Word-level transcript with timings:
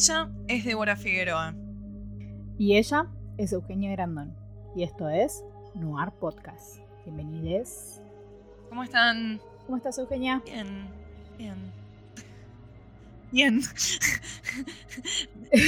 Ella 0.00 0.30
es 0.48 0.64
Débora 0.64 0.96
Figueroa. 0.96 1.54
Y 2.56 2.78
ella 2.78 3.06
es 3.36 3.52
Eugenia 3.52 3.90
Grandón. 3.92 4.34
Y 4.74 4.82
esto 4.82 5.10
es 5.10 5.44
Noir 5.74 6.10
Podcast. 6.18 6.78
Bienvenidos. 7.04 8.00
¿Cómo 8.70 8.82
están? 8.82 9.38
¿Cómo 9.66 9.76
estás, 9.76 9.98
Eugenia? 9.98 10.40
Bien, 10.46 10.88
bien. 11.36 11.56
Bien. 13.30 13.60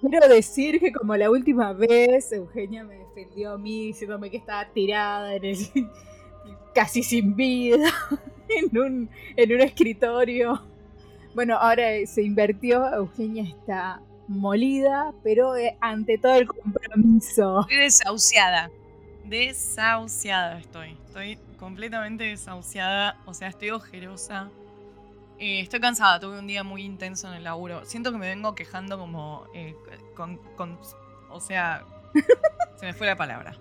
Quiero 0.00 0.26
decir 0.26 0.80
que 0.80 0.90
como 0.90 1.14
la 1.16 1.30
última 1.30 1.72
vez 1.72 2.32
Eugenia 2.32 2.82
me 2.82 2.96
defendió 2.96 3.52
a 3.52 3.58
mí 3.58 3.86
diciéndome 3.86 4.28
que 4.28 4.38
estaba 4.38 4.68
tirada 4.72 5.36
en 5.36 5.44
el- 5.44 5.56
casi 6.74 7.04
sin 7.04 7.36
vida 7.36 7.92
en 8.48 8.76
un, 8.76 9.08
en 9.36 9.52
un 9.54 9.60
escritorio. 9.60 10.68
Bueno, 11.34 11.56
ahora 11.56 11.84
se 12.06 12.22
invirtió, 12.22 12.92
Eugenia 12.92 13.44
está 13.44 14.00
molida, 14.28 15.12
pero 15.22 15.56
eh, 15.56 15.76
ante 15.80 16.18
todo 16.18 16.34
el 16.34 16.46
compromiso. 16.46 17.60
Estoy 17.62 17.76
desahuciada. 17.76 18.70
Desahuciada 19.24 20.58
estoy. 20.58 20.96
Estoy 21.06 21.38
completamente 21.58 22.24
desahuciada. 22.24 23.16
O 23.26 23.34
sea, 23.34 23.48
estoy 23.48 23.70
ojerosa. 23.70 24.48
Eh, 25.38 25.60
estoy 25.60 25.80
cansada. 25.80 26.18
Tuve 26.20 26.38
un 26.38 26.46
día 26.46 26.64
muy 26.64 26.82
intenso 26.82 27.28
en 27.28 27.34
el 27.34 27.44
laburo. 27.44 27.84
Siento 27.84 28.12
que 28.12 28.18
me 28.18 28.28
vengo 28.28 28.54
quejando 28.54 28.98
como 28.98 29.44
eh, 29.54 29.74
con, 30.16 30.36
con- 30.56 30.78
O 31.30 31.40
sea, 31.40 31.84
se 32.76 32.86
me 32.86 32.92
fue 32.92 33.06
la 33.06 33.16
palabra. 33.16 33.56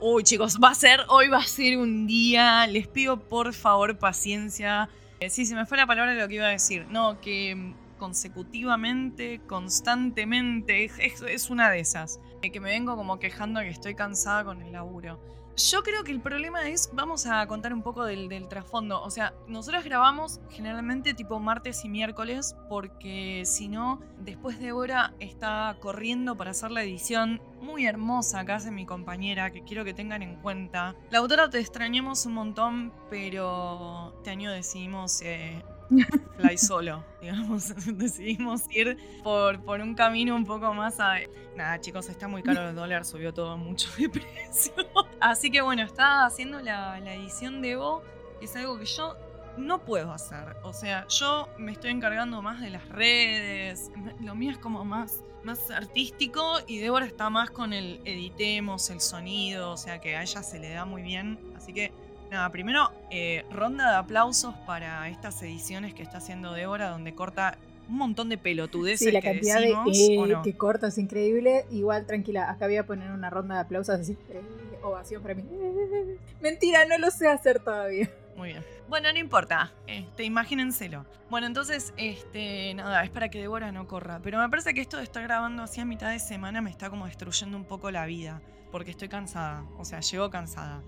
Uy, 0.00 0.22
chicos, 0.24 0.58
va 0.62 0.70
a 0.70 0.74
ser, 0.74 1.00
hoy 1.08 1.28
va 1.28 1.38
a 1.38 1.44
ser 1.44 1.76
un 1.76 2.06
día. 2.06 2.66
Les 2.66 2.88
pido 2.88 3.18
por 3.20 3.52
favor 3.52 3.98
paciencia. 3.98 4.88
Eh, 5.20 5.28
sí, 5.30 5.44
se 5.46 5.54
me 5.54 5.66
fue 5.66 5.76
la 5.76 5.86
palabra 5.86 6.12
de 6.14 6.20
lo 6.20 6.28
que 6.28 6.36
iba 6.36 6.46
a 6.46 6.50
decir. 6.50 6.86
No, 6.88 7.20
que 7.20 7.54
mm, 7.54 7.96
consecutivamente, 7.98 9.40
constantemente, 9.46 10.84
es, 10.84 10.98
es- 10.98 11.50
una 11.50 11.70
de 11.70 11.80
esas. 11.80 12.20
Eh, 12.42 12.50
que 12.50 12.60
me 12.60 12.70
vengo 12.70 12.96
como 12.96 13.18
quejando 13.18 13.60
que 13.60 13.68
estoy 13.68 13.94
cansada 13.94 14.44
con 14.44 14.62
el 14.62 14.72
laburo. 14.72 15.20
Yo 15.68 15.82
creo 15.82 16.04
que 16.04 16.12
el 16.12 16.22
problema 16.22 16.68
es, 16.68 16.88
vamos 16.94 17.26
a 17.26 17.46
contar 17.46 17.74
un 17.74 17.82
poco 17.82 18.06
del, 18.06 18.30
trasfondo. 18.48 19.02
O 19.02 19.10
sea, 19.10 19.34
nosotros 19.46 19.84
grabamos 19.84 20.40
generalmente 20.48 21.12
tipo 21.12 21.38
martes 21.38 21.84
y 21.84 21.90
miércoles 21.90 22.56
porque 22.70 23.42
si 23.44 23.68
no, 23.68 24.00
después 24.18 24.58
Débora 24.58 25.12
está 25.20 25.76
corriendo 25.80 26.34
para 26.34 26.52
hacer 26.52 26.70
la 26.70 26.82
edición 26.82 27.42
muy 27.60 27.84
hermosa 27.84 28.46
que 28.46 28.52
hace 28.52 28.70
mi 28.70 28.86
compañera, 28.86 29.50
que 29.50 29.62
quiero 29.62 29.84
que 29.84 29.92
tengan 29.92 30.22
en 30.22 30.36
cuenta. 30.36 30.94
La 31.10 31.18
autora 31.18 31.50
te 31.50 31.58
extrañamos 31.58 32.24
un 32.24 32.34
montón, 32.34 32.92
pero 33.10 34.14
este 34.16 34.30
año 34.30 34.50
decidimos... 34.50 35.20
eh, 35.20 35.62
fly 36.36 36.56
solo, 36.56 37.04
digamos, 37.20 37.74
decidimos 37.98 38.62
ir 38.70 38.96
por, 39.22 39.60
por 39.62 39.80
un 39.80 39.94
camino 39.94 40.34
un 40.34 40.44
poco 40.44 40.72
más 40.74 41.00
a... 41.00 41.16
Nada, 41.56 41.80
chicos, 41.80 42.08
está 42.08 42.28
muy 42.28 42.42
caro 42.42 42.70
el 42.70 42.74
dólar, 42.74 43.04
subió 43.04 43.34
todo 43.34 43.56
mucho 43.56 43.88
de 43.98 44.08
precio. 44.10 44.72
Así 45.20 45.50
que 45.50 45.60
bueno, 45.60 45.82
está 45.82 46.24
haciendo 46.24 46.60
la, 46.60 46.98
edición 46.98 47.60
de 47.60 47.72
Evo, 47.72 48.02
que 48.38 48.46
es 48.46 48.56
algo 48.56 48.78
que 48.78 48.86
yo 48.86 49.16
no 49.56 49.80
puedo 49.80 50.12
hacer. 50.12 50.56
O 50.62 50.72
sea, 50.72 51.06
yo 51.08 51.48
me 51.58 51.72
estoy 51.72 51.90
encargando 51.90 52.40
más 52.40 52.60
de 52.60 52.70
las 52.70 52.88
redes, 52.88 53.90
lo 54.20 54.34
mío 54.34 54.52
es 54.52 54.58
como 54.58 54.84
más, 54.84 55.22
más 55.42 55.70
artístico 55.70 56.58
y 56.66 56.78
Débora 56.78 57.04
está 57.04 57.30
más 57.30 57.50
con 57.50 57.72
el 57.72 58.00
editemos, 58.04 58.88
el 58.90 59.00
sonido, 59.00 59.72
o 59.72 59.76
sea 59.76 60.00
que 60.00 60.16
a 60.16 60.22
ella 60.22 60.42
se 60.42 60.58
le 60.60 60.70
da 60.70 60.84
muy 60.84 61.02
bien. 61.02 61.38
Así 61.56 61.72
que 61.72 61.92
Nada, 62.30 62.48
primero, 62.50 62.90
eh, 63.10 63.44
ronda 63.50 63.90
de 63.90 63.96
aplausos 63.96 64.54
para 64.66 65.08
estas 65.08 65.42
ediciones 65.42 65.94
que 65.94 66.02
está 66.02 66.18
haciendo 66.18 66.52
Débora, 66.52 66.90
donde 66.90 67.14
corta 67.14 67.58
un 67.88 67.96
montón 67.96 68.28
de 68.28 68.38
pelotudeces 68.38 69.00
Sí, 69.08 69.10
la 69.10 69.20
que 69.20 69.32
cantidad 69.32 69.58
decimos, 69.60 69.98
de 69.98 70.18
¿o 70.18 70.26
eh, 70.26 70.28
no? 70.28 70.42
que 70.42 70.56
corta 70.56 70.86
es 70.86 70.98
increíble. 70.98 71.64
Igual, 71.72 72.06
tranquila, 72.06 72.48
acá 72.48 72.66
voy 72.66 72.76
a 72.76 72.86
poner 72.86 73.10
una 73.10 73.30
ronda 73.30 73.56
de 73.56 73.60
aplausos 73.62 73.98
así. 74.00 74.16
eh, 74.28 74.40
ovación 74.82 75.22
para 75.22 75.34
mí. 75.34 75.42
Mentira, 76.40 76.84
no 76.86 76.98
lo 76.98 77.10
sé 77.10 77.26
hacer 77.26 77.58
todavía. 77.58 78.08
Muy 78.36 78.50
bien. 78.50 78.64
Bueno, 78.88 79.12
no 79.12 79.18
importa. 79.18 79.72
Este, 79.88 80.22
imagínenselo. 80.24 81.04
Bueno, 81.30 81.48
entonces, 81.48 81.92
este, 81.96 82.72
nada, 82.74 83.02
es 83.02 83.10
para 83.10 83.28
que 83.28 83.40
Débora 83.40 83.72
no 83.72 83.88
corra. 83.88 84.20
Pero 84.22 84.38
me 84.38 84.48
parece 84.48 84.72
que 84.72 84.80
esto 84.80 84.96
de 84.96 85.02
estar 85.02 85.22
grabando 85.24 85.64
así 85.64 85.80
a 85.80 85.84
mitad 85.84 86.10
de 86.10 86.20
semana 86.20 86.60
me 86.60 86.70
está 86.70 86.90
como 86.90 87.06
destruyendo 87.06 87.56
un 87.56 87.64
poco 87.64 87.90
la 87.90 88.06
vida. 88.06 88.40
Porque 88.70 88.92
estoy 88.92 89.08
cansada. 89.08 89.64
O 89.78 89.84
sea, 89.84 89.98
llego 90.00 90.30
cansada. 90.30 90.80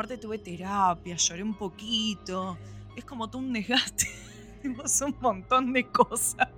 Aparte 0.00 0.16
tuve 0.16 0.38
terapia, 0.38 1.14
lloré 1.14 1.42
un 1.42 1.52
poquito. 1.52 2.56
Es 2.96 3.04
como 3.04 3.28
todo 3.28 3.42
un 3.42 3.52
desgaste. 3.52 4.06
Un 4.64 5.14
montón 5.20 5.74
de 5.74 5.86
cosas. 5.88 6.48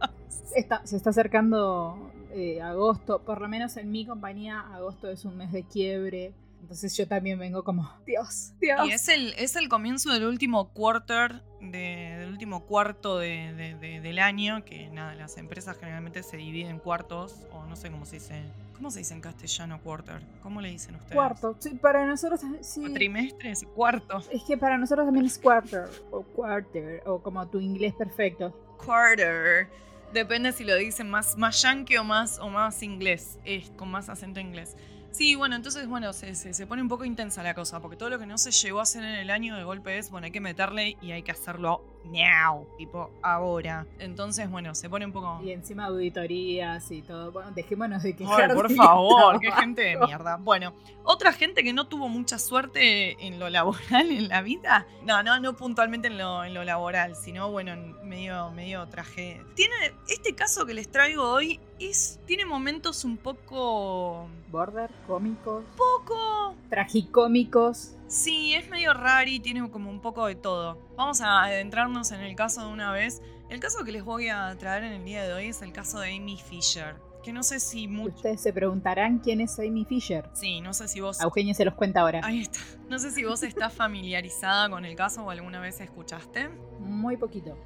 Está- 0.55 0.87
se 0.87 0.97
está 0.97 1.11
acercando 1.11 2.13
eh, 2.33 2.63
agosto, 2.63 3.21
por 3.23 3.41
lo 3.41 3.49
menos 3.49 3.77
en 3.79 3.91
mi 3.91 4.07
compañía, 4.07 4.61
agosto 4.73 5.09
es 5.11 5.25
un 5.25 5.37
mes 5.37 5.51
de 5.51 5.65
quiebre. 5.65 6.33
Entonces 6.63 6.97
yo 6.97 7.07
también 7.07 7.39
vengo 7.39 7.65
como, 7.65 7.91
Dios, 8.07 8.53
Dios. 8.61 8.87
Y 8.89 8.93
es 8.93 9.09
el, 9.09 9.35
es 9.37 9.57
el 9.57 9.69
comienzo 9.69 10.11
del 10.13 10.25
último 10.25 10.69
quarter, 10.71 11.43
de- 11.61 12.17
del 12.21 12.29
último 12.31 12.65
cuarto 12.65 13.19
de- 13.19 13.53
de- 13.53 13.75
de- 13.75 14.01
del 14.01 14.19
año, 14.21 14.65
que 14.65 14.89
nada, 14.89 15.15
las 15.17 15.37
empresas 15.37 15.77
generalmente 15.77 16.23
se 16.23 16.37
dividen 16.37 16.69
en 16.71 16.79
cuartos, 16.79 17.47
o 17.53 17.67
no 17.67 17.75
sé 17.77 17.91
cómo 17.91 18.07
se 18.07 18.17
dice. 18.17 18.43
¿Cómo 18.77 18.91
se 18.91 19.01
dice 19.01 19.13
en 19.15 19.21
castellano 19.21 19.81
quarter? 19.83 20.21
¿Cómo 20.43 20.61
le 20.61 20.71
dicen 20.71 20.95
ustedes? 20.97 21.15
Cuarto. 21.15 21.57
Sí, 21.61 21.71
para 21.71 22.05
nosotros 22.07 22.41
sí. 22.63 22.85
¿O 22.85 22.93
trimestres? 22.93 23.65
Cuarto. 23.75 24.23
Es 24.31 24.43
que 24.45 24.57
para 24.57 24.77
nosotros 24.79 25.07
también 25.07 25.27
es 25.27 25.39
quarter 25.39 25.89
o 26.11 26.23
quarter 26.23 27.03
o 27.07 27.21
como 27.23 27.47
tu 27.49 27.61
inglés 27.61 27.93
perfecto. 27.95 28.51
Quarter. 28.85 29.69
Depende 30.13 30.53
si 30.53 30.65
lo 30.65 30.75
dicen 30.77 31.09
más, 31.09 31.37
más 31.39 31.63
yankee 31.63 31.97
o 31.97 32.05
más, 32.05 32.39
o 32.39 32.49
más 32.51 32.83
inglés, 32.83 33.39
es, 33.45 33.71
con 33.71 33.89
más 33.91 34.09
acento 34.09 34.41
inglés. 34.41 34.77
Sí, 35.13 35.35
bueno, 35.35 35.57
entonces, 35.57 35.87
bueno, 35.87 36.15
se, 36.15 36.35
se, 36.35 36.55
se 36.55 36.67
pone 36.67 36.81
un 36.81 36.89
poco 36.89 37.05
intensa 37.05 37.43
la 37.43 37.55
cosa, 37.55 37.81
porque 37.81 37.99
todo 37.99 38.09
lo 38.09 38.19
que 38.19 38.25
no 38.25 38.39
se 38.39 38.51
llegó 38.51 38.81
a 38.81 38.85
hacer 38.85 39.05
en 39.05 39.15
el 39.15 39.31
año 39.31 39.57
de 39.57 39.63
golpe 39.63 39.99
es, 39.99 40.11
bueno, 40.11 40.25
hay 40.25 40.33
que 40.33 40.41
meterle 40.41 40.97
y 41.03 41.13
hay 41.13 41.23
que 41.23 41.33
hacerlo 41.33 41.85
now, 42.05 42.67
tipo 42.77 43.11
ahora. 43.23 43.87
Entonces, 43.99 44.51
bueno, 44.51 44.75
se 44.75 44.89
pone 44.89 45.07
un 45.07 45.13
poco... 45.13 45.41
Y 45.43 45.53
encima 45.53 45.87
auditorías 45.87 46.91
y 46.91 47.03
todo. 47.03 47.33
Bueno, 47.33 47.51
dejémonos 47.53 48.03
de 48.03 48.11
Ay, 48.11 48.15
quejar. 48.15 48.55
por 48.55 48.73
favor, 48.73 49.41
qué 49.41 49.51
gente 49.61 49.83
de 49.83 49.97
mierda. 49.99 50.37
Bueno, 50.37 50.75
otra 51.05 51.33
gente 51.33 51.63
que 51.63 51.73
no 51.73 51.87
tuvo 51.87 52.09
mucha 52.09 52.39
suerte 52.39 53.27
en 53.27 53.39
lo 53.39 53.49
laboral, 53.51 54.11
en 54.11 54.29
la 54.29 54.43
vida. 54.43 54.87
No, 55.05 55.23
no, 55.23 55.41
no 55.41 55.55
puntualmente 55.57 56.09
en 56.09 56.19
lo, 56.19 56.45
en 56.45 56.55
lo 56.55 56.65
laboral, 56.65 57.17
sino 57.17 57.51
bueno, 57.51 57.73
en 57.73 58.09
medio, 58.09 58.51
medio 58.53 58.87
traje. 58.89 59.43
Tiene, 59.55 59.75
este 60.09 60.35
caso 60.35 60.67
que 60.67 60.75
les 60.75 60.91
traigo 60.91 61.23
hoy 61.23 61.61
es, 61.79 62.21
tiene 62.27 62.45
momentos 62.45 63.05
un 63.05 63.17
poco, 63.17 64.29
Border, 64.51 64.91
cómicos, 65.07 65.65
poco, 65.77 66.55
tragicómicos. 66.69 67.97
Sí, 68.13 68.55
es 68.55 68.69
medio 68.69 68.95
raro 68.95 69.29
y 69.29 69.41
tiene 69.41 69.69
como 69.71 69.91
un 69.91 70.01
poco 70.01 70.27
de 70.27 70.35
todo. 70.35 70.79
Vamos 70.97 71.21
a 71.21 71.43
adentrarnos 71.43 72.13
en 72.13 72.21
el 72.21 72.37
caso 72.37 72.67
de 72.67 72.73
una 72.73 72.93
vez. 72.93 73.23
El 73.49 73.59
caso 73.61 73.85
que 73.85 73.93
les 73.93 74.05
voy 74.05 74.29
a 74.29 74.55
traer 74.57 74.85
en 74.85 74.93
el 74.93 75.05
día 75.05 75.25
de 75.25 75.33
hoy 75.33 75.47
es 75.47 75.63
el 75.63 75.73
caso 75.73 75.99
de 76.01 76.15
Amy 76.15 76.37
Fisher. 76.37 76.97
Que 77.23 77.33
no 77.33 77.43
sé 77.43 77.61
si 77.61 77.87
mucho. 77.89 78.17
Ustedes 78.17 78.41
se 78.41 78.53
preguntarán 78.53 79.21
quién 79.21 79.41
es 79.41 79.59
Amy 79.59 79.85
Fisher. 79.85 80.29
Sí, 80.35 80.61
no 80.61 80.75
sé 80.75 80.89
si 80.89 81.01
vos. 81.01 81.21
A 81.21 81.25
Eugenia 81.25 81.55
se 81.55 81.65
los 81.65 81.75
cuenta 81.75 82.01
ahora. 82.01 82.21
Ahí 82.25 82.41
está. 82.41 82.59
No 82.89 82.99
sé 82.99 83.11
si 83.13 83.25
vos 83.25 83.43
estás 83.43 83.73
familiarizada 83.73 84.69
con 84.69 84.85
el 84.85 84.97
caso 84.97 85.25
o 85.25 85.31
alguna 85.31 85.61
vez 85.61 85.81
escuchaste. 85.81 86.49
Muy 86.81 87.17
poquito. 87.17 87.57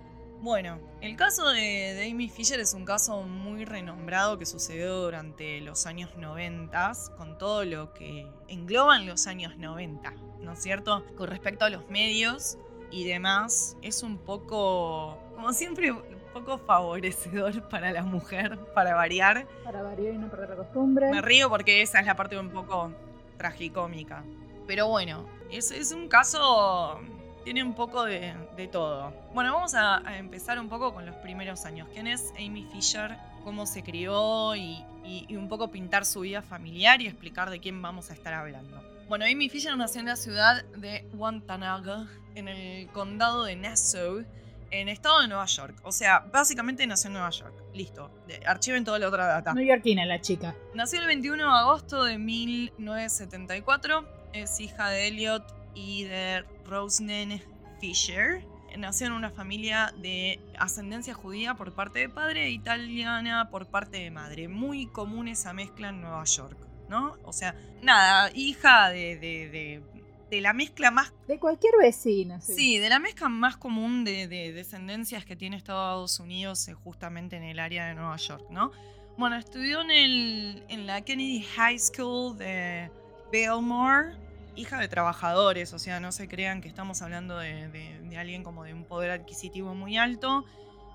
Bueno, 0.46 0.78
el 1.00 1.16
caso 1.16 1.48
de, 1.48 1.60
de 1.94 2.08
Amy 2.08 2.28
Fisher 2.28 2.60
es 2.60 2.72
un 2.72 2.84
caso 2.84 3.22
muy 3.22 3.64
renombrado 3.64 4.38
que 4.38 4.46
sucedió 4.46 4.94
durante 4.94 5.60
los 5.60 5.86
años 5.86 6.16
90, 6.16 6.92
con 7.16 7.36
todo 7.36 7.64
lo 7.64 7.92
que 7.92 8.30
engloban 8.46 9.08
los 9.08 9.26
años 9.26 9.56
90, 9.58 10.14
¿no 10.42 10.52
es 10.52 10.62
cierto? 10.62 11.04
Con 11.16 11.26
respecto 11.26 11.64
a 11.64 11.70
los 11.70 11.90
medios 11.90 12.58
y 12.92 13.08
demás, 13.08 13.76
es 13.82 14.04
un 14.04 14.18
poco, 14.18 15.18
como 15.34 15.52
siempre, 15.52 15.90
un 15.90 16.04
poco 16.32 16.58
favorecedor 16.58 17.68
para 17.68 17.90
la 17.90 18.04
mujer, 18.04 18.56
para 18.72 18.94
variar. 18.94 19.48
Para 19.64 19.82
variar 19.82 20.14
y 20.14 20.18
no 20.18 20.30
perder 20.30 20.50
la 20.50 20.56
costumbre. 20.58 21.10
Me 21.10 21.22
río 21.22 21.50
porque 21.50 21.82
esa 21.82 21.98
es 21.98 22.06
la 22.06 22.14
parte 22.14 22.38
un 22.38 22.50
poco 22.50 22.92
tragicómica. 23.36 24.22
Pero 24.68 24.86
bueno, 24.86 25.26
es, 25.50 25.72
es 25.72 25.90
un 25.90 26.06
caso. 26.06 27.00
Tiene 27.46 27.62
un 27.62 27.74
poco 27.74 28.02
de, 28.04 28.34
de 28.56 28.66
todo. 28.66 29.12
Bueno, 29.32 29.54
vamos 29.54 29.72
a, 29.74 29.98
a 30.06 30.18
empezar 30.18 30.58
un 30.58 30.68
poco 30.68 30.92
con 30.92 31.06
los 31.06 31.14
primeros 31.16 31.64
años. 31.64 31.86
¿Quién 31.94 32.08
es 32.08 32.32
Amy 32.36 32.66
Fisher? 32.72 33.16
cómo 33.44 33.64
se 33.66 33.84
crió 33.84 34.56
y, 34.56 34.84
y- 35.04 35.24
y 35.28 35.36
un 35.36 35.48
poco 35.48 35.70
pintar 35.70 36.04
su 36.04 36.22
vida 36.22 36.42
familiar 36.42 37.00
y 37.00 37.06
explicar 37.06 37.48
de 37.48 37.60
quién 37.60 37.80
vamos 37.80 38.10
a 38.10 38.14
estar 38.14 38.34
hablando. 38.34 38.82
Bueno, 39.08 39.24
Amy 39.24 39.48
Fisher 39.48 39.76
nació 39.76 40.00
en 40.00 40.06
la 40.08 40.16
ciudad 40.16 40.64
de 40.76 41.06
Wampanoag, 41.14 42.08
en 42.34 42.48
el 42.48 42.88
condado 42.88 43.44
de 43.44 43.54
Nassau, 43.54 44.24
en 44.72 44.88
estado 44.88 45.20
de 45.20 45.28
Nueva 45.28 45.46
York. 45.46 45.76
O 45.84 45.92
sea, 45.92 46.26
básicamente 46.32 46.84
nació 46.88 47.06
en 47.06 47.12
Nueva 47.12 47.30
York. 47.30 47.54
Listo. 47.72 48.10
Archiven 48.44 48.84
toda 48.84 48.98
la 48.98 49.06
otra 49.06 49.26
data. 49.26 49.54
Neoyorquina 49.54 50.04
la 50.06 50.20
chica. 50.20 50.56
Nació 50.74 50.98
el 51.02 51.06
21 51.06 51.36
de 51.44 51.48
agosto 51.60 52.02
de 52.02 52.18
1974. 52.18 54.04
Es 54.32 54.58
hija 54.60 54.88
de 54.90 55.06
Elliot 55.06 55.44
y 55.76 56.04
de 56.04 56.42
Rosnen 56.64 57.40
Fisher. 57.80 58.44
Nació 58.76 59.06
en 59.06 59.12
una 59.12 59.30
familia 59.30 59.94
de 60.02 60.40
ascendencia 60.58 61.14
judía 61.14 61.54
por 61.54 61.72
parte 61.74 62.00
de 62.00 62.08
padre 62.08 62.46
e 62.46 62.50
italiana 62.50 63.48
por 63.50 63.66
parte 63.68 63.98
de 63.98 64.10
madre. 64.10 64.48
Muy 64.48 64.86
común 64.88 65.28
esa 65.28 65.52
mezcla 65.52 65.88
en 65.90 66.00
Nueva 66.02 66.24
York, 66.24 66.58
¿no? 66.90 67.16
O 67.24 67.32
sea, 67.32 67.54
nada, 67.82 68.30
hija 68.34 68.88
de, 68.90 69.16
de- 69.16 69.48
de- 69.48 69.82
de 70.30 70.40
la 70.40 70.52
mezcla 70.52 70.90
más 70.90 71.12
De 71.28 71.38
cualquier 71.38 71.72
vecino. 71.80 72.40
Sí. 72.40 72.54
Sí, 72.54 72.78
de 72.78 72.88
la 72.88 72.98
mezcla 72.98 73.28
más 73.28 73.56
común 73.56 74.04
de, 74.04 74.26
de 74.26 74.52
descendencias 74.52 75.24
que 75.24 75.36
tiene 75.36 75.56
Estados 75.56 76.18
Unidos 76.18 76.66
eh, 76.66 76.74
justamente 76.74 77.36
en 77.36 77.44
el 77.44 77.60
área 77.60 77.86
de 77.86 77.94
Nueva 77.94 78.16
York, 78.16 78.44
¿no? 78.50 78.72
Bueno, 79.16 79.36
estudió 79.36 79.80
en, 79.82 79.90
el, 79.92 80.64
en 80.68 80.86
la 80.86 81.00
Kennedy 81.02 81.42
High 81.42 81.78
School 81.78 82.36
de 82.36 82.90
Belmore, 83.32 84.16
hija 84.56 84.78
de 84.78 84.88
trabajadores, 84.88 85.72
o 85.72 85.78
sea, 85.78 86.00
no 86.00 86.12
se 86.12 86.28
crean 86.28 86.60
que 86.60 86.68
estamos 86.68 87.02
hablando 87.02 87.38
de, 87.38 87.68
de- 87.68 88.00
de 88.02 88.18
alguien 88.18 88.42
como 88.42 88.64
de 88.64 88.74
un 88.74 88.84
poder 88.84 89.10
adquisitivo 89.10 89.74
muy 89.74 89.96
alto. 89.98 90.44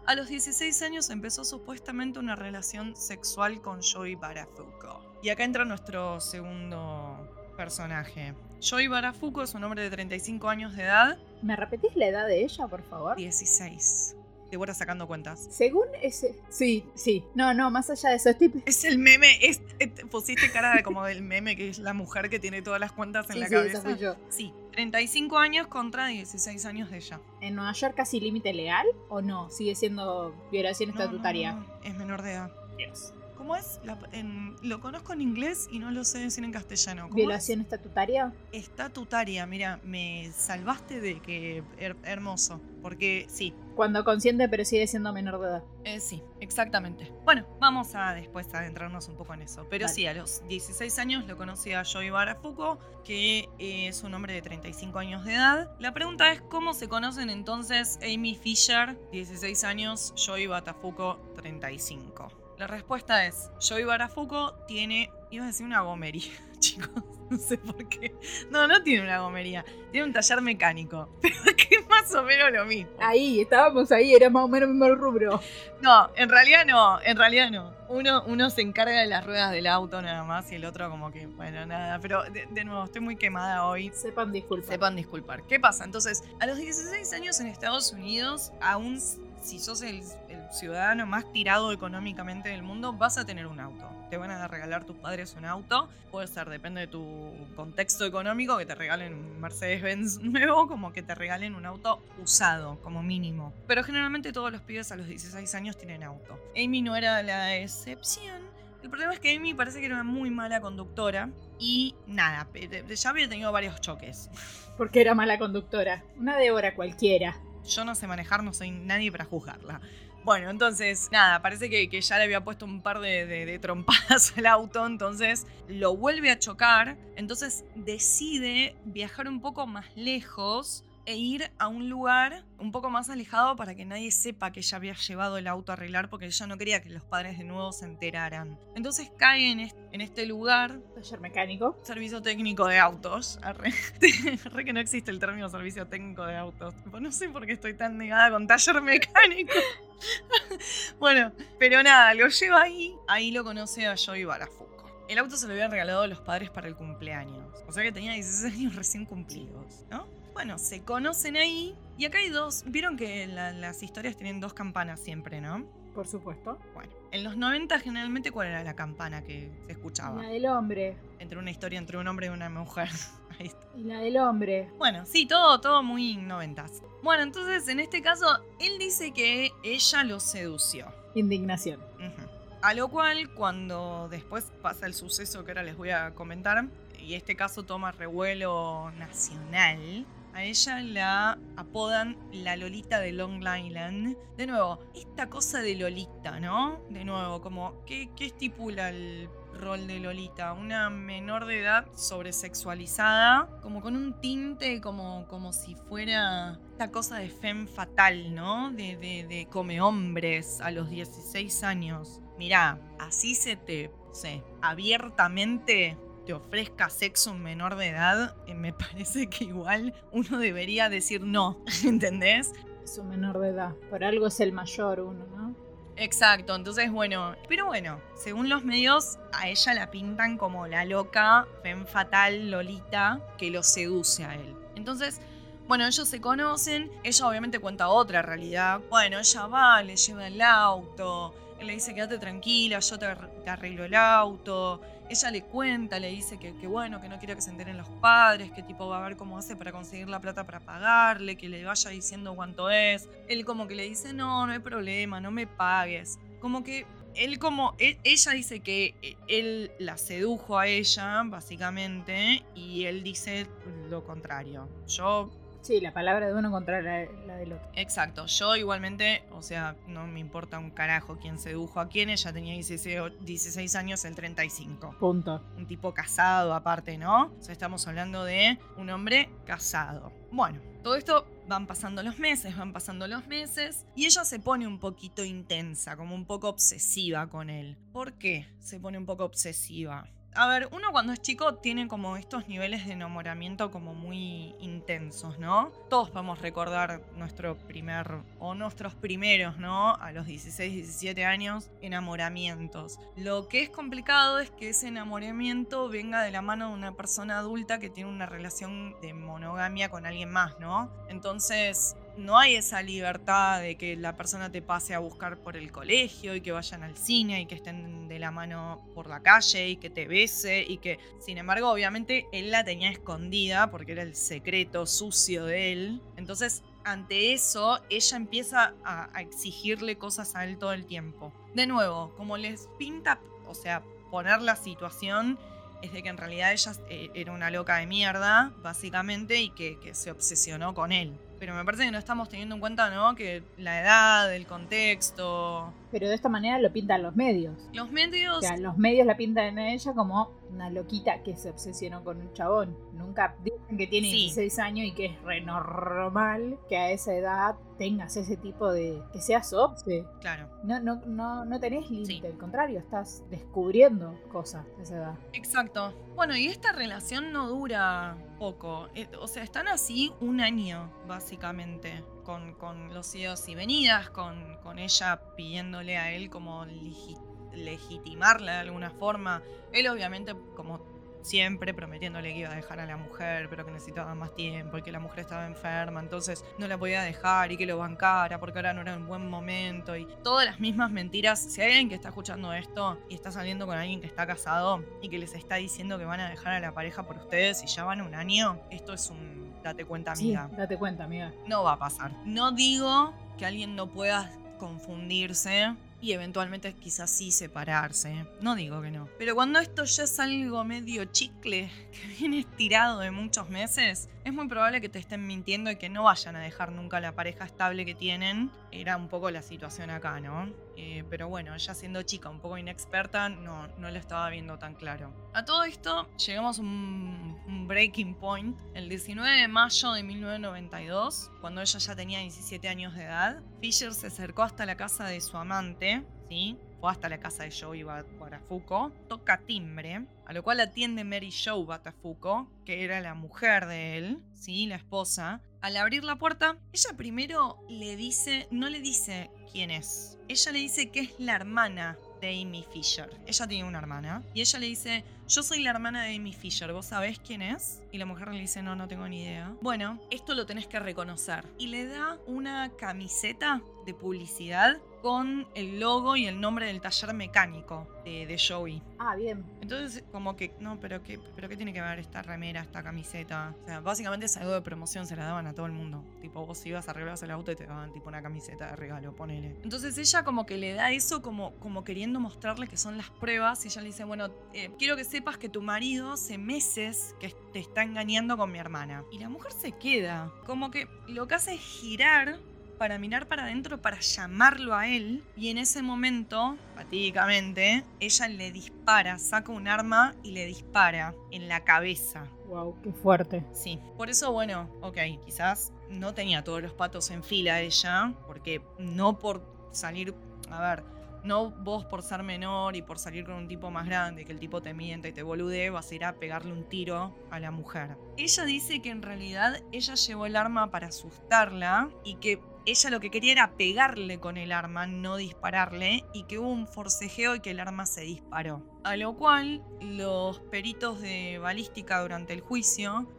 A 0.08 0.16
los 0.16 0.28
16 0.30 0.82
años 0.82 1.10
empezó 1.12 1.46
supuestamente 1.46 2.18
una 2.20 2.36
relación 2.36 2.96
sexual 2.96 3.62
con 3.62 3.82
Joey 3.84 4.16
Barafuco. 4.16 5.00
Y 5.24 5.30
acá 5.30 5.44
entra 5.44 5.64
nuestro 5.64 6.20
segundo 6.20 7.54
personaje. 7.56 8.34
Joey 8.68 8.88
Barafuco 8.88 9.44
es 9.44 9.54
un 9.54 9.64
hombre 9.64 9.84
de 9.84 9.92
35 9.92 10.50
años 10.50 10.76
de 10.76 10.84
edad, 10.84 11.18
¿Me 11.44 11.56
repetís 11.56 11.96
la 11.96 12.08
edad 12.08 12.28
de 12.28 12.44
ella, 12.44 12.68
por 12.68 12.84
favor? 12.84 13.16
16. 13.16 14.16
Te 14.52 14.58
voy 14.58 14.68
sacando 14.74 15.08
cuentas. 15.08 15.48
Según 15.50 15.86
ese. 16.02 16.36
Sí, 16.50 16.86
sí. 16.94 17.24
No, 17.36 17.54
no, 17.54 17.72
más 17.72 17.90
allá 17.90 18.10
de 18.10 18.18
eso, 18.18 18.30
estoy. 18.30 18.52
Es 18.66 18.84
el 18.84 18.98
meme, 19.00 19.28
es, 19.42 19.62
te 19.78 19.88
pusiste 20.06 20.52
cara 20.52 20.76
de 20.76 20.84
como 20.84 21.06
del 21.06 21.22
meme 21.22 21.56
que 21.56 21.70
es 21.70 21.80
la 21.80 21.94
mujer 21.94 22.30
que 22.30 22.38
tiene 22.38 22.62
todas 22.62 22.80
las 22.82 22.92
cuentas 22.92 23.28
en 23.30 23.36
Sí, 23.36 23.40
la 23.40 23.48
sí, 23.48 23.54
cabeza. 23.54 23.78
esa 23.78 23.90
fui 23.90 23.98
yo. 23.98 24.16
Sí, 24.30 24.54
35 24.74 25.38
años 25.38 25.68
contra 25.68 26.08
16 26.08 26.66
años 26.66 26.92
de 26.92 26.98
ella. 26.98 27.22
¿En 27.40 27.56
Nueva 27.56 27.72
York 27.72 27.94
casi 27.96 28.20
límite 28.20 28.52
legal 28.54 28.86
o 29.08 29.22
no? 29.22 29.50
¿Sigue 29.50 29.74
siendo 29.74 30.36
violación 30.52 30.90
No, 30.90 30.96
no, 30.96 31.02
estatutaria? 31.02 31.54
no, 31.54 31.66
es 31.86 31.96
menor 31.96 32.22
de 32.22 32.34
edad. 32.34 32.52
Dios. 32.78 33.14
¿Cómo 33.42 33.56
es? 33.56 33.80
La- 33.84 33.98
en- 34.12 34.56
lo 34.62 34.80
conozco 34.80 35.14
en 35.14 35.22
inglés 35.22 35.68
y 35.72 35.80
no 35.80 35.90
lo 35.90 36.04
sé 36.06 36.20
decir 36.20 36.44
en 36.44 36.52
castellano. 36.52 37.06
¿Cómo 37.06 37.16
¿Violación 37.16 37.62
estatutaria? 37.62 38.32
es? 38.52 38.66
Estatutaria, 38.66 39.48
mira, 39.48 39.80
me 39.84 40.30
salvaste 40.32 41.02
de 41.02 41.20
que 41.22 41.64
her- 41.80 41.98
hermoso. 42.04 42.62
Porque 42.84 43.26
sí, 43.30 43.56
Cuando 43.76 44.04
consciente, 44.04 44.48
pero 44.50 44.64
sigue 44.66 44.86
siendo 44.86 45.12
menor 45.14 45.40
de 45.40 45.48
edad. 45.48 45.64
Eh, 45.86 46.00
sí, 46.02 46.22
exactamente. 46.40 47.12
Bueno, 47.26 47.48
vamos 47.60 47.96
a 47.96 48.14
después 48.14 48.54
adentrarnos 48.54 49.08
un 49.08 49.16
poco 49.16 49.34
en 49.34 49.42
eso. 49.42 49.66
Pero 49.72 49.86
Vale. 49.86 49.96
sí, 49.96 50.06
a 50.06 50.14
los 50.14 50.46
16 50.48 51.00
años 51.00 51.26
lo 51.26 51.36
conocí 51.38 51.72
a 51.74 51.84
Joey 51.84 52.10
Barafuco, 52.12 52.78
que 53.04 53.50
eh, 53.60 53.88
es 53.88 54.04
un 54.04 54.14
hombre 54.14 54.34
de 54.34 54.42
35 54.44 55.00
años 55.00 55.26
de 55.26 55.34
edad. 55.36 55.72
La 55.80 55.94
pregunta 55.94 56.32
es 56.32 56.42
cómo 56.42 56.74
se 56.76 56.88
conocen 56.90 57.30
entonces 57.32 57.98
Amy 58.04 58.36
Fisher, 58.36 59.00
16 59.12 59.64
años, 59.64 60.14
Joey 60.24 60.46
Batafuco, 60.48 61.20
35. 61.36 62.32
La 62.62 62.68
respuesta 62.68 63.26
es, 63.26 63.50
Joey 63.60 63.86
Barafuco 63.86 64.54
tiene, 64.68 65.10
iba 65.32 65.46
a 65.46 65.48
decir 65.48 65.66
una 65.66 65.82
gomería, 65.82 66.32
chicos, 66.60 67.04
no 67.28 67.36
sé 67.36 67.58
por 67.58 67.90
qué. 67.90 68.14
No, 68.52 68.68
no 68.68 68.84
tiene 68.84 69.02
una 69.02 69.18
gomería, 69.18 69.66
tiene 69.92 70.06
un 70.06 70.14
taller 70.14 70.44
mecánico, 70.44 71.10
pero 71.24 71.34
que 71.58 71.78
es 71.78 71.90
más 71.90 72.14
o 72.14 72.22
menos 72.22 72.52
lo 72.52 72.66
mismo. 72.66 72.92
Ahí, 73.00 73.42
estábamos 73.42 73.92
ahí, 73.92 74.14
era 74.14 74.30
más 74.30 74.44
o 74.44 74.48
menos 74.48 74.70
el 74.70 74.76
mismo 74.76 74.94
rubro. 74.94 75.42
No, 75.82 76.12
en 76.16 76.30
realidad 76.30 76.64
no, 76.68 77.02
en 77.02 77.18
realidad 77.18 77.50
no. 77.50 77.74
Uno, 77.90 78.24
uno 78.28 78.52
se 78.52 78.62
encarga 78.62 79.00
de 79.00 79.08
las 79.08 79.26
ruedas 79.26 79.50
del 79.50 79.66
auto 79.66 80.00
nada 80.00 80.24
más 80.24 80.52
y 80.52 80.56
el 80.58 80.66
otro 80.66 80.88
como 80.92 81.12
que, 81.12 81.26
bueno, 81.26 81.66
nada. 81.66 81.98
Pero 82.00 82.22
de, 82.26 82.46
de 82.46 82.64
nuevo, 82.64 82.84
estoy 82.84 83.02
muy 83.02 83.16
quemada 83.16 83.66
hoy. 83.66 83.90
Sepan 83.92 84.32
disculpar. 84.32 84.70
Sepan 84.70 84.96
disculpar. 84.96 85.42
¿Qué 85.48 85.60
pasa? 85.60 85.84
Entonces, 85.84 86.24
a 86.40 86.46
los 86.46 86.60
16 86.60 87.12
años 87.14 87.40
en 87.40 87.48
Estados 87.48 87.92
Unidos, 87.92 88.52
aún 88.62 89.02
si 89.42 89.60
sos 89.60 89.82
el, 89.82 90.04
el 90.30 90.31
ciudadano 90.52 91.06
más 91.06 91.32
tirado 91.32 91.72
económicamente 91.72 92.50
del 92.50 92.64
mundo, 92.64 92.94
vas 92.94 93.18
a 93.18 93.26
tener 93.26 93.48
un 93.48 93.60
auto. 93.60 93.90
Te 94.10 94.18
van 94.18 94.32
a 94.32 94.48
regalar 94.48 94.86
tus 94.86 94.98
padres 94.98 95.36
un 95.38 95.46
auto. 95.46 95.90
Puede 96.12 96.28
ser, 96.28 96.50
depende 96.50 96.82
de 96.82 96.88
tu 96.88 97.32
contexto 97.56 98.06
económico, 98.06 98.58
que 98.58 98.66
te 98.66 98.76
regalen 98.76 99.14
un 99.14 99.40
Mercedes-Benz 99.40 100.20
nuevo, 100.22 100.68
como 100.68 100.92
que 100.92 101.02
te 101.02 101.16
regalen 101.16 101.56
un 101.56 101.66
auto 101.66 102.04
usado, 102.22 102.80
como 102.82 103.02
mínimo. 103.04 103.54
Pero 103.68 103.84
generalmente 103.84 104.34
todos 104.34 104.52
los 104.52 104.62
pibes 104.62 104.92
a 104.92 104.98
los 104.98 105.08
16 105.08 105.56
años 105.56 105.78
tienen 105.78 106.04
auto. 106.04 106.40
Amy 106.56 106.82
no 106.82 106.96
era 106.96 107.24
la 107.24 107.56
excepción. 107.56 108.52
El 108.84 108.90
problema 108.90 109.14
es 109.14 109.20
que 109.20 109.36
Amy 109.36 109.54
parece 109.54 109.80
que 109.80 109.86
era 109.86 109.96
una 109.96 110.04
muy 110.04 110.32
mala 110.32 110.60
conductora. 110.60 111.30
Y 111.60 111.96
nada, 112.08 112.48
ya 112.88 113.10
había 113.10 113.30
tenido 113.30 113.52
varios 113.52 113.80
choques. 113.80 114.30
Porque 114.78 115.02
era 115.02 115.14
mala 115.14 115.38
conductora. 115.38 116.04
Una 116.18 116.38
de 116.38 116.52
hora 116.52 116.74
cualquiera. 116.74 117.38
Yo 117.64 117.86
no 117.86 117.94
sé 117.94 118.08
manejar, 118.08 118.44
no 118.44 118.54
soy 118.54 118.72
nadie 118.72 119.12
para 119.12 119.26
juzgarla. 119.26 119.82
Bueno, 120.24 120.52
entonces, 120.52 121.10
nada, 121.12 121.42
parece 121.42 121.68
que, 121.70 121.90
que 121.90 122.00
ya 122.02 122.18
le 122.20 122.26
había 122.26 122.44
puesto 122.44 122.66
un 122.66 122.82
par 122.84 123.00
de, 123.00 123.26
de- 123.26 123.46
de 123.46 123.60
trompadas 123.60 124.34
al 124.38 124.46
auto, 124.46 124.86
entonces 124.86 125.48
lo 125.68 125.98
vuelve 125.98 126.30
a 126.30 126.38
chocar, 126.38 126.98
entonces 127.16 127.66
decide 127.76 128.76
viajar 128.86 129.28
un 129.28 129.42
poco 129.42 129.66
más 129.66 129.88
lejos 129.96 130.84
e 131.12 131.18
ir 131.18 131.52
a 131.60 131.68
un 131.68 131.90
lugar 131.90 132.44
un 132.58 132.72
poco 132.72 132.90
más 132.90 133.10
alejado 133.10 133.56
para 133.56 133.76
que 133.76 133.86
nadie 133.86 134.12
sepa 134.12 134.52
que 134.52 134.60
ella 134.62 134.78
había 134.78 134.94
llevado 134.94 135.38
el 135.38 135.48
auto 135.48 135.72
a 135.72 135.76
arreglar 135.76 136.10
porque 136.10 136.26
ella 136.28 136.48
no 136.48 136.58
quería 136.58 136.82
que 136.82 136.90
los 136.90 137.04
padres 137.04 137.38
de 137.38 137.44
nuevo 137.44 137.72
se 137.72 137.86
enteraran. 137.86 138.58
Entonces 138.76 139.12
cae 139.18 139.52
en 139.52 139.60
est- 139.62 139.78
en 139.92 140.02
este 140.02 140.26
lugar 140.26 140.80
Taller 140.96 141.20
mecánico. 141.20 141.78
Servicio 141.84 142.22
técnico 142.22 142.68
de 142.68 142.80
autos. 142.80 143.40
Arre. 143.42 143.74
Arre 144.46 144.66
que 144.66 144.74
no 144.74 144.80
existe 144.80 145.12
el 145.12 145.20
término 145.20 145.50
servicio 145.50 145.88
técnico 145.88 146.26
de 146.26 146.36
autos. 146.38 146.74
No 147.00 147.12
sé 147.12 147.30
por 147.30 147.46
qué 147.46 147.54
estoy 147.54 147.74
tan 147.76 147.98
negada 147.98 148.32
con 148.32 148.48
taller 148.48 148.82
mecánico. 148.82 149.54
bueno, 151.00 151.32
pero 151.60 151.82
nada, 151.84 152.14
lo 152.14 152.28
lleva 152.28 152.62
ahí. 152.64 152.96
Ahí 153.08 153.32
lo 153.32 153.44
conoce 153.44 153.86
a 153.88 153.96
Joey 153.98 154.24
Barafuco. 154.26 154.68
El 155.08 155.18
auto 155.18 155.36
se 155.36 155.46
lo 155.48 155.54
habían 155.54 155.72
regalado 155.72 156.04
a 156.04 156.08
los 156.08 156.22
padres 156.22 156.50
para 156.50 156.68
el 156.68 156.76
cumpleaños. 156.76 157.46
O 157.68 157.72
sea 157.74 157.84
que 157.84 157.92
tenía 157.92 158.14
16 158.14 158.54
años 158.54 158.76
recién 158.76 159.06
cumplidos, 159.06 159.84
¿no? 159.90 160.08
Bueno, 160.34 160.58
se 160.58 160.84
conocen 160.84 161.36
ahí. 161.38 161.76
Y 161.98 162.06
acá 162.06 162.18
hay 162.20 162.30
dos. 162.30 162.64
Vieron 162.68 162.98
que 162.98 163.28
la- 163.28 163.52
las 163.52 163.84
historias 163.84 164.16
tienen 164.18 164.40
dos 164.40 164.54
campanas 164.54 165.00
siempre, 165.00 165.42
¿no? 165.42 165.66
Por 165.94 166.08
supuesto. 166.08 166.58
Bueno, 166.74 166.90
en 167.12 167.24
los 167.24 167.36
90 167.38 167.78
generalmente, 167.80 168.32
¿cuál 168.32 168.48
era 168.48 168.64
la 168.64 168.76
campana 168.76 169.24
que 169.24 169.52
se 169.66 169.74
escuchaba? 169.74 170.24
La 170.24 170.30
del 170.30 170.46
hombre. 170.46 170.98
entre 171.20 171.38
una 171.38 171.52
historia 171.52 171.78
entre 171.78 171.98
un 171.98 172.08
hombre 172.08 172.28
y 172.28 172.30
una 172.30 172.50
mujer. 172.50 172.90
Ahí 173.40 173.48
está. 173.48 173.60
Y 173.76 173.84
la 173.84 174.00
del 174.00 174.18
hombre. 174.18 174.70
Bueno, 174.78 175.06
sí, 175.06 175.26
todo, 175.28 175.60
todo 175.62 175.84
muy 175.84 176.16
noventas. 176.18 176.82
Bueno, 177.04 177.24
entonces 177.24 177.68
en 177.68 177.80
este 177.80 178.02
caso, 178.02 178.26
él 178.60 178.80
dice 178.80 179.12
que 179.12 179.52
ella 179.64 180.04
lo 180.04 180.20
sedució. 180.20 180.88
Indignación. 181.14 181.80
Ujú. 181.96 182.30
A 182.62 182.74
lo 182.74 182.88
cual, 182.90 183.34
cuando 183.34 184.08
después 184.10 184.52
pasa 184.62 184.86
el 184.86 184.94
suceso 184.94 185.44
que 185.44 185.52
ahora 185.52 185.64
les 185.64 185.76
voy 185.78 185.90
a 185.90 186.14
comentar, 186.16 186.66
y 187.00 187.16
este 187.16 187.36
caso 187.36 187.64
toma 187.64 187.92
revuelo 187.92 188.92
nacional, 188.98 190.06
a 190.34 190.44
ella 190.44 190.82
la 190.82 191.40
apodan 191.58 192.18
la 192.32 192.56
Lolita 192.56 193.00
de 193.00 193.12
Long 193.12 193.42
Island. 193.42 194.18
De 194.38 194.48
nuevo, 194.48 194.80
esta 194.94 195.30
cosa 195.30 195.60
de 195.60 195.76
Lolita, 195.76 196.40
¿no? 196.40 196.80
De 196.90 197.04
nuevo, 197.04 197.42
como, 197.42 197.84
¿qué, 197.86 198.10
estipula 198.20 198.90
el 198.90 199.30
rol 199.54 199.88
de 199.88 200.00
Lolita? 200.00 200.54
Una 200.54 200.90
menor 200.90 201.46
de 201.46 201.60
edad 201.60 201.88
sobresexualizada, 201.96 203.60
como 203.62 203.82
con 203.82 203.96
un 203.96 204.20
tinte 204.22 204.82
como, 204.82 205.28
como 205.28 205.54
si 205.54 205.76
fuera 205.76 206.60
esta 206.72 206.92
cosa 206.92 207.18
de 207.18 207.30
femme 207.30 207.68
fatal, 207.68 208.34
¿no? 208.34 208.72
De, 208.72 208.98
de, 208.98 209.48
come 209.50 209.82
hombres 209.82 210.62
a 210.62 210.72
los 210.72 210.90
16 210.90 211.64
años. 211.64 212.22
Mirá, 212.38 212.80
así 213.00 213.36
se 213.36 213.56
te, 213.56 213.92
sé, 214.14 214.44
abiertamente 214.62 215.98
te 216.26 216.34
ofrezca 216.34 216.90
sexo 216.90 217.32
un 217.32 217.42
menor 217.42 217.76
de 217.76 217.88
edad, 217.90 218.36
eh, 218.48 218.54
me 218.54 218.74
parece 218.74 219.28
que 219.28 219.46
igual 219.46 219.94
uno 220.12 220.38
debería 220.38 220.90
decir 220.90 221.22
no, 221.24 221.64
¿entendés? 221.86 222.52
Es 222.84 222.98
un 222.98 223.10
menor 223.10 223.40
de 223.40 223.50
edad. 223.50 223.76
Por 223.90 224.04
algo 224.04 224.28
es 224.28 224.40
el 224.40 224.52
mayor 224.54 225.00
uno, 225.02 225.26
¿no? 225.36 225.56
Exacto, 225.98 226.56
entonces 226.56 226.90
bueno, 226.92 227.36
pero 227.48 227.66
bueno, 227.68 228.00
según 228.16 228.50
los 228.50 228.64
medios, 228.64 229.20
a 229.34 229.50
ella 229.50 229.74
la 229.74 229.92
pintan 229.92 230.38
como 230.38 230.66
la 230.66 230.84
loca, 230.86 231.46
fen 231.62 231.86
fatal, 231.86 232.50
Lolita, 232.50 233.20
que 233.38 233.52
lo 233.52 233.62
seduce 233.62 234.24
a 234.24 234.34
él. 234.36 234.56
Entonces, 234.76 235.22
bueno, 235.68 235.86
ellos 235.86 236.08
se 236.08 236.20
conocen, 236.20 236.90
ella 237.04 237.28
obviamente 237.28 237.60
cuenta 237.60 237.90
otra 237.90 238.22
realidad. 238.22 238.82
Bueno, 238.90 239.20
ella 239.20 239.46
va, 239.48 239.84
le 239.84 239.96
lleva 239.96 240.28
el 240.28 240.42
auto, 240.42 241.36
él 241.60 241.68
le 241.68 241.74
dice, 241.74 241.94
quédate 241.94 242.18
tranquila, 242.18 242.80
yo 242.80 242.98
te, 242.98 243.06
ar- 243.06 243.30
te 243.44 243.50
arreglo 243.50 243.86
el 243.86 243.94
auto. 243.94 244.82
Ella 245.12 245.30
le 245.30 245.42
cuenta, 245.44 246.00
le 246.00 246.08
dice 246.08 246.40
que, 246.40 246.54
bueno, 246.68 247.02
que 247.02 247.10
no 247.10 247.20
quiere 247.20 247.36
que 247.36 247.42
se 247.42 247.50
enteren 247.50 247.76
los 247.76 247.90
padres, 248.00 248.50
que 248.54 248.64
tipo 248.64 248.88
va 248.88 249.00
a 249.00 249.10
ver 249.10 249.18
cómo 249.18 249.38
hace 249.38 249.58
para 249.58 249.74
conseguir 249.74 250.08
la 250.08 250.22
plata 250.22 250.46
para 250.46 250.62
pagarle, 250.62 251.36
que 251.36 251.50
le 251.50 251.66
vaya 251.66 251.90
diciendo 251.90 252.34
cuánto 252.34 252.70
es. 252.70 253.10
Él 253.28 253.44
como 253.44 253.68
que 253.68 253.76
le 253.76 253.84
dice, 253.84 254.14
no, 254.14 254.48
no 254.48 254.54
hay 254.54 254.60
problema, 254.60 255.20
no 255.20 255.30
me 255.30 255.48
pagues. 255.48 256.18
Como 256.40 256.64
que 256.64 256.86
él 257.14 257.40
como, 257.40 257.76
e- 257.78 257.98
ella 258.06 258.32
dice 258.32 258.62
que 258.62 258.96
e- 259.02 259.18
él 259.28 259.72
la 259.80 259.98
sedujo 259.98 260.58
a 260.58 260.68
ella, 260.68 261.22
básicamente, 261.26 262.46
y 262.56 262.86
él 262.86 263.04
dice 263.04 263.48
lo 263.90 264.06
contrario. 264.06 264.70
Yo 264.88 265.30
Sí, 265.62 265.80
la 265.80 265.94
palabra 265.94 266.28
de 266.28 266.34
uno 266.34 266.50
contra 266.52 266.82
la, 266.82 267.06
la 267.28 267.36
del 267.38 267.54
otro. 267.54 267.68
Exacto, 267.76 268.26
yo 268.26 268.56
igualmente, 268.56 269.24
o 269.32 269.42
sea, 269.44 269.76
no 269.88 270.08
me 270.08 270.20
importa 270.20 270.58
un 270.58 270.72
carajo 270.72 271.18
quién 271.20 271.38
sedujo 271.38 271.80
a 271.80 271.88
quién, 271.88 272.10
ella 272.10 272.34
tenía 272.34 272.54
16, 272.56 273.00
o- 273.00 273.10
16 273.10 273.76
años, 273.76 274.04
el 274.06 274.16
35. 274.16 274.96
Punto. 275.00 275.44
Un 275.58 275.68
tipo 275.68 275.94
casado 275.94 276.54
aparte, 276.54 276.98
¿no? 276.98 277.26
O 277.40 277.42
sea, 277.42 277.54
estamos 277.54 277.88
hablando 277.88 278.24
de 278.24 278.58
un 278.78 278.90
hombre 278.90 279.30
casado. 279.46 280.12
Bueno, 280.32 280.60
todo 280.84 280.96
esto 280.96 281.28
van 281.48 281.68
pasando 281.68 282.02
los 282.02 282.18
meses, 282.18 282.58
van 282.58 282.74
pasando 282.74 283.06
los 283.08 283.28
meses, 283.28 283.86
y 283.96 284.06
ella 284.06 284.24
se 284.26 284.40
pone 284.40 284.66
un 284.66 284.80
poquito 284.80 285.24
intensa, 285.24 285.96
como 285.96 286.16
un 286.16 286.26
poco 286.26 286.50
obsesiva 286.50 287.28
con 287.28 287.50
él. 287.50 287.78
¿Por 287.92 288.14
qué 288.14 288.48
se 288.60 288.80
pone 288.80 288.98
un 288.98 289.06
poco 289.06 289.26
obsesiva? 289.26 290.08
A 290.34 290.48
ver, 290.48 290.70
uno 290.72 290.94
cuando 290.94 291.12
es 291.12 291.22
chico 291.22 291.56
tiene 291.56 291.90
como 291.90 292.16
estos 292.16 292.48
niveles 292.48 292.86
de 292.86 292.94
enamoramiento 292.94 293.70
como 293.70 293.94
muy 293.94 294.56
intensos, 294.60 295.38
¿no? 295.40 295.74
Todos 295.90 296.10
podemos 296.10 296.40
recordar 296.40 297.02
nuestro 297.18 297.58
primer 297.58 298.22
o 298.40 298.56
nuestros 298.56 298.96
primeros, 298.96 299.58
¿no? 299.58 299.94
A 299.96 300.14
los 300.14 300.26
16, 300.28 300.74
17 300.74 301.26
años, 301.26 301.70
enamoramientos. 301.82 302.98
Lo 303.18 303.50
que 303.50 303.62
es 303.62 303.70
complicado 303.70 304.40
es 304.40 304.52
que 304.52 304.70
ese 304.70 304.88
enamoramiento 304.88 305.90
venga 305.90 306.24
de 306.24 306.32
la 306.32 306.42
mano 306.42 306.70
de 306.70 306.76
una 306.76 306.96
persona 306.96 307.40
adulta 307.40 307.80
que 307.80 307.90
tiene 307.90 308.10
una 308.10 308.26
relación 308.26 308.96
de 309.02 309.14
monogamia 309.14 309.90
con 309.90 310.06
alguien 310.06 310.32
más, 310.32 310.58
¿no? 310.62 310.94
Entonces, 311.10 311.98
no 312.18 312.38
hay 312.38 312.56
esa 312.56 312.82
libertad 312.82 313.62
de 313.62 313.76
que 313.76 313.96
la 313.96 314.16
persona 314.16 314.52
te 314.52 314.62
pase 314.62 314.94
a 314.94 315.00
buscar 315.00 315.38
por 315.38 315.58
el 315.58 315.72
colegio 315.72 316.36
y 316.36 316.42
que 316.42 316.52
vayan 316.52 316.84
al 316.84 316.98
cine 316.98 317.42
y 317.42 317.46
que 317.46 317.56
estén 317.56 318.08
de 318.08 318.20
la 318.20 318.32
mano 318.32 318.86
por 318.94 319.08
la 319.08 319.22
calle 319.22 319.70
y 319.70 319.76
que 319.78 319.90
te 319.90 320.08
bese 320.08 320.64
y 320.68 320.78
que, 320.78 321.00
sin 321.20 321.38
embargo, 321.38 321.70
obviamente 321.70 322.26
él 322.32 322.52
la 322.52 322.64
tenía 322.64 322.90
escondida 322.90 323.72
porque 323.72 323.94
era 323.94 324.04
el 324.04 324.16
secreto 324.16 324.86
sucio 324.86 325.46
de 325.46 325.72
él. 325.72 326.02
Entonces, 326.18 326.64
ante 326.84 327.34
eso, 327.34 327.80
ella 327.90 328.18
empieza 328.18 328.74
a, 328.84 329.10
exigirle 329.22 329.98
cosas 329.98 330.36
a 330.36 330.46
él 330.46 330.58
todo 330.58 330.74
el 330.74 330.86
tiempo. 330.86 331.32
De 331.56 331.68
nuevo, 331.68 332.14
como 332.18 332.38
les 332.38 332.68
pinta, 332.78 333.20
o 333.48 333.54
sea, 333.54 333.84
poner 334.10 334.42
la 334.42 334.56
situación 334.56 335.40
es 335.82 335.94
de 335.94 336.04
que 336.04 336.10
en 336.10 336.18
realidad 336.18 336.52
ella 336.52 336.74
eh, 336.90 337.10
era 337.16 337.32
una 337.32 337.50
loca 337.50 337.78
de 337.78 337.88
mierda, 337.88 338.54
básicamente, 338.62 339.42
y 339.42 339.50
que 339.50 339.78
se 339.94 340.12
obsesionó 340.12 340.74
con 340.76 340.92
él. 340.92 341.18
Pero 341.42 341.56
me 341.56 341.66
parece 341.66 341.86
que 341.86 341.92
no 341.92 341.98
estamos 341.98 342.30
teniendo 342.30 342.54
en 342.54 342.62
cuenta, 342.62 342.92
¿no? 342.92 343.16
Que 343.16 343.42
la 343.58 343.82
edad, 343.82 344.32
el 344.32 344.46
contexto. 344.46 345.74
Pero 345.92 346.08
de 346.08 346.16
esta 346.16 346.30
manera 346.30 346.58
lo 346.60 346.72
pintan 346.72 347.04
los 347.04 347.16
medios. 347.16 347.70
Los 347.74 347.90
O 347.90 347.92
medios. 347.92 348.40
sea, 348.40 348.58
los 348.58 348.78
medios 348.78 349.06
la 349.06 349.18
pintan 349.18 349.58
a 349.60 349.74
ella 349.74 349.94
como 349.94 350.32
una 350.50 350.70
loquita 350.70 351.22
que 351.24 351.36
se 351.36 351.50
obsesionó 351.50 352.04
con 352.04 352.18
un 352.22 352.34
chabón. 352.34 352.76
Nunca 352.94 353.36
dicen 353.44 353.78
que 353.78 353.88
tiene 353.88 354.08
Sí. 354.08 354.14
16 354.34 354.60
años 354.60 354.88
y 354.88 354.94
que 354.94 355.06
es 355.08 355.22
re 355.24 355.42
normal 355.42 356.58
que 356.70 356.78
a 356.78 356.92
esa 356.92 357.14
edad 357.14 357.56
tengas 357.78 358.16
ese 358.16 358.38
tipo 358.38 358.72
de... 358.72 359.02
que 359.12 359.20
seas 359.22 359.54
obse. 359.54 360.06
Claro, 360.20 360.48
No, 360.64 360.80
no, 360.80 361.02
no, 361.08 361.46
no 361.46 361.60
tenés 361.60 361.90
límite, 361.90 362.14
Sí. 362.22 362.22
al 362.26 362.38
contrario, 362.38 362.80
estás 362.80 363.24
descubriendo 363.30 364.14
cosas 364.32 364.66
a 364.78 364.82
esa 364.82 364.98
edad. 364.98 365.16
exacto. 365.34 365.94
Bueno, 366.16 366.36
y 366.36 366.48
esta 366.48 366.72
relación 366.74 367.32
no 367.32 367.48
dura 367.50 368.18
poco. 368.38 368.88
Eh, 368.94 369.08
O 369.20 369.28
sea, 369.28 369.44
están 369.44 369.68
así 369.68 370.12
un 370.20 370.42
año, 370.42 370.92
básicamente. 371.08 372.04
Con, 372.24 372.94
los 372.94 373.14
idos 373.16 373.48
y 373.50 373.56
venidas, 373.56 374.10
con, 374.10 374.58
con 374.64 374.80
ella 374.80 375.22
pidiéndole 375.36 375.98
a 375.98 376.12
él 376.12 376.30
como 376.30 376.66
legi- 376.66 377.20
legitimarla 377.54 378.54
de 378.54 378.60
alguna 378.60 378.90
forma. 378.92 379.42
Él 379.74 379.88
obviamente, 379.88 380.34
como 380.56 380.80
siempre, 381.24 381.74
prometiéndole 381.74 382.34
que 382.34 382.40
iba 382.40 382.52
a 382.52 382.56
dejar 382.56 382.80
a 382.80 382.86
la 382.86 382.98
mujer, 382.98 383.48
pero 383.50 383.64
que 383.66 383.72
necesitaba 383.72 384.16
más 384.16 384.34
tiempo 384.34 384.78
y 384.78 384.82
que 384.82 384.92
la 384.92 385.00
mujer 385.00 385.20
estaba 385.20 385.46
enferma, 385.46 386.00
entonces 386.00 386.44
no 386.58 386.68
la 386.68 386.78
podía 386.78 387.04
dejar 387.04 387.52
y 387.52 387.58
que 387.58 387.66
lo 387.68 387.78
bancara 387.78 388.40
porque 388.40 388.58
ahora 388.58 388.74
no 388.74 388.82
era 388.82 388.98
un 388.98 389.06
buen 389.06 389.30
momento 389.30 389.96
y 389.96 390.08
todas 390.24 390.46
las 390.46 390.60
mismas 390.60 390.90
mentiras. 390.90 391.40
Si 391.40 391.62
hay 391.62 391.74
alguien 391.74 391.90
que 391.90 391.96
está 391.96 392.10
escuchando 392.10 392.54
esto 392.54 392.98
y 393.08 393.14
está 393.14 393.32
saliendo 393.32 393.68
con 393.68 393.78
alguien 393.78 394.02
que 394.02 394.08
está 394.08 394.26
casado 394.26 394.84
y 395.02 395.10
que 395.10 395.20
les 395.20 395.36
está 395.36 395.56
diciendo 395.56 396.00
que 396.00 396.06
van 396.06 396.22
a 396.22 396.30
dejar 396.30 396.54
a 396.54 396.60
la 396.60 396.74
pareja 396.74 397.04
por 397.04 397.18
ustedes 397.18 397.64
y 397.64 397.68
ya 397.68 397.84
van 397.84 398.02
un 398.02 398.16
año, 398.16 398.60
esto 398.72 398.94
es 398.94 399.10
un 399.12 399.41
date 399.64 399.86
cuenta, 399.86 400.12
amiga 400.14 400.48
Sí, 400.50 400.56
date 400.58 400.78
cuenta, 400.78 401.04
amiga. 401.06 401.32
no 401.48 401.64
va 401.64 401.74
a 401.74 401.80
pasar. 401.80 402.12
No 402.26 402.52
digo 402.52 403.14
que 403.38 403.46
alguien 403.46 403.76
no 403.76 403.88
pueda 403.88 404.30
confundirse 404.60 405.76
y 406.02 406.14
eventualmente 406.14 406.74
quizás 406.74 407.12
sí 407.12 407.32
separarse. 407.32 408.26
No 408.42 408.56
digo 408.56 408.82
que 408.82 408.90
no. 408.90 409.08
Pero 409.20 409.36
cuando 409.36 409.60
esto 409.60 409.84
ya 409.84 410.04
es 410.04 410.20
algo 410.20 410.64
medio 410.64 411.06
chicle, 411.06 411.70
que 411.92 412.08
viene 412.20 412.40
estirado 412.40 413.00
de 413.00 413.12
muchos 413.12 413.50
meses, 413.50 414.10
es 414.24 414.34
muy 414.34 414.48
probable 414.48 414.82
que 414.82 414.90
te 414.90 414.98
estén 415.00 415.28
mintiendo 415.28 415.70
y 415.70 415.76
que 415.76 415.90
no 415.90 416.04
vayan 416.04 416.36
a 416.36 416.40
dejar 416.40 416.72
nunca 416.72 417.00
la 417.00 417.12
pareja 417.14 417.46
estable 417.46 417.86
que 417.86 417.94
tienen. 417.94 418.50
Era 418.72 418.98
un 418.98 419.10
poco 419.10 419.30
la 419.30 419.42
situación 419.44 419.90
acá, 419.92 420.20
¿no? 420.20 420.50
Eh, 420.78 421.04
pero 421.10 421.28
bueno, 421.28 421.54
ella 421.54 421.74
siendo 421.76 422.02
chica, 422.04 422.30
un 422.30 422.40
poco 422.40 422.58
inexperta, 422.58 423.30
no, 423.30 423.68
no 423.78 423.92
lo 423.92 423.98
estaba 424.00 424.30
viendo 424.30 424.58
tan 424.58 424.74
claro. 424.76 425.14
A 425.34 425.46
todo 425.46 425.64
esto, 425.64 426.08
llegamos 426.18 426.58
a 426.60 426.62
un, 426.62 427.38
un 427.46 427.68
breaking 427.68 428.16
point. 428.16 428.58
El 428.74 428.90
19 428.90 429.30
de 429.42 429.48
mayo 429.48 429.92
de 429.92 430.04
1992, 430.04 431.32
cuando 431.42 431.62
ella 431.62 431.80
ya 431.80 431.96
tenía 431.96 432.20
17 432.20 432.68
años 432.70 432.96
de 432.96 433.04
edad, 433.04 433.42
Fisher 433.60 433.94
se 433.94 434.08
acercó 434.08 434.44
hasta 434.44 434.66
la 434.66 434.76
casa 434.76 435.06
de 435.08 435.22
su 435.22 435.38
amante, 435.38 436.04
¿sí? 436.30 436.58
Fue 436.80 436.90
hasta 436.92 437.10
la 437.10 437.20
casa 437.20 437.44
de 437.44 437.52
Joey 437.52 437.84
Ba- 437.84 438.06
Batafuco, 438.20 438.92
toca 439.08 439.38
timbre, 439.46 440.06
a 440.26 440.34
lo 440.34 440.42
cual 440.44 440.60
atiende 440.62 441.04
Mary 441.04 441.32
Jo 441.32 441.64
Batafuco, 441.66 442.50
que 442.66 442.84
era 442.84 443.00
la 443.02 443.14
mujer 443.14 443.68
de 443.68 443.98
él, 443.98 444.20
¿sí? 444.34 444.66
La 444.68 444.78
esposa. 444.78 445.42
Al 445.62 445.78
abrir 445.78 446.04
la 446.04 446.16
puerta, 446.16 446.58
ella 446.74 446.98
primero 446.98 447.64
le 447.70 447.96
dice, 447.96 448.48
no 448.50 448.68
le 448.68 448.82
dice 448.82 449.30
quién 449.52 449.70
es. 449.70 450.18
Ella 450.28 450.52
le 450.52 450.58
dice 450.58 450.90
que 450.90 451.02
es 451.02 451.20
la 451.20 451.36
hermana 451.36 452.00
de 452.20 452.42
Amy 452.42 452.66
Fisher. 452.74 453.08
Ella 453.28 453.48
tiene 453.48 453.68
una 453.68 453.78
hermana. 453.78 454.24
Y 454.34 454.42
ella 454.42 454.58
le 454.58 454.66
dice, 454.66 455.04
yo 455.32 455.44
soy 455.44 455.64
la 455.64 455.70
hermana 455.70 456.04
de 456.04 456.16
Amy 456.16 456.34
Fisher, 456.34 456.74
¿vos 456.74 456.88
sabés 456.88 457.18
quién 457.20 457.42
es? 457.42 457.82
Y 457.94 457.98
la 457.98 458.06
mujer 458.06 458.34
le 458.34 458.42
dice, 458.42 458.62
no, 458.62 458.76
no 458.76 458.90
tengo 458.90 459.08
ni 459.08 459.24
idea. 459.24 459.56
Bueno, 459.62 459.98
esto 460.12 460.34
lo 460.36 460.46
tenés 460.46 460.68
que 460.68 460.80
reconocer. 460.80 461.46
Y 461.58 461.68
le 461.68 461.86
da 461.86 462.18
una 462.28 462.70
camiseta 462.78 463.62
de 463.86 463.94
publicidad 463.94 464.78
con 465.02 465.48
el 465.56 465.80
logo 465.80 466.16
y 466.16 466.28
el 466.28 466.40
nombre 466.40 466.68
del 466.68 466.80
taller 466.80 467.14
mecánico 467.14 467.88
de, 468.06 468.28
de 468.28 468.38
Joey. 468.38 468.84
Ah, 469.00 469.16
bien. 469.16 469.44
Entonces, 469.62 470.04
como 470.12 470.36
que, 470.36 470.54
no, 470.60 470.80
pero 470.80 471.02
qué, 471.02 471.20
pero 471.36 471.50
qué 471.50 471.58
tiene 471.58 471.74
que 471.74 471.82
ver 471.82 471.98
esta 471.98 472.22
remera, 472.22 472.62
esta 472.62 472.84
camiseta. 472.84 473.56
O 473.64 473.66
sea, 473.66 473.80
básicamente 473.80 474.28
es 474.28 474.38
algo 474.38 474.54
de 474.54 474.62
promoción, 474.62 475.08
se 475.08 475.16
la 475.16 475.26
daban 475.26 475.48
a 475.48 475.54
todo 475.54 475.66
el 475.66 475.72
mundo. 475.72 476.04
Tipo, 476.22 476.46
vos 476.46 476.64
ibas 476.68 476.88
a 476.88 476.92
arreglar 476.92 477.18
el 477.22 477.32
auto 477.32 477.52
y 477.52 477.56
te 477.56 477.66
daban 477.66 477.92
tipo 477.92 478.10
una 478.10 478.22
camiseta 478.22 478.68
de 478.68 478.76
regalo, 478.76 479.16
ponele. 479.16 479.56
Entonces 479.64 479.98
ella 479.98 480.24
como 480.24 480.46
que 480.46 480.58
le 480.58 480.74
da 480.74 480.92
eso 480.92 481.22
como, 481.22 481.54
como 481.56 481.84
queriendo 481.84 482.20
mostrarle 482.20 482.68
que 482.68 482.78
son 482.78 482.98
las 482.98 483.10
pruebas. 483.10 483.66
Y 483.66 483.70
ella 483.70 483.82
le 483.82 483.88
dice, 483.88 484.04
bueno, 484.04 484.30
eh, 484.54 484.70
quiero 484.78 484.96
que 484.96 485.04
sepas 485.04 485.21
que 485.40 485.50
tu 485.50 485.62
marido 485.62 486.12
hace 486.12 486.38
meses 486.38 487.16
que 487.20 487.34
te 487.54 487.60
está 487.60 487.84
engañando 487.84 488.38
con 488.38 488.52
mi 488.52 488.60
hermana. 488.60 489.04
Y 489.12 489.20
la 489.20 489.30
mujer 489.30 489.52
se 489.52 489.72
queda. 489.72 490.32
Como 490.46 490.72
que 490.72 490.88
lo 491.08 491.28
que 491.28 491.36
hace 491.36 491.54
es 491.54 491.62
girar 491.62 492.40
para 492.78 492.98
mirar 492.98 493.28
para 493.28 493.44
adentro, 493.44 493.80
para 493.80 494.00
llamarlo 494.00 494.76
a 494.76 494.88
él. 494.88 495.24
Y 495.38 495.50
en 495.50 495.60
ese 495.60 495.84
momento, 495.84 496.58
fatídicamente, 496.76 497.84
ella 498.00 498.28
le 498.28 498.52
dispara, 498.52 499.20
saca 499.20 499.52
un 499.52 499.68
arma 499.68 500.16
y 500.24 500.32
le 500.32 500.48
dispara 500.48 501.14
en 501.30 501.48
la 501.48 501.64
cabeza. 501.64 502.26
Wow, 502.48 502.76
qué 502.82 502.92
fuerte. 502.92 503.46
Sí, 503.54 503.80
por 503.98 504.10
eso, 504.10 504.32
bueno, 504.32 504.68
ok, 504.82 504.98
quizás 505.24 505.72
no 505.90 506.14
tenía 506.14 506.44
todos 506.44 506.62
los 506.62 506.74
patos 506.74 507.12
en 507.12 507.24
fila 507.24 507.62
ella, 507.62 508.14
porque 508.26 508.62
no 508.80 509.20
por 509.20 509.46
salir, 509.72 510.14
a 510.50 510.62
ver, 510.62 510.84
no 511.24 511.52
vos 511.52 511.86
por 511.86 512.04
ser 512.04 512.24
menor 512.24 512.76
y 512.76 512.82
por 512.82 513.00
salir 513.00 513.26
con 513.26 513.36
un 513.36 513.48
tipo 513.48 513.72
más 513.72 513.86
grande, 513.86 514.26
que 514.26 514.32
el 514.32 514.40
tipo 514.40 514.62
te 514.62 514.74
mienta 514.74 515.08
y 515.08 515.14
te 515.14 515.24
bolude, 515.24 515.70
vas 515.70 515.92
a 515.92 515.96
ir 515.96 516.06
a 516.06 516.14
pegarle 516.14 516.52
un 516.52 516.68
tiro 516.68 517.16
a 517.30 517.40
la 517.40 517.52
mujer. 517.52 517.98
Ella 518.18 518.46
dice 518.46 518.82
que 518.82 518.90
en 518.90 519.02
realidad 519.02 519.62
ella 519.72 519.96
llevó 519.96 520.26
el 520.26 520.36
arma 520.36 520.72
para 520.72 520.88
asustarla 520.88 521.90
y 522.04 522.16
que 522.16 522.40
ella 522.66 522.90
lo 522.92 523.00
que 523.00 523.10
quería 523.10 523.32
era 523.32 523.58
pegarle 523.58 524.20
con 524.20 524.38
el 524.38 524.52
arma, 524.52 524.86
no 524.86 525.16
dispararle, 525.16 526.06
y 526.14 526.24
que 526.26 526.38
hubo 526.38 526.50
un 526.50 526.68
forcejeo 526.68 527.36
y 527.36 527.40
que 527.40 527.52
el 527.52 527.60
arma 527.60 527.88
se 527.88 528.02
disparó. 528.02 528.64
A 528.84 528.96
lo 528.98 529.16
cual 529.16 529.64
los 529.82 530.40
peritos 530.40 531.02
de 531.02 531.40
balística 531.40 532.00
durante 532.02 532.34
el 532.34 532.42
juicio 532.42 533.12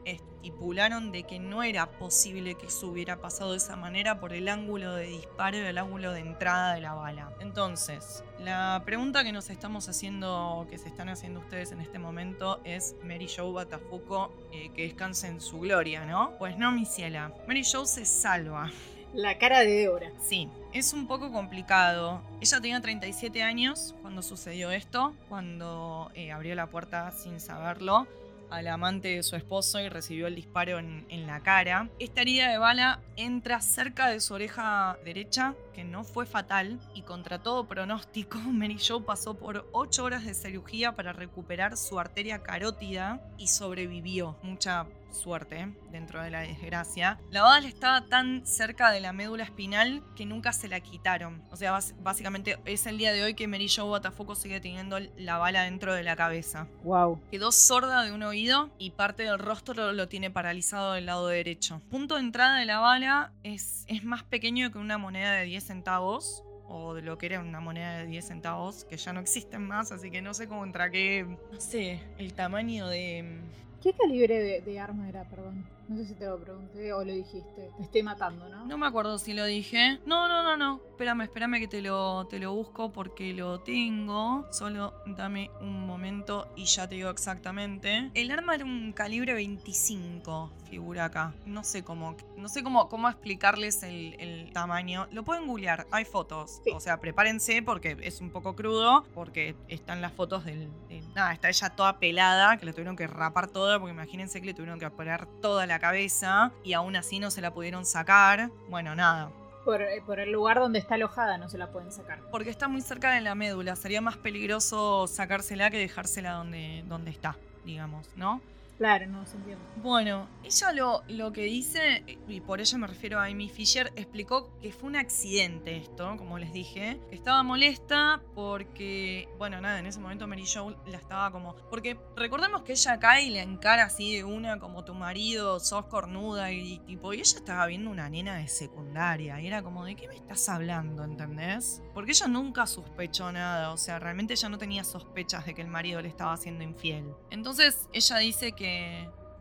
estipularon 0.43 1.13
de 1.13 1.23
que 1.23 1.39
no 1.39 1.63
era 1.63 1.87
posible 1.87 2.57
que 2.57 2.67
eso 2.67 2.89
hubiera 2.89 3.21
pasado 3.21 3.53
de 3.53 3.59
esa 3.59 3.77
manera 3.77 4.19
por 4.19 4.33
el 4.33 4.49
ángulo 4.49 4.93
de 4.97 5.07
disparo 5.07 5.57
y 5.57 5.61
el 5.61 5.79
ángulo 5.79 6.11
de 6.11 6.19
entrada 6.19 6.75
de 6.75 6.81
la 6.81 6.95
bala. 6.95 7.33
Entonces, 7.39 8.25
la 8.41 8.83
pregunta 8.85 9.23
que 9.23 9.31
nos 9.31 9.51
estamos 9.51 9.89
haciendo, 9.89 10.67
que 10.69 10.79
se 10.79 10.89
están 10.89 11.09
haciendo 11.09 11.39
ustedes 11.39 11.71
en 11.71 11.81
este 11.81 12.01
momento 12.01 12.61
es 12.65 12.97
Mary 13.05 13.29
Jo 13.29 13.53
Batafuco, 13.53 14.33
eh, 14.53 14.71
que 14.75 14.83
descanse 14.83 15.29
en 15.29 15.41
su 15.41 15.61
gloria, 15.61 16.05
¿no? 16.07 16.33
Pues 16.41 16.59
no, 16.59 16.73
mi 16.73 16.87
ciela. 16.87 17.33
Mary 17.47 17.63
Jo 17.63 17.87
se 17.87 18.05
salva. 18.05 18.69
La 19.15 19.39
cara 19.39 19.61
de 19.61 19.67
Débora. 19.67 20.11
Sí, 20.21 20.49
es 20.73 20.93
un 20.93 21.07
poco 21.07 21.31
complicado. 21.31 22.21
Ella 22.41 22.61
tenía 22.61 22.81
37 22.81 23.45
años 23.45 23.95
cuando 24.03 24.23
sucedió 24.23 24.73
esto, 24.73 25.15
cuando 25.29 26.11
eh, 26.15 26.33
abrió 26.33 26.57
la 26.57 26.67
puerta 26.67 27.13
sin 27.13 27.39
saberlo 27.39 28.09
al 28.53 28.69
amante 28.69 29.09
de 29.09 29.23
su 29.23 29.35
esposo 29.37 29.81
y 29.81 29.89
recibió 29.89 30.27
el 30.27 30.35
disparo 30.35 30.79
en, 30.79 31.07
en, 31.09 31.27
la 31.27 31.41
cara. 31.41 31.89
Esta 31.99 32.21
herida 32.21 32.51
de 32.51 32.59
bala 32.59 33.01
entra 33.17 33.61
cerca 33.61 34.09
de 34.09 34.21
su 34.21 34.35
oreja 34.35 34.99
derecha, 35.05 35.55
que 35.75 35.85
no 35.85 36.05
fue 36.05 36.27
fatal, 36.27 36.79
y 36.95 37.03
contra 37.03 37.39
todo 37.39 37.67
pronóstico, 37.67 38.39
Mary 38.53 38.79
Jo 38.79 39.05
pasó 39.05 39.35
por 39.35 39.67
8 39.73 40.05
horas 40.05 40.25
de 40.25 40.35
cirugía 40.35 40.95
para 40.95 41.13
recuperar 41.13 41.77
su 41.77 41.99
arteria 41.99 42.43
carótida 42.43 43.21
y 43.39 43.49
sobrevivió. 43.49 44.37
Mucha 44.43 44.87
suerte 45.13 45.73
dentro 45.91 46.23
de 46.23 46.31
la 46.31 46.41
desgracia. 46.41 47.19
La 47.31 47.43
bala 47.43 47.69
estaba 47.69 48.07
tan 48.07 48.47
cerca 48.47 48.91
de 48.91 49.01
la 49.01 49.13
médula 49.13 49.45
espinal 49.45 50.03
que 50.17 50.27
nunca 50.27 50.53
se 50.53 50.69
la 50.69 50.81
quitaron. 50.81 51.43
O 51.51 51.57
sea, 51.57 51.79
básicamente 52.01 52.59
es 52.65 52.87
el 52.87 52.99
día 52.99 53.13
de 53.13 53.23
hoy 53.23 53.35
que 53.35 53.49
Mary 53.49 53.69
Jo 53.69 53.87
Botafoco 53.87 54.35
sigue 54.35 54.61
teniendo 54.61 54.99
la 55.17 55.39
bala 55.39 55.63
dentro 55.63 55.95
de 55.95 56.03
la 56.03 56.17
cabeza. 56.17 56.67
Wow. 56.85 57.21
Quedó 57.31 57.53
sorda 57.53 58.03
de 58.05 58.13
un 58.13 58.23
oído 58.23 58.71
y 58.79 58.91
parte 58.91 59.25
del 59.25 59.39
rostro 59.39 59.93
lo 59.93 60.09
tiene 60.09 60.31
paralizado 60.31 60.93
del 60.93 61.07
lado 61.07 61.29
derecho. 61.29 61.81
Punto 61.91 62.15
de 62.15 62.21
entrada 62.21 62.59
de 62.59 62.67
la 62.67 62.81
bala 62.81 63.33
es, 63.43 63.85
es 63.89 64.05
más 64.05 64.23
pequeño 64.23 64.71
que 64.71 64.79
una 64.79 64.99
moneda 64.99 65.33
de 65.35 65.45
10 65.45 65.65
centavos 65.65 66.45
o 66.69 66.95
de 66.95 67.03
lo 67.03 67.19
que 67.19 67.27
era 67.27 67.41
una 67.41 67.61
moneda 67.61 67.99
de 67.99 68.07
10 68.07 68.27
centavos, 68.27 68.85
que 68.85 68.97
ya 68.97 69.13
no 69.13 69.21
existen 69.21 69.63
más, 69.67 69.93
así 69.93 70.11
que 70.11 70.23
no 70.23 70.33
sé 70.33 70.49
contra 70.49 70.91
qué, 70.91 71.27
no 71.53 71.61
sé, 71.61 72.01
el 72.17 72.33
tamaño 72.33 72.89
de, 72.89 73.41
¿Qué 73.83 73.93
calibre 73.95 74.61
de, 74.61 74.79
arma 74.79 75.09
era, 75.09 75.25
perdón? 75.25 75.65
No 75.89 75.97
sé 75.97 76.07
si 76.07 76.15
te 76.15 76.27
lo 76.27 76.39
pregunté 76.39 76.93
o 76.93 77.05
lo 77.05 77.13
dijiste. 77.13 77.71
Te 77.77 77.83
estoy 77.83 78.03
matando, 78.03 78.49
¿no? 78.49 78.65
No 78.67 78.79
me 78.79 78.87
acuerdo 78.87 79.19
si 79.19 79.35
lo 79.35 79.45
dije. 79.45 79.99
No, 80.07 80.29
no, 80.29 80.43
no, 80.43 80.57
no. 80.57 80.81
Espérame, 80.91 81.23
espérame 81.23 81.59
que 81.59 81.69
te 81.69 81.83
lo, 81.83 82.27
te 82.29 82.39
lo 82.39 82.55
busco 82.55 82.93
porque 82.93 83.33
lo 83.35 83.61
tengo. 83.61 84.47
Solo 84.53 84.95
dame 85.07 85.51
un 85.61 85.85
momento 85.87 86.49
y 86.57 86.65
ya 86.65 86.89
te 86.89 86.95
digo 86.95 87.11
exactamente. 87.11 88.11
El 88.15 88.31
arma 88.31 88.55
era 88.55 88.65
un 88.65 88.93
calibre 88.93 89.35
25, 89.35 90.51
figura 90.71 91.07
acá. 91.07 91.35
No 91.47 91.65
sé 91.65 91.83
cómo, 91.83 92.17
no 92.37 92.49
sé 92.49 92.63
cómo, 92.63 92.89
cómo 92.89 93.09
explicarles 93.09 93.83
el, 93.83 94.15
el 94.21 94.53
tamaño. 94.53 95.09
Lo 95.11 95.25
pueden 95.25 95.47
googlear, 95.47 95.87
hay 95.91 96.05
fotos. 96.05 96.61
Sí. 96.65 96.71
O 96.75 96.81
sea, 96.81 97.01
prepárense 97.01 97.63
porque 97.63 97.97
es 98.03 98.21
un 98.21 98.31
poco 98.31 98.55
crudo. 98.55 99.05
Porque 99.15 99.57
están 99.69 100.01
las 100.01 100.13
fotos 100.13 100.45
del, 100.45 100.69
del- 100.89 101.03
Nada, 101.15 101.33
está 101.33 101.49
ella 101.49 101.71
toda 101.71 101.99
pelada, 101.99 102.57
que 102.57 102.65
la 102.67 102.73
tuvieron 102.73 102.97
que 102.97 103.07
rapar 103.07 103.49
toda, 103.49 103.79
porque 103.79 103.93
imagínense 103.93 104.41
que 104.41 104.47
le 104.47 104.55
tuvieron 104.55 104.79
que 104.79 104.87
operar 104.87 105.27
toda 105.43 105.67
la 105.67 105.72
cabeza 105.79 106.53
y 106.65 106.73
aún 106.73 106.97
así 106.97 107.19
no 107.19 107.31
se 107.31 107.41
la 107.41 107.53
pudieron 107.53 107.85
sacar. 107.85 108.51
Bueno, 108.69 108.95
nada. 108.95 109.31
Por, 109.65 109.81
eh, 109.81 110.03
por 110.05 110.19
el 110.19 110.33
lugar 110.33 110.59
donde 110.59 110.79
está 110.79 110.97
alojada 110.97 111.39
no 111.39 111.49
se 111.49 111.59
la 111.59 111.71
pueden 111.71 111.93
sacar. 111.93 112.21
Porque 112.31 112.51
está 112.51 112.69
muy 112.69 112.81
cerca 112.81 113.13
de 113.13 113.21
la 113.21 113.35
médula. 113.35 113.77
Sería 113.77 114.01
más 114.01 114.17
peligroso 114.17 115.07
sacársela 115.07 115.71
que 115.71 115.79
dejársela 115.79 116.33
donde, 116.33 116.85
donde 116.89 117.11
está, 117.11 117.37
digamos, 117.65 118.09
¿no? 118.17 118.41
Claro, 118.83 119.07
no 119.07 119.25
se 119.25 119.37
entiende. 119.37 119.63
Bueno, 119.77 120.29
ella 120.43 120.73
lo, 120.73 121.05
lo 121.07 121.33
que 121.33 121.43
dice, 121.43 122.05
y 122.27 122.41
por 122.41 122.61
ella 122.61 122.79
me 122.79 122.89
refiero 122.89 123.21
a 123.21 123.27
Amy 123.27 123.49
Fisher, 123.49 123.93
explicó 123.95 124.59
que 124.61 124.73
fue 124.73 124.89
un 124.89 124.97
accidente 124.97 125.77
esto, 125.77 126.17
como 126.17 126.37
les 126.37 126.53
dije, 126.53 127.01
estaba 127.13 127.45
molesta 127.45 128.21
porque, 128.35 129.29
bueno, 129.39 129.61
nada, 129.61 129.79
en 129.79 129.87
ese 129.87 130.01
momento 130.01 130.27
Mary 130.27 130.47
Jo 130.53 130.75
la 130.87 130.97
estaba 130.97 131.31
como... 131.31 131.55
Porque 131.71 131.97
recordemos 132.17 132.63
que 132.63 132.73
ella 132.73 132.99
cae 132.99 133.27
y 133.27 133.31
le 133.31 133.43
encara 133.43 133.85
así 133.85 134.17
de 134.17 134.25
una 134.25 134.59
como 134.59 134.85
tu 134.85 134.95
marido, 134.95 135.61
sos 135.61 135.87
cornuda 135.87 136.51
y 136.51 136.81
tipo, 136.81 137.13
y 137.13 137.21
ella 137.21 137.39
estaba 137.39 137.67
viendo 137.67 137.89
una 137.89 138.09
nena 138.09 138.35
de 138.39 138.49
secundaria 138.49 139.41
y 139.41 139.47
era 139.47 139.63
como, 139.63 139.85
¿de 139.85 139.95
qué 139.95 140.09
me 140.09 140.17
estás 140.17 140.49
hablando? 140.49 141.05
¿Entendés? 141.05 141.85
Porque 141.95 142.11
ella 142.11 142.27
nunca 142.27 142.67
sospechó 142.67 143.31
nada, 143.31 143.71
o 143.71 143.77
sea, 143.77 144.01
realmente 144.01 144.35
ella 144.35 144.49
no 144.49 144.59
tenía 144.59 144.83
sospechas 144.83 145.47
de 145.47 145.55
que 145.55 145.63
el 145.63 145.69
marido 145.69 146.03
le 146.03 146.09
estaba 146.09 146.33
haciendo 146.33 146.65
infiel. 146.65 147.15
Entonces 147.31 147.89
ella 147.93 148.17
dice 148.19 148.51
que 148.51 148.72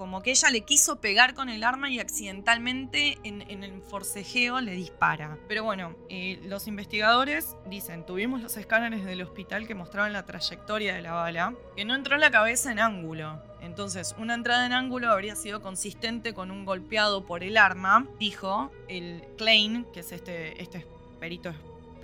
como 0.01 0.23
que 0.23 0.31
ella 0.31 0.49
le 0.49 0.61
quiso 0.61 0.99
pegar 0.99 1.35
con 1.35 1.47
el 1.47 1.63
arma 1.63 1.91
y 1.91 1.99
accidentalmente 1.99 3.19
en, 3.23 3.43
en 3.43 3.63
el 3.63 3.83
forcejeo 3.83 4.59
le 4.59 4.71
dispara. 4.71 5.37
Pero 5.47 5.63
bueno, 5.63 5.95
eh, 6.09 6.39
los 6.45 6.67
investigadores 6.67 7.55
dicen, 7.67 8.03
tuvimos 8.03 8.41
los 8.41 8.57
escáneres 8.57 9.05
del 9.05 9.21
hospital 9.21 9.67
que 9.67 9.75
mostraban 9.75 10.11
la 10.11 10.25
trayectoria 10.25 10.95
de 10.95 11.03
la 11.03 11.11
bala, 11.11 11.53
que 11.75 11.85
no 11.85 11.93
entró 11.93 12.15
en 12.15 12.21
la 12.21 12.31
cabeza 12.31 12.71
en 12.71 12.79
ángulo. 12.79 13.43
Entonces, 13.61 14.15
una 14.17 14.33
entrada 14.33 14.65
en 14.65 14.73
ángulo 14.73 15.11
habría 15.11 15.35
sido 15.35 15.61
consistente 15.61 16.33
con 16.33 16.49
un 16.49 16.65
golpeado 16.65 17.27
por 17.27 17.43
el 17.43 17.55
arma, 17.55 18.07
dijo 18.17 18.71
el 18.87 19.23
Klein, 19.37 19.85
que 19.93 19.99
es 19.99 20.11
este, 20.11 20.59
este 20.59 20.83
perito 21.19 21.53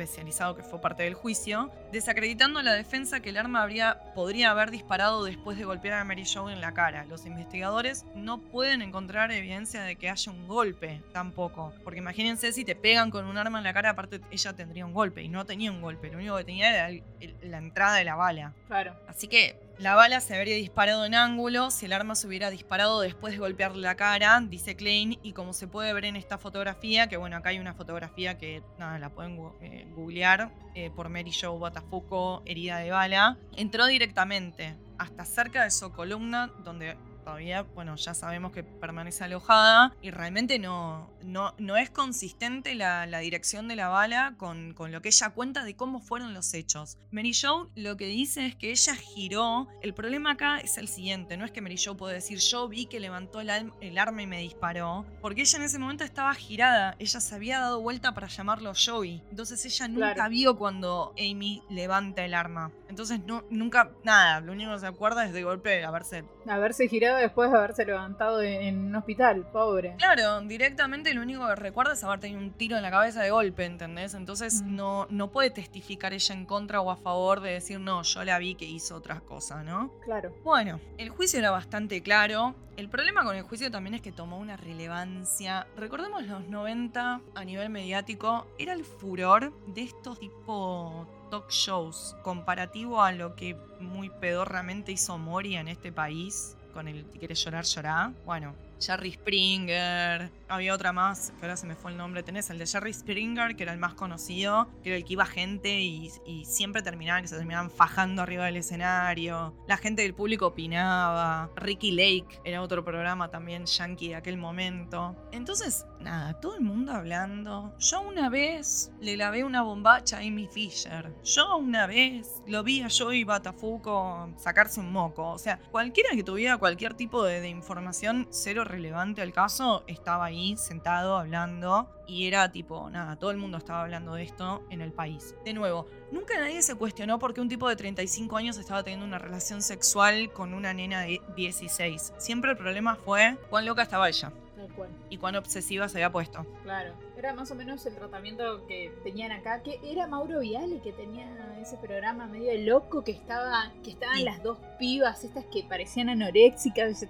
especializado 0.01 0.55
que 0.55 0.61
fue 0.63 0.79
parte 0.79 1.03
del 1.03 1.15
juicio, 1.15 1.71
desacreditando 1.91 2.61
la 2.61 2.73
defensa 2.73 3.19
que 3.19 3.29
el 3.29 3.37
arma 3.37 3.63
habría, 3.63 3.99
podría 4.13 4.51
haber 4.51 4.69
disparado 4.69 5.23
después 5.23 5.57
de 5.57 5.65
golpear 5.65 5.95
a 5.99 6.03
Mary 6.03 6.23
Jo 6.31 6.49
en 6.49 6.61
la 6.61 6.73
cara. 6.73 7.05
Los 7.05 7.25
investigadores 7.25 8.05
no 8.15 8.37
pueden 8.39 8.81
encontrar 8.83 9.31
evidencia 9.31 9.81
de 9.81 9.95
que 9.95 10.09
haya 10.09 10.31
un 10.31 10.47
golpe 10.47 11.01
tampoco. 11.13 11.73
Porque 11.83 11.99
imagínense 11.99 12.51
si 12.53 12.63
te 12.63 12.75
pegan 12.75 13.09
con 13.09 13.25
un 13.25 13.37
arma 13.37 13.57
en 13.57 13.63
la 13.63 13.73
cara, 13.73 13.89
aparte 13.91 14.21
ella 14.29 14.53
tendría 14.53 14.85
un 14.85 14.93
golpe 14.93 15.23
y 15.23 15.29
no 15.29 15.45
tenía 15.45 15.71
un 15.71 15.81
golpe. 15.81 16.09
Lo 16.11 16.17
único 16.17 16.37
que 16.37 16.43
tenía 16.43 16.69
era 16.69 16.89
el- 16.89 17.03
el- 17.19 17.35
la 17.51 17.57
entrada 17.57 17.95
de 17.95 18.03
la 18.03 18.15
bala. 18.15 18.53
Claro. 18.67 18.93
Así 19.07 19.27
que 19.27 19.59
la 19.79 19.95
bala 19.95 20.19
se 20.21 20.35
habría 20.35 20.55
disparado 20.55 21.05
en 21.05 21.13
ángulo 21.13 21.69
si 21.69 21.85
el 21.85 21.93
arma 21.93 22.15
se 22.15 22.27
hubiera 22.27 22.49
disparado 22.49 23.01
después 23.01 23.33
de 23.33 23.39
golpearle 23.39 23.81
la 23.81 23.95
cara, 23.95 24.41
dice 24.41 24.75
Klein, 24.75 25.19
y 25.21 25.33
como 25.33 25.53
se 25.53 25.67
puede 25.67 25.93
ver 25.93 26.05
en 26.05 26.15
esta 26.15 26.37
fotografía, 26.37 27.07
que 27.07 27.17
bueno, 27.17 27.37
acá 27.37 27.49
hay 27.49 27.59
una 27.59 27.73
fotografía 27.73 28.37
que 28.37 28.63
nada, 28.79 28.97
la 28.97 29.09
pueden 29.09 29.39
eh, 29.61 29.85
googlear 29.95 30.51
eh, 30.73 30.89
por 30.95 31.09
Mary 31.09 31.31
Jo 31.31 31.57
Botafuco, 31.57 32.41
herida 32.45 32.79
de 32.79 32.91
bala, 32.91 33.37
entró 33.55 33.85
directamente 33.85 34.75
hasta 34.97 35.25
cerca 35.25 35.63
de 35.63 35.71
su 35.71 35.91
columna 35.91 36.51
donde 36.63 36.97
todavía, 37.27 37.63
bueno, 37.75 37.93
ya 37.97 38.13
sabemos 38.13 38.53
que 38.53 38.63
permanece 38.63 39.21
alojada 39.25 39.93
y 40.01 40.11
realmente 40.11 40.59
no, 40.59 41.09
no, 41.23 41.53
no 41.57 41.75
es 41.75 41.89
consistente 41.89 42.73
la, 42.73 43.05
la 43.05 43.19
dirección 43.19 43.67
de 43.67 43.75
la 43.75 43.89
bala 43.89 44.35
con, 44.37 44.73
con 44.73 44.93
lo 44.93 45.01
que 45.01 45.09
ella 45.09 45.31
cuenta 45.31 45.65
de 45.65 45.75
cómo 45.75 45.99
fueron 45.99 46.33
los 46.33 46.53
hechos. 46.53 46.97
Mary 47.11 47.33
Jo 47.33 47.67
lo 47.75 47.97
que 47.97 48.05
dice 48.07 48.45
es 48.45 48.55
que 48.55 48.71
ella 48.71 48.95
giró. 48.95 49.67
El 49.81 49.93
problema 49.93 50.31
acá 50.31 50.59
es 50.59 50.77
el 50.77 50.87
siguiente, 50.87 51.35
no 51.35 51.43
es 51.43 51.51
que 51.51 51.59
Mary 51.59 51.75
Jo 51.77 51.97
puede 51.97 52.13
decir 52.13 52.39
yo 52.39 52.69
vi 52.69 52.85
que 52.85 53.01
levantó 53.01 53.41
el, 53.41 53.49
al- 53.49 53.73
el 53.81 53.97
arma 53.97 54.21
y 54.21 54.27
me 54.27 54.39
disparó, 54.39 55.05
porque 55.21 55.41
ella 55.41 55.57
en 55.57 55.65
ese 55.65 55.79
momento 55.79 56.05
estaba 56.05 56.33
girada, 56.33 56.95
ella 56.97 57.19
se 57.19 57.35
había 57.35 57.59
dado 57.59 57.81
vuelta 57.81 58.13
para 58.13 58.27
llamarlo 58.27 58.71
Joey, 58.73 59.21
entonces 59.29 59.65
ella 59.65 59.89
nunca 59.89 60.13
Claro. 60.13 60.29
vio 60.29 60.57
cuando 60.57 61.13
Amy 61.19 61.61
levanta 61.69 62.23
el 62.23 62.33
arma. 62.33 62.71
Entonces 62.87 63.19
no, 63.25 63.43
nunca, 63.49 63.91
nada, 64.05 64.39
lo 64.39 64.53
único 64.53 64.71
que 64.71 64.79
se 64.79 64.87
acuerda 64.87 65.25
es 65.25 65.33
de 65.33 65.43
golpe 65.43 65.83
haberse 65.83 66.23
Haberse 66.47 66.87
girado 66.87 67.16
después 67.17 67.51
de 67.51 67.57
haberse 67.57 67.85
levantado 67.85 68.41
en, 68.41 68.61
en 68.61 68.77
un 68.87 68.95
hospital, 68.95 69.45
pobre. 69.51 69.95
Claro, 69.97 70.41
directamente 70.41 71.13
lo 71.13 71.21
único 71.21 71.45
que 71.47 71.55
recuerda 71.55 71.93
es 71.93 72.03
haber 72.03 72.19
tenido 72.19 72.39
un 72.39 72.51
tiro 72.51 72.77
en 72.77 72.83
la 72.83 72.91
cabeza 72.91 73.21
de 73.21 73.29
golpe, 73.31 73.65
¿entendés? 73.65 74.13
Entonces 74.13 74.61
Mm. 74.63 74.75
no, 74.75 75.07
no 75.09 75.29
puede 75.31 75.49
testificar 75.49 76.13
ella 76.13 76.33
en 76.35 76.45
contra 76.45 76.81
o 76.81 76.89
a 76.91 76.95
favor 76.95 77.41
de 77.41 77.51
decir, 77.51 77.79
no, 77.79 78.01
yo 78.03 78.23
la 78.23 78.39
vi 78.39 78.55
que 78.55 78.65
hizo 78.65 78.95
otras 78.95 79.21
cosas, 79.21 79.63
¿no? 79.65 79.91
Claro. 80.03 80.33
Bueno, 80.43 80.79
el 80.97 81.09
juicio 81.09 81.39
era 81.39 81.51
bastante 81.51 82.01
claro. 82.01 82.55
El 82.75 82.89
problema 82.89 83.23
con 83.23 83.35
el 83.35 83.41
juicio 83.43 83.71
también 83.71 83.95
es 83.95 84.01
que 84.01 84.11
tomó 84.11 84.37
una 84.37 84.55
relevancia. 84.55 85.67
Recordemos 85.75 86.23
los 86.27 86.47
90 86.47 87.21
a 87.35 87.43
nivel 87.45 87.69
mediático, 87.69 88.47
era 88.59 88.73
el 88.73 88.83
furor 88.83 89.51
de 89.67 89.81
estos 89.83 90.19
tipo 90.19 91.07
talk 91.31 91.49
shows 91.49 92.15
comparativo 92.23 93.01
a 93.01 93.11
lo 93.11 93.35
que 93.35 93.55
muy 93.79 94.09
pedorramente 94.09 94.91
hizo 94.91 95.17
Moria 95.17 95.59
en 95.59 95.67
este 95.67 95.91
país 95.91 96.55
con 96.77 96.87
el 96.87 97.07
si 97.11 97.17
quieres 97.17 97.43
llorar, 97.43 97.65
llorá. 97.65 98.13
Bueno, 98.23 98.55
Jerry 98.79 99.13
Springer, 99.13 100.31
había 100.49 100.73
otra 100.73 100.93
más, 100.93 101.33
que 101.39 101.45
ahora 101.45 101.57
se 101.57 101.67
me 101.67 101.75
fue 101.75 101.91
el 101.91 101.97
nombre, 101.97 102.23
tenés 102.23 102.49
el 102.49 102.57
de 102.57 102.65
Jerry 102.65 102.93
Springer, 102.93 103.55
que 103.55 103.63
era 103.63 103.73
el 103.73 103.79
más 103.79 103.93
conocido, 103.93 104.67
que 104.83 104.89
era 104.89 104.97
el 104.97 105.05
que 105.05 105.13
iba 105.13 105.25
gente 105.25 105.81
y, 105.81 106.11
siempre 106.45 106.81
terminaban, 106.81 107.21
que 107.21 107.27
se 107.27 107.35
terminaban 107.35 107.69
fajando 107.69 108.21
arriba 108.21 108.45
del 108.45 108.57
escenario, 108.57 109.55
la 109.67 109.77
gente 109.77 110.01
del 110.01 110.13
público 110.13 110.47
opinaba, 110.47 111.49
Ricky 111.55 111.91
Lake 111.91 112.39
era 112.43 112.61
otro 112.61 112.83
programa 112.83 113.29
también 113.29 113.65
yankee 113.65 114.09
de 114.09 114.15
aquel 114.15 114.37
momento. 114.37 115.15
Entonces, 115.31 115.85
nada, 115.99 116.39
todo 116.39 116.55
el 116.55 116.61
mundo 116.61 116.93
hablando. 116.93 117.75
Yo 117.79 118.01
una 118.01 118.29
vez 118.29 118.91
le 119.01 119.17
lavé 119.17 119.43
una 119.43 119.61
bombacha 119.61 120.17
a 120.17 120.19
Amy 120.21 120.47
Fisher. 120.47 121.13
Yo 121.23 121.57
una 121.57 121.87
vez 121.87 122.41
lo 122.47 122.63
vi 122.63 122.81
a 122.81 122.87
Joey 122.89 123.23
Batafuco 123.23 124.33
sacarse 124.37 124.79
un 124.79 124.91
moco. 124.91 125.31
O 125.31 125.37
sea, 125.37 125.59
cualquiera 125.71 126.11
que 126.11 126.23
tuviera 126.23 126.57
cualquier 126.57 126.93
tipo 126.93 127.23
de, 127.23 127.41
de 127.41 127.49
información 127.49 128.27
cero 128.31 128.63
relevante 128.67 129.21
al 129.21 129.33
caso 129.33 129.83
estaba 129.87 130.25
ahí 130.25 130.55
sentado 130.57 131.17
hablando 131.17 131.89
y 132.07 132.27
era 132.27 132.51
tipo, 132.51 132.89
nada, 132.89 133.15
todo 133.17 133.31
el 133.31 133.37
mundo 133.37 133.57
estaba 133.57 133.81
hablando 133.81 134.13
de 134.13 134.23
esto 134.23 134.63
en 134.69 134.81
el 134.81 134.91
país. 134.93 135.35
De 135.43 135.53
nuevo, 135.53 135.87
nunca 136.11 136.37
nadie 136.39 136.61
se 136.61 136.75
cuestionó 136.75 137.19
por 137.19 137.33
qué 137.33 137.41
un 137.41 137.49
tipo 137.49 137.67
de 137.67 137.75
35 137.75 138.37
años 138.37 138.57
estaba 138.57 138.83
teniendo 138.83 139.05
una 139.05 139.19
relación 139.19 139.61
sexual 139.61 140.31
con 140.31 140.53
una 140.53 140.73
nena 140.73 141.01
de 141.01 141.21
16. 141.35 142.13
Siempre 142.17 142.51
el 142.51 142.57
problema 142.57 142.95
fue 142.95 143.37
cuán 143.49 143.65
loca 143.65 143.81
estaba 143.83 144.07
ella 144.07 144.31
Tal 144.55 144.67
cual. 144.73 144.89
y 145.09 145.17
cuán 145.17 145.35
obsesiva 145.35 145.87
se 145.89 145.97
había 145.97 146.11
puesto. 146.11 146.45
Claro. 146.63 146.93
Era 147.17 147.33
más 147.33 147.49
o 147.49 147.55
menos 147.55 147.83
el 147.87 147.95
tratamiento 147.95 148.65
que 148.67 148.93
tenían 149.03 149.31
acá, 149.31 149.63
que 149.63 149.79
era 149.83 150.05
Mauro 150.07 150.39
Viale 150.39 150.79
que 150.81 150.93
tenía 150.93 151.25
ese 151.59 151.75
programa 151.77 152.27
medio 152.27 152.51
loco 152.63 153.03
que 153.03 153.11
estaba, 153.11 153.71
que 153.83 153.89
estaban 153.89 154.17
Sí. 154.17 154.23
las 154.23 154.43
dos 154.43 154.59
pibas, 154.77 155.23
estas 155.23 155.43
que 155.45 155.63
parecían 155.63 156.09
anoréxicas, 156.09 156.91
y 156.91 156.95
se 156.95 157.07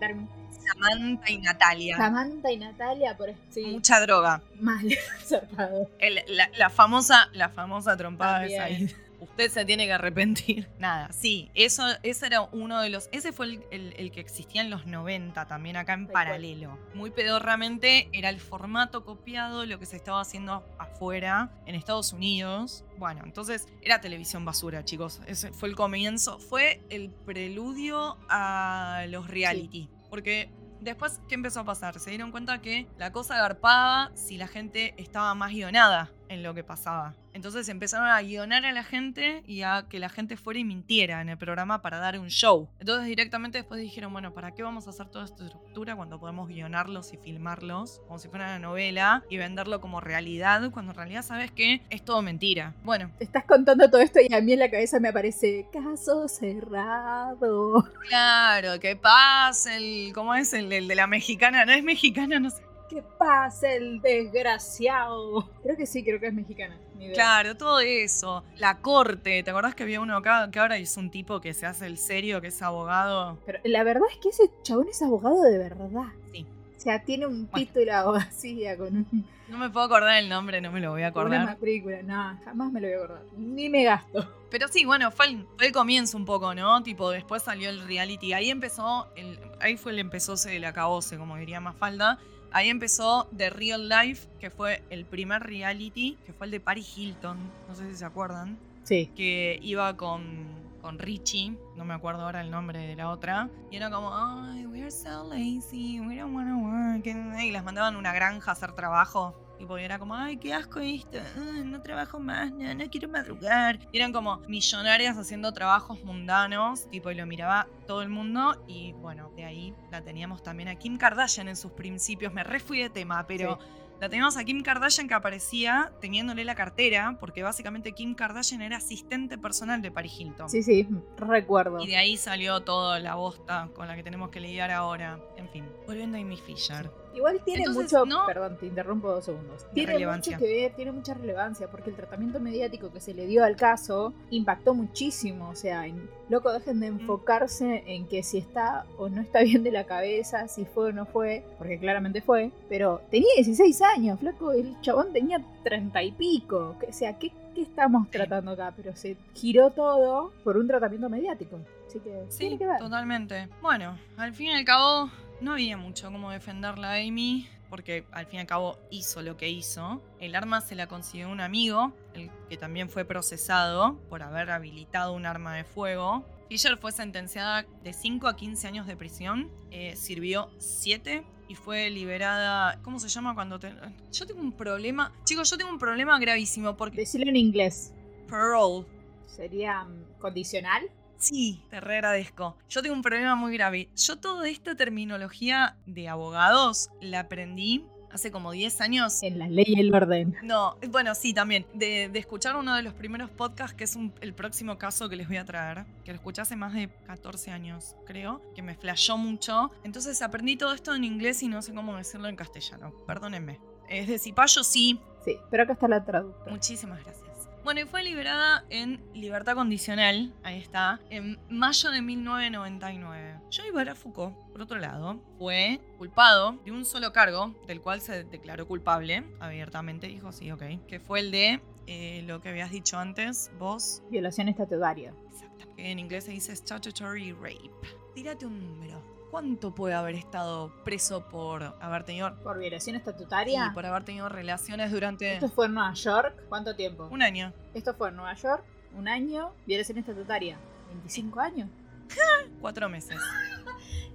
Samantha 0.58 1.32
y 1.32 1.38
Natalia. 1.39 1.98
Samantha 1.98 2.52
y 2.52 2.58
Natalia, 2.58 3.15
por 3.17 3.34
sí, 3.50 3.65
Mucha 3.65 4.00
droga. 4.02 4.41
mal 4.60 4.86
zarpado. 5.26 5.89
El- 6.00 6.22
la, 6.28 6.50
la 6.58 6.70
famosa, 6.70 7.30
la 7.34 7.50
famosa 7.50 7.96
trompada 7.98 8.39
de. 8.39 8.56
Said. 8.58 8.91
Usted 9.20 9.50
se 9.50 9.65
tiene 9.65 9.88
que 9.88 9.93
arrepentir. 9.93 10.67
Nada, 10.80 11.12
sí, 11.12 11.50
eso, 11.56 11.84
ese 12.04 12.28
era 12.28 12.41
uno 12.41 12.80
de 12.82 12.91
los. 12.91 13.10
Ese 13.12 13.32
fue 13.34 13.48
el, 13.48 13.63
el- 13.72 13.93
el 13.98 14.12
que 14.12 14.20
existía 14.20 14.62
en 14.62 14.70
los 14.70 14.86
90 14.86 15.48
también 15.48 15.76
acá 15.76 15.93
en 15.93 16.06
paralelo. 16.08 16.78
Muy 16.93 17.10
pedorramente 17.10 18.10
era 18.13 18.30
el 18.30 18.39
formato 18.39 19.04
copiado, 19.04 19.65
lo 19.65 19.80
que 19.80 19.88
se 19.88 19.96
estaba 19.96 20.22
haciendo 20.22 20.63
afuera, 20.78 21.50
en 21.65 21.74
Estados 21.74 22.13
Unidos. 22.13 22.84
Bueno, 23.00 23.22
entonces 23.26 23.67
era 23.82 24.02
televisión 24.02 24.46
basura, 24.46 24.86
chicos. 24.86 25.20
Ese 25.26 25.52
fue 25.52 25.70
el 25.70 25.76
comienzo. 25.76 26.38
Fue 26.38 26.82
el 26.91 27.10
preludio 27.10 28.17
a 28.30 29.06
los 29.10 29.28
reality. 29.28 29.89
Porque 30.18 30.50
después, 30.82 31.22
¿qué 31.28 31.36
empezó 31.36 31.60
a 31.60 31.64
pasar? 31.64 32.00
Se 32.00 32.10
dieron 32.10 32.32
cuenta 32.32 32.60
que 32.60 32.88
la 32.98 33.12
cosa 33.12 33.38
garpaba 33.38 34.10
si 34.16 34.36
la 34.36 34.48
gente 34.48 34.96
estaba 34.98 35.36
más 35.36 35.52
guionada 35.52 36.12
en 36.30 36.44
lo 36.44 36.54
que 36.54 36.63
pasaba. 36.63 37.16
Entonces 37.34 37.70
empezaron 37.70 38.08
a 38.08 38.20
guionar 38.22 38.66
a 38.66 38.72
la 38.72 38.84
gente 38.84 39.44
y 39.46 39.62
a 39.62 39.86
que 39.88 40.00
la 40.00 40.10
gente 40.10 40.38
fuera 40.38 40.60
y 40.60 40.63
mintiera 40.63 41.22
en 41.22 41.30
el 41.30 41.38
programa 41.38 41.84
para 41.84 42.00
dar 42.00 42.18
un 42.20 42.30
show. 42.30 42.68
Entonces 42.80 43.06
directamente 43.06 43.60
después 43.60 43.80
dijeron, 43.80 44.12
bueno, 44.12 44.34
¿para 44.34 44.56
qué 44.56 44.63
vamos 44.63 44.88
a 44.88 44.90
hacer 44.90 45.08
toda 45.10 45.26
esta 45.26 45.44
estructura 45.46 45.96
cuando 45.96 46.20
podemos 46.20 46.48
guionarlos 46.48 47.13
y 47.13 47.18
filmarlos 47.18 48.02
como 48.08 48.18
si 48.18 48.28
fuera 48.28 48.46
una 48.46 48.60
novela 48.60 49.24
y 49.30 49.38
venderlo 49.38 49.80
como 49.82 50.02
realidad 50.02 50.72
cuando 50.72 50.94
en 50.94 50.98
realidad 50.98 51.22
sabes 51.22 51.52
que 51.52 51.82
es 51.92 52.04
todo 52.04 52.24
mentira? 52.24 52.74
Bueno, 52.84 53.12
Te 53.20 53.26
estás 53.26 53.46
contando 53.46 53.88
todo 53.90 54.02
esto 54.02 54.20
y 54.28 54.34
a 54.34 54.42
mí 54.42 54.54
en 54.54 54.60
la 54.60 54.72
cabeza 54.72 55.00
me 55.00 55.10
aparece 55.10 55.68
caso 55.72 56.28
cerrado. 56.28 57.84
claro, 58.08 58.80
que 58.80 58.96
pasa 58.96 59.78
el... 59.78 60.12
¿Cómo 60.13 60.34
es 60.34 60.54
el, 60.54 60.72
el 60.74 60.88
de 60.88 60.96
la 60.96 61.06
mexicana? 61.06 61.66
No 61.66 61.72
es 61.74 61.84
mexicana, 61.84 62.40
no 62.40 62.50
sé. 62.50 62.67
¿Qué 62.89 63.04
pasa 63.17 63.73
el 63.73 64.02
desgraciado? 64.02 65.50
Creo 65.63 65.76
que 65.76 65.86
sí, 65.86 66.04
creo 66.04 66.19
que 66.19 66.28
es 66.28 66.34
mexicana. 66.34 66.78
Claro, 67.13 67.56
todo 67.56 67.80
eso. 67.80 68.43
La 68.58 68.78
corte, 68.80 69.43
¿te 69.43 69.50
acordás 69.52 69.76
que 69.76 69.84
había 69.84 70.00
uno 70.02 70.15
acá 70.17 70.50
que 70.52 70.60
ahora 70.60 70.78
es 70.78 70.95
un 70.97 71.12
tipo 71.12 71.39
que 71.41 71.54
se 71.54 71.65
hace 71.65 71.86
el 71.86 71.97
serio, 71.97 72.41
que 72.41 72.47
es 72.47 72.62
abogado? 72.62 73.38
Pero 73.45 73.60
la 73.65 73.84
verdad 73.84 74.04
es 74.12 74.17
que 74.17 74.30
ese 74.30 74.50
chabón 74.63 74.88
es 74.89 75.02
abogado 75.02 75.41
de 75.43 75.58
verdad. 75.58 75.89
Sí. 76.32 76.45
O 76.76 76.80
sea, 76.80 77.04
tiene 77.04 77.26
un 77.28 77.47
Bueno. 77.50 77.65
título 77.65 77.86
de 77.86 77.91
abogacía 77.91 78.78
con, 78.78 78.88
un, 78.97 79.26
No 79.50 79.58
me 79.58 79.69
puedo 79.69 79.86
acordar 79.86 80.17
el 80.17 80.30
nombre, 80.30 80.62
no 80.62 80.71
me 80.71 80.80
lo 80.80 80.91
voy 80.91 81.04
a 81.04 81.12
con 81.12 81.26
una 81.28 81.38
acordar. 81.38 81.56
matrícula. 81.56 82.02
No, 82.04 82.39
jamás 82.45 82.71
me 82.71 82.82
lo 82.82 82.88
voy 82.88 82.95
a 82.95 83.00
acordar. 83.04 83.23
Ni 83.38 83.69
me 83.69 83.84
gasto. 83.84 84.34
Pero 84.50 84.67
sí, 84.69 84.86
bueno, 84.86 85.12
fue 85.12 85.28
el, 85.28 85.45
fue 85.58 85.67
el 85.67 85.73
comienzo 85.73 86.17
un 86.17 86.26
poco, 86.26 86.56
¿no? 86.56 86.82
Tipo, 86.84 87.12
después 87.12 87.43
salió 87.43 87.69
el 87.69 87.86
reality. 87.86 88.34
Ahí 88.34 88.50
empezó, 88.50 89.08
el, 89.17 89.38
ahí 89.60 89.76
fue 89.76 89.91
el 89.91 90.00
empezóse 90.00 90.50
del 90.52 90.63
acabose, 90.65 91.17
como 91.17 91.36
diría 91.38 91.60
Mafalda. 91.60 92.17
Ahí 92.52 92.70
empezó 92.70 93.28
The 93.36 93.50
Real 93.50 93.90
Life, 93.90 94.28
que 94.40 94.50
fue 94.50 94.84
el 94.90 95.06
primer 95.06 95.44
reality, 95.44 96.18
que 96.26 96.34
fue 96.34 96.48
el 96.48 96.52
de 96.52 96.60
Paris 96.60 96.98
Hilton. 96.98 97.38
No 97.68 97.76
sé 97.76 97.90
si 97.90 97.98
se 97.98 98.06
acuerdan. 98.06 98.58
Sí. 98.84 99.12
que 99.18 99.60
iba 99.62 99.98
con, 99.98 100.48
con 100.82 100.98
Richie, 100.98 101.58
no 101.76 101.84
me 101.84 101.94
acuerdo 101.94 102.22
ahora 102.22 102.40
el 102.40 102.50
nombre 102.50 102.80
de 102.80 102.96
la 102.96 103.10
otra, 103.10 103.50
y 103.70 103.76
era 103.76 103.90
como, 103.90 104.16
ay, 104.16 104.66
we're 104.66 104.90
so 104.90 105.28
lazy, 105.30 106.00
we 106.00 106.16
don't 106.16 106.34
wanna 106.34 106.56
work, 106.56 107.06
y 107.06 107.52
las 107.52 107.66
mandaban 107.66 107.96
a 107.96 107.98
una 107.98 108.14
granja 108.14 108.52
a 108.52 108.54
hacer 108.54 108.72
trabajo. 108.72 109.36
Y 109.60 109.84
era 109.84 110.00
como, 110.00 110.15
ay, 110.15 110.38
qué 110.38 110.54
asco 110.54 110.80
esto, 110.80 111.17
ay, 111.36 111.63
no 111.63 111.82
trabajo 111.82 112.20
más, 112.20 112.52
no, 112.52 112.74
no 112.74 112.89
quiero 112.89 113.10
madrugar. 113.10 113.80
Y 113.91 113.98
eran 113.98 114.12
como 114.13 114.38
millonarias 114.48 115.17
haciendo 115.17 115.52
trabajos 115.52 116.04
mundanos, 116.04 116.89
tipo, 116.89 117.12
y 117.12 117.15
lo 117.15 117.26
miraba 117.26 117.67
todo 117.86 118.02
el 118.02 118.10
mundo. 118.10 118.63
Y 118.67 118.93
bueno, 118.93 119.32
de 119.36 119.46
ahí 119.46 119.74
la 119.91 120.02
teníamos 120.04 120.43
también 120.43 120.70
a 120.70 120.76
Kim 120.76 120.98
Kardashian 120.98 121.48
en 121.48 121.56
sus 121.56 121.72
principios. 121.72 122.34
Me 122.34 122.43
re 122.43 122.60
fui 122.60 122.80
de 122.80 122.89
tema, 122.89 123.26
pero 123.28 123.58
la 124.00 124.10
teníamos 124.10 124.38
a 124.38 124.43
Kim 124.43 124.62
Kardashian 124.62 125.08
que 125.08 125.15
aparecía 125.15 125.91
teniéndole 126.00 126.46
la 126.46 126.54
cartera, 126.54 127.17
porque 127.20 127.41
básicamente 127.41 127.93
Kim 127.93 128.13
Kardashian 128.13 128.62
era 128.62 128.78
asistente 128.78 129.38
personal 129.38 129.82
de 129.82 129.91
Paris 129.91 130.20
Hilton. 130.20 130.50
Sí, 130.50 130.62
sí, 130.62 130.88
recuerdo. 131.17 131.80
Y 131.82 131.88
de 131.88 131.98
ahí 131.98 132.15
salió 132.15 132.62
toda 132.62 133.00
la 133.00 133.15
bosta 133.15 133.70
con 133.74 133.88
la 133.88 133.96
que 133.96 134.04
tenemos 134.04 134.30
que 134.30 134.39
lidiar 134.39 134.70
ahora. 134.70 135.20
En 135.36 135.50
fin, 135.50 135.65
volviendo 135.88 136.17
a 136.17 136.22
Amy 136.22 136.38
Fisher. 136.38 136.91
Igual 137.18 137.42
tiene 137.44 137.64
Entonces, 137.66 137.92
mucho, 137.92 138.06
no- 138.06 138.26
perdón, 138.26 138.58
te 138.60 138.68
interrumpo 138.68 139.10
dos 139.12 139.26
segundos. 139.26 139.66
Tiene 139.74 139.94
relevancia. 139.94 140.38
mucho 140.38 140.46
que 140.46 140.54
ver, 140.54 140.74
tiene 140.76 140.92
mucha 140.92 141.14
relevancia, 141.16 141.68
porque 141.70 141.90
el 141.90 141.96
tratamiento 141.96 142.40
mediático 142.40 142.92
que 142.92 143.00
se 143.00 143.14
le 143.14 143.26
dio 143.26 143.44
al 143.44 143.56
caso 143.56 144.14
impactó 144.30 144.74
muchísimo. 144.74 145.50
O 145.50 145.56
sea, 145.56 145.88
en, 145.88 146.10
loco, 146.30 146.52
dejen 146.54 146.80
de 146.80 146.88
enfocarse 146.88 147.84
en 147.88 148.08
que 148.08 148.24
si 148.24 148.38
está 148.38 148.86
o 148.98 149.10
no 149.10 149.22
está 149.22 149.42
bien 149.42 149.64
de 149.64 149.72
la 149.72 149.86
cabeza, 149.86 150.48
si 150.48 150.66
fue 150.66 150.90
o 150.90 150.92
no 150.92 151.06
fue, 151.06 151.44
porque 151.58 151.80
claramente 151.80 152.22
fue. 152.22 152.52
Pero 152.70 153.02
tenía 153.10 153.30
16 153.36 153.82
años, 153.82 154.20
flaco, 154.20 154.52
el 154.52 154.80
chabón 154.82 155.12
tenía 155.12 155.42
30 155.64 156.04
y 156.04 156.12
pico. 156.12 156.76
O 156.88 156.94
sea, 156.94 157.18
¿qué, 157.18 157.32
qué 157.56 157.62
estamos 157.64 158.10
tratando 158.12 158.52
acá? 158.52 158.74
Pero 158.76 158.96
se 158.96 159.18
giró 159.34 159.72
todo 159.72 160.32
por 160.44 160.56
un 160.58 160.68
tratamiento 160.68 161.10
mediático. 161.10 161.60
Así 161.88 162.00
que 162.00 162.26
Sí, 162.30 162.40
tiene 162.40 162.58
que 162.58 162.68
ver. 162.68 162.78
totalmente. 162.80 163.48
Bueno, 163.62 163.98
al 164.18 164.34
fin 164.34 164.48
y 164.48 164.54
al 164.54 164.66
cabo, 164.66 165.10
no 165.41 165.54
había 165.54 165.78
mucho 165.78 166.12
como 166.12 166.32
defenderla 166.32 166.93
a 166.93 166.95
Amy, 166.95 167.47
porque 167.69 168.06
al 168.12 168.26
fin 168.26 168.38
y 168.38 168.41
al 168.41 168.47
cabo 168.47 168.80
hizo 168.91 169.21
lo 169.21 169.38
que 169.38 169.50
hizo. 169.50 170.02
El 170.19 170.36
arma 170.36 170.62
se 170.62 170.76
la 170.76 170.88
consiguió 170.88 171.30
un 171.30 171.41
amigo, 171.41 171.93
el 172.13 172.30
que 172.50 172.58
también 172.58 172.89
fue 172.89 173.06
procesado 173.06 173.97
por 174.10 174.23
haber 174.23 174.50
habilitado 174.50 175.13
un 175.13 175.26
arma 175.26 175.56
de 175.56 175.63
fuego. 175.63 176.26
Fisher 176.50 176.78
fue 176.78 176.91
sentenciada 176.91 177.65
de 177.84 177.93
5 177.93 178.28
a 178.28 178.36
15 178.36 178.67
años 178.67 178.88
de 178.88 178.95
prisión, 178.95 179.52
eh, 179.71 179.95
sirvió 179.95 180.50
7 180.60 181.26
y 181.50 181.56
fue 181.56 181.89
liberada. 181.89 182.80
¿Cómo 182.84 183.00
se 183.00 183.10
llama 183.10 183.36
cuando 183.36 183.60
te.? 183.60 183.73
Yo 184.12 184.26
tengo 184.26 184.41
un 184.41 184.54
problema. 184.54 185.13
Chicos, 185.23 185.50
yo 185.50 185.58
tengo 185.58 185.71
un 185.71 185.80
problema 185.80 186.17
gravísimo 186.19 186.78
porque. 186.78 186.97
Decirlo 187.02 187.30
en 187.30 187.36
inglés. 187.36 187.93
Parole. 188.30 188.86
¿Sería 189.28 189.84
mm, 189.84 190.19
condicional? 190.19 190.89
Sí, 191.18 191.62
te 191.70 191.80
re 191.80 191.96
agradezco. 191.96 192.58
Yo 192.70 192.82
tengo 192.82 192.96
un 192.96 193.02
problema 193.02 193.36
muy 193.36 193.54
grave. 193.54 193.90
Yo 193.96 194.18
toda 194.18 194.48
esta 194.48 194.76
terminología 194.76 195.76
de 195.86 196.08
abogados 196.10 196.90
la 197.02 197.22
aprendí 197.22 197.86
hace 198.12 198.32
como 198.32 198.52
10 198.52 198.80
años. 198.82 199.22
En 199.24 199.38
la 199.40 199.48
ley 199.50 199.66
y 199.68 199.80
el 199.80 199.94
orden. 199.94 200.36
No, 200.44 200.78
bueno, 200.90 201.14
sí, 201.16 201.34
también. 201.34 201.66
De, 201.74 202.08
de 202.10 202.20
escuchar 202.20 202.56
uno 202.56 202.76
de 202.76 202.82
los 202.82 202.94
primeros 202.94 203.30
podcasts, 203.30 203.76
que 203.76 203.84
es 203.84 203.96
un- 203.96 204.14
el 204.22 204.34
próximo 204.34 204.78
caso 204.78 205.10
que 205.10 205.16
les 205.16 205.28
voy 205.28 205.38
a 205.38 205.46
traer, 205.46 205.86
que 206.06 206.12
lo 206.12 206.16
escuché 206.16 206.42
hace 206.42 206.56
más 206.56 206.74
de 206.74 206.90
14 207.06 207.52
años, 207.52 207.96
creo, 208.06 208.42
que 208.56 208.62
me 208.62 208.76
flashó 208.76 209.18
mucho. 209.18 209.72
Entonces 209.84 210.22
aprendí 210.22 210.56
todo 210.56 210.74
esto 210.74 210.96
en 210.96 211.04
inglés 211.04 211.44
y 211.44 211.48
no 211.48 211.62
sé 211.62 211.74
cómo 211.74 211.98
decirlo 211.98 212.28
en 212.30 212.36
castellano. 212.36 212.94
Perdónenme. 213.06 213.60
Es 213.90 214.08
de 214.08 214.20
Cipayo, 214.20 214.64
sí, 214.64 215.00
Sí, 215.26 215.36
pero 215.52 215.64
acá 215.64 215.74
está 215.74 215.88
la 215.90 216.06
traductora. 216.06 216.50
Muchísimas 216.52 217.04
gracias. 217.04 217.27
Bueno, 217.68 217.82
y 217.82 217.84
fue 217.84 218.02
liberada 218.02 218.64
en 218.70 219.02
libertad 219.14 219.54
condicional, 219.54 220.34
ahí 220.42 220.58
está, 220.58 221.02
en 221.10 221.38
mayo 221.50 221.92
de 221.92 222.02
1999. 222.02 223.42
Joey 223.52 223.94
Foucault, 223.94 224.34
por 224.54 224.62
otro 224.62 224.80
lado, 224.80 225.20
fue 225.38 225.82
culpado 225.98 226.54
de 226.64 226.72
un 226.72 226.86
solo 226.86 227.12
cargo, 227.12 227.54
del 227.68 227.82
cual 227.82 228.00
se 228.00 228.24
declaró 228.24 228.66
culpable 228.70 229.26
abiertamente, 229.42 230.08
dijo 230.08 230.32
sí, 230.32 230.50
ok, 230.50 230.64
que 230.88 231.02
fue 231.02 231.20
el 231.20 231.32
de 231.32 231.60
eh, 231.88 232.24
lo 232.26 232.40
que 232.40 232.48
habías 232.48 232.72
dicho 232.72 232.98
antes, 233.00 233.52
vos, 233.60 234.02
Violación 234.10 234.48
estatutaria. 234.48 235.14
exacto, 235.30 235.66
que 235.76 235.92
en 235.92 236.00
inglés 236.00 236.24
se 236.24 236.32
dice 236.32 236.56
statutory 236.56 237.34
rape. 237.34 237.70
Tírate 238.16 238.46
un 238.46 238.66
número. 238.66 239.17
¿Cuánto 239.32 239.76
puede 239.76 239.94
haber 239.94 240.16
estado 240.16 240.72
preso 240.84 241.28
por 241.28 241.76
haber 241.82 242.04
tenido, 242.04 242.34
¿Por 242.44 242.58
violación 242.60 242.96
sí, 242.96 243.00
estatutaria? 243.00 243.72
por 243.74 243.86
haber 243.86 244.04
tenido 244.06 244.30
relaciones 244.30 244.92
durante 244.92 245.36
¿Esto 245.36 245.50
fue 245.50 245.66
en 245.66 245.74
Nueva 245.74 245.94
York? 245.94 246.44
¿Cuánto 246.48 246.76
tiempo? 246.76 247.08
un 247.12 247.22
año? 247.22 247.52
Esto 247.74 247.94
fue 247.94 248.10
en 248.10 248.16
Nueva 248.16 248.34
York, 248.36 248.63
un 248.96 249.08
año, 249.08 249.52
violación 249.66 249.98
estatutaria. 249.98 250.58
¿25 251.06 251.42
años? 251.44 251.70
Cuatro 252.62 252.90
meses. 252.90 253.20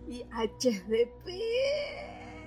Y 0.09 0.25
HDP. 0.25 1.29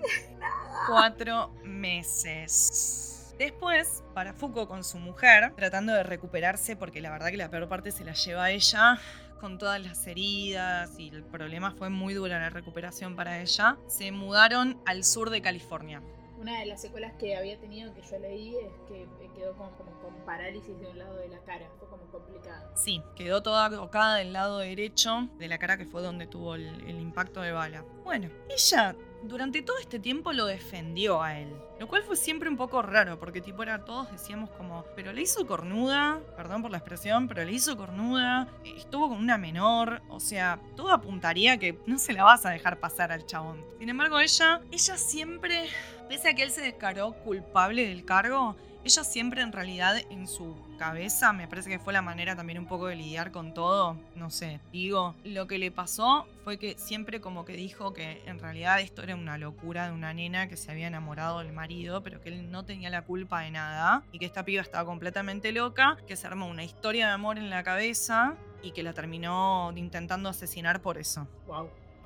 Cuatro 0.88 1.52
meses. 1.64 3.34
Después, 3.40 4.04
para 4.14 4.34
Foucault 4.34 4.68
con 4.70 4.84
su 4.84 4.98
mujer, 4.98 5.54
tratando 5.56 5.94
de 5.94 6.04
recuperarse, 6.04 6.76
porque 6.76 7.02
la 7.02 7.10
verdad 7.12 7.30
que 7.30 7.38
la 7.38 7.50
peor 7.50 7.68
parte 7.68 7.92
se 7.92 8.06
la 8.06 8.14
lleva 8.14 8.46
a 8.46 8.52
ella, 8.52 9.00
con 9.46 9.60
todas 9.60 9.80
las 9.80 10.08
heridas 10.08 10.98
y 10.98 11.10
el 11.10 11.24
problema 11.24 11.70
fue 11.70 11.92
muy 11.92 12.16
dura 12.16 12.40
la 12.40 12.50
recuperación 12.50 13.16
para 13.16 13.44
ella, 13.44 13.78
se 13.86 14.12
mudaron 14.12 14.82
al 14.88 15.04
sur 15.04 15.30
de 15.30 15.44
California. 15.44 16.02
Una 16.40 16.62
de 16.62 16.66
las 16.66 16.82
secuelas 16.82 17.14
que 17.20 17.38
había 17.38 17.56
tenido 17.60 17.94
que 17.94 18.02
yo 18.02 18.18
leí 18.18 18.56
es 18.56 18.74
que 18.88 19.08
quedó 19.36 19.56
como, 19.56 19.70
como 19.78 19.92
con 20.00 20.16
parálisis 20.26 20.80
de 20.80 20.88
un 20.88 20.98
lado 20.98 21.18
de 21.18 21.28
la 21.28 21.38
cara. 21.44 21.70
Fue 21.78 21.88
como 21.88 22.06
complicado. 22.08 22.72
Sí, 22.76 23.04
quedó 23.16 23.44
toda 23.44 23.70
tocada 23.70 24.16
del 24.16 24.34
lado 24.34 24.58
derecho 24.58 25.30
de 25.38 25.48
la 25.48 25.60
cara 25.60 25.78
que 25.78 25.86
fue 25.86 26.02
donde 26.02 26.26
tuvo 26.26 26.56
el, 26.56 26.66
el 26.90 27.00
impacto 27.00 27.42
de 27.42 27.52
bala. 27.52 27.86
Bueno, 28.04 28.32
ella 28.50 28.96
durante 29.28 29.62
todo 29.62 29.78
este 29.80 30.00
tiempo 30.00 30.34
lo 30.34 30.46
defendió 30.46 31.22
a 31.22 31.40
él. 31.40 31.50
Lo 31.80 31.88
cual 31.88 32.04
fue 32.04 32.16
siempre 32.16 32.48
un 32.48 32.56
poco 32.56 32.82
raro, 32.82 33.20
porque 33.20 33.42
tipo 33.42 33.62
era 33.62 33.84
todos 33.84 34.10
decíamos 34.12 34.50
como, 34.52 34.86
pero 34.96 35.12
le 35.12 35.22
hizo 35.22 35.46
cornuda, 35.46 36.22
perdón 36.38 36.62
por 36.62 36.72
la 36.72 36.78
expresión, 36.78 37.28
pero 37.28 37.44
le 37.44 37.52
hizo 37.52 37.76
cornuda, 37.76 38.48
estuvo 38.64 39.10
con 39.10 39.18
una 39.18 39.38
menor, 39.38 40.02
o 40.08 40.20
sea, 40.20 40.60
todo 40.76 40.92
apuntaría 40.92 41.58
que 41.58 41.78
no 41.86 41.98
se 41.98 42.14
la 42.14 42.24
vas 42.24 42.46
a 42.46 42.52
dejar 42.52 42.80
pasar 42.80 43.12
al 43.12 43.26
chabón. 43.26 43.64
Sin 43.78 43.90
embargo, 43.90 44.20
ella, 44.20 44.62
ella 44.72 44.98
siempre, 44.98 45.68
pese 46.08 46.30
a 46.30 46.34
que 46.34 46.44
él 46.44 46.52
se 46.52 46.62
declaró 46.62 47.12
culpable 47.24 47.88
del 47.88 48.06
cargo, 48.06 48.56
ella 48.86 49.04
siempre 49.04 49.42
en 49.42 49.52
realidad 49.52 49.98
en 50.12 50.28
su 50.28 50.56
cabeza, 50.78 51.34
me 51.34 51.48
parece 51.48 51.70
que 51.70 51.80
fue 51.80 51.92
la 51.92 52.04
manera 52.04 52.36
también 52.36 52.60
un 52.60 52.68
poco 52.68 52.88
de 52.88 52.96
lidiar 52.96 53.32
con 53.32 53.54
todo, 53.54 53.98
no 54.16 54.30
sé, 54.30 54.60
digo, 54.72 55.16
lo 55.24 55.48
que 55.48 55.58
le 55.58 55.72
pasó 55.72 56.28
fue 56.44 56.60
que 56.60 56.78
siempre 56.78 57.20
como 57.20 57.46
que 57.46 57.54
dijo 57.54 57.94
que 57.94 58.22
en 58.28 58.40
realidad 58.40 58.80
esto 58.80 59.02
era 59.02 59.16
una 59.16 59.40
locura 59.40 59.88
de 59.88 59.94
una 59.94 60.14
nena 60.14 60.48
que 60.48 60.56
se 60.56 60.72
había 60.72 60.88
enamorado 60.88 61.40
del 61.40 61.52
marido, 61.52 62.04
pero 62.04 62.22
que 62.22 62.30
él 62.30 62.52
no 62.52 62.64
tenía 62.64 62.92
la 62.92 63.02
culpa 63.02 63.42
de 63.42 63.52
nada 63.52 64.04
y 64.12 64.20
que 64.20 64.26
esta 64.26 64.46
piba 64.46 64.62
estaba 64.62 64.86
completamente 64.86 65.52
loca, 65.52 65.98
que 66.08 66.16
se 66.16 66.28
armó 66.28 66.48
una 66.48 66.64
historia 66.64 67.08
de 67.08 67.14
amor 67.14 67.40
en 67.40 67.50
la 67.50 67.64
cabeza 67.64 68.36
y 68.62 68.72
que 68.72 68.84
la 68.84 68.94
terminó 68.94 69.74
intentando 69.76 70.30
asesinar 70.30 70.82
por 70.82 70.98
eso. 70.98 71.28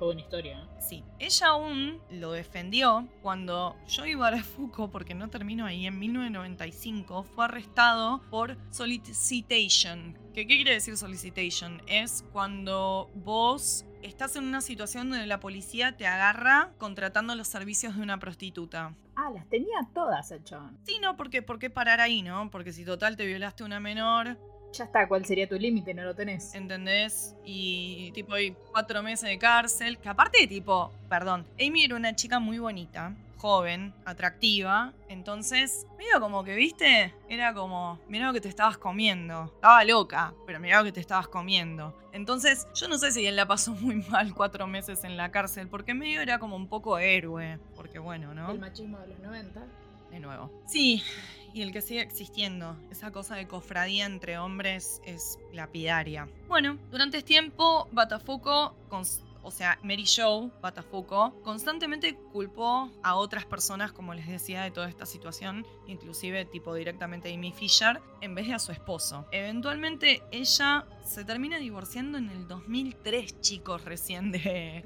Fue 0.00 0.12
una 0.12 0.22
historia. 0.22 0.58
¿eh? 0.58 0.80
Sí, 0.80 1.04
ella 1.18 1.48
aún 1.48 2.00
lo 2.10 2.32
defendió 2.32 3.06
cuando 3.20 3.76
Joey 3.94 4.14
Barafuco, 4.14 4.90
porque 4.90 5.14
no 5.14 5.28
terminó 5.28 5.66
ahí, 5.66 5.86
en 5.86 5.98
1995 5.98 7.22
fue 7.24 7.44
arrestado 7.44 8.22
por 8.30 8.56
solicitation. 8.70 10.18
¿Qué, 10.32 10.46
¿Qué 10.46 10.56
quiere 10.56 10.72
decir 10.72 10.96
solicitation? 10.96 11.82
Es 11.86 12.24
cuando 12.32 13.10
vos 13.14 13.84
estás 14.00 14.36
en 14.36 14.44
una 14.44 14.62
situación 14.62 15.10
donde 15.10 15.26
la 15.26 15.38
policía 15.38 15.98
te 15.98 16.06
agarra 16.06 16.72
contratando 16.78 17.34
los 17.34 17.48
servicios 17.48 17.94
de 17.94 18.02
una 18.02 18.18
prostituta. 18.18 18.94
Ah, 19.16 19.30
las 19.34 19.46
tenía 19.50 19.86
todas 19.92 20.30
el 20.30 20.42
chabón. 20.44 20.78
Sí, 20.84 20.98
no, 21.02 21.14
porque 21.18 21.42
¿por 21.42 21.58
qué 21.58 21.68
parar 21.68 22.00
ahí, 22.00 22.22
no? 22.22 22.50
Porque 22.50 22.72
si 22.72 22.86
total 22.86 23.18
te 23.18 23.26
violaste 23.26 23.64
a 23.64 23.66
una 23.66 23.80
menor, 23.80 24.38
Ya 24.72 24.84
está, 24.84 25.08
¿cuál 25.08 25.24
sería 25.24 25.48
tu 25.48 25.56
límite? 25.56 25.92
No 25.94 26.04
lo 26.04 26.14
tenés. 26.14 26.54
¿entendés? 26.54 27.34
Y 27.44 28.12
tipo 28.12 28.34
hay 28.34 28.54
cuatro 28.70 29.02
meses 29.02 29.28
de 29.28 29.38
cárcel. 29.38 29.98
Que 29.98 30.08
aparte, 30.08 30.46
tipo, 30.46 30.92
perdón, 31.08 31.44
Amy 31.60 31.84
era 31.84 31.96
una 31.96 32.14
chica 32.14 32.38
muy 32.38 32.58
bonita, 32.58 33.14
joven, 33.38 33.92
atractiva. 34.04 34.92
Entonces, 35.08 35.86
medio 35.98 36.20
como 36.20 36.44
que, 36.44 36.54
viste, 36.54 37.12
era 37.28 37.52
como, 37.52 37.98
mirá 38.08 38.26
lo 38.28 38.32
que 38.32 38.40
te 38.40 38.48
estabas 38.48 38.78
comiendo. 38.78 39.50
Estaba 39.54 39.84
loca, 39.84 40.34
pero 40.46 40.60
mirá 40.60 40.78
lo 40.78 40.84
que 40.84 40.92
te 40.92 41.00
estabas 41.00 41.26
comiendo. 41.26 41.96
Entonces, 42.12 42.68
yo 42.74 42.86
no 42.88 42.98
sé 42.98 43.12
si 43.12 43.26
él 43.26 43.36
la 43.36 43.46
pasó 43.46 43.72
muy 43.80 43.96
mal 43.96 44.34
cuatro 44.34 44.66
meses 44.66 45.02
en 45.04 45.16
la 45.16 45.30
cárcel, 45.32 45.68
porque 45.68 45.94
medio 45.94 46.20
era 46.20 46.38
como 46.38 46.54
un 46.54 46.68
poco 46.68 46.98
héroe. 46.98 47.58
Porque 47.74 47.98
bueno, 47.98 48.34
¿no? 48.34 48.52
El 48.52 48.60
machismo 48.60 48.98
de 49.00 49.08
los 49.08 49.18
90. 49.20 49.60
de 50.10 50.20
nuevo. 50.20 50.50
Sí, 50.66 51.02
y 51.52 51.62
el 51.62 51.72
que 51.72 51.80
sigue 51.80 52.00
existiendo. 52.00 52.76
Esa 52.90 53.10
cosa 53.10 53.36
de 53.36 53.46
cofradía 53.46 54.06
entre 54.06 54.38
hombres 54.38 55.00
es 55.04 55.38
lapidaria. 55.52 56.28
Bueno, 56.48 56.78
durante 56.90 57.18
este 57.18 57.26
tiempo, 57.26 57.88
Batafuco, 57.92 58.74
o 59.42 59.50
sea, 59.50 59.78
Mary 59.82 60.04
Jo 60.06 60.50
Batafuco, 60.60 61.34
constantemente 61.42 62.14
culpó 62.32 62.90
a 63.02 63.14
otras 63.16 63.46
personas, 63.46 63.92
como 63.92 64.14
les 64.14 64.26
decía, 64.26 64.62
de 64.62 64.70
toda 64.70 64.88
esta 64.88 65.06
situación, 65.06 65.66
inclusive 65.86 66.44
tipo 66.44 66.74
directamente 66.74 67.30
a 67.30 67.34
Amy 67.34 67.52
Fisher, 67.52 68.00
en 68.20 68.34
vez 68.34 68.48
de 68.48 68.54
a 68.54 68.58
su 68.58 68.72
esposo. 68.72 69.26
Eventualmente 69.32 70.22
ella 70.30 70.86
se 71.04 71.24
termina 71.24 71.58
divorciando 71.58 72.18
en 72.18 72.30
el 72.30 72.46
2003, 72.48 73.40
chicos, 73.40 73.84
recién 73.84 74.32
de, 74.32 74.84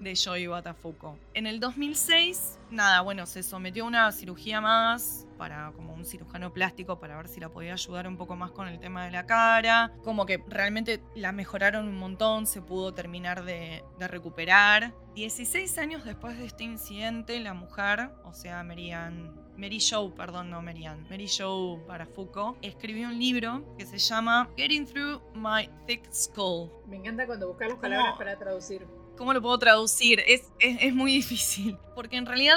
de 0.00 0.14
Joey 0.16 0.46
Batafuco. 0.46 1.18
En 1.34 1.46
el 1.46 1.60
2006, 1.60 2.58
nada, 2.70 3.02
bueno, 3.02 3.26
se 3.26 3.42
sometió 3.42 3.84
a 3.84 3.86
una 3.86 4.12
cirugía 4.12 4.60
más 4.60 5.26
para 5.38 5.72
como 5.76 5.94
un 5.94 6.04
cirujano 6.04 6.52
plástico 6.52 6.98
para 6.98 7.16
ver 7.16 7.28
si 7.28 7.40
la 7.40 7.48
podía 7.48 7.74
ayudar 7.74 8.08
un 8.08 8.16
poco 8.16 8.36
más 8.36 8.50
con 8.50 8.68
el 8.68 8.80
tema 8.80 9.04
de 9.04 9.10
la 9.10 9.26
cara. 9.26 9.92
Como 10.02 10.26
que 10.26 10.42
realmente 10.48 11.00
la 11.14 11.32
mejoraron 11.32 11.86
un 11.86 11.98
montón, 11.98 12.46
se 12.46 12.60
pudo 12.62 12.92
terminar 12.92 13.44
de, 13.44 13.84
de 13.98 14.08
recuperar. 14.08 14.94
16 15.14 15.78
años 15.78 16.04
después 16.04 16.38
de 16.38 16.46
este 16.46 16.64
incidente, 16.64 17.38
la 17.40 17.54
mujer, 17.54 18.10
o 18.24 18.32
sea, 18.32 18.62
Marianne 18.62 19.30
Mary 19.60 19.78
Jo, 19.78 20.14
perdón, 20.14 20.48
no 20.48 20.62
Marianne, 20.62 21.06
Mary 21.10 21.28
Jo 21.28 21.78
Barafuco, 21.86 22.56
escribió 22.62 23.08
un 23.08 23.18
libro 23.18 23.62
que 23.76 23.84
se 23.84 23.98
llama 23.98 24.48
Getting 24.56 24.86
Through 24.86 25.20
My 25.34 25.68
Thick 25.86 26.10
Skull. 26.10 26.70
Me 26.86 26.96
encanta 26.96 27.26
cuando 27.26 27.48
buscas 27.48 27.68
las 27.68 27.78
palabras 27.78 28.14
para 28.16 28.38
traducir. 28.38 28.86
¿Cómo 29.20 29.34
lo 29.34 29.42
puedo 29.42 29.58
traducir? 29.58 30.24
Es, 30.26 30.44
es, 30.60 30.94
muy 30.94 31.12
difícil. 31.12 31.76
Porque 31.94 32.16
en 32.16 32.24
realidad 32.24 32.56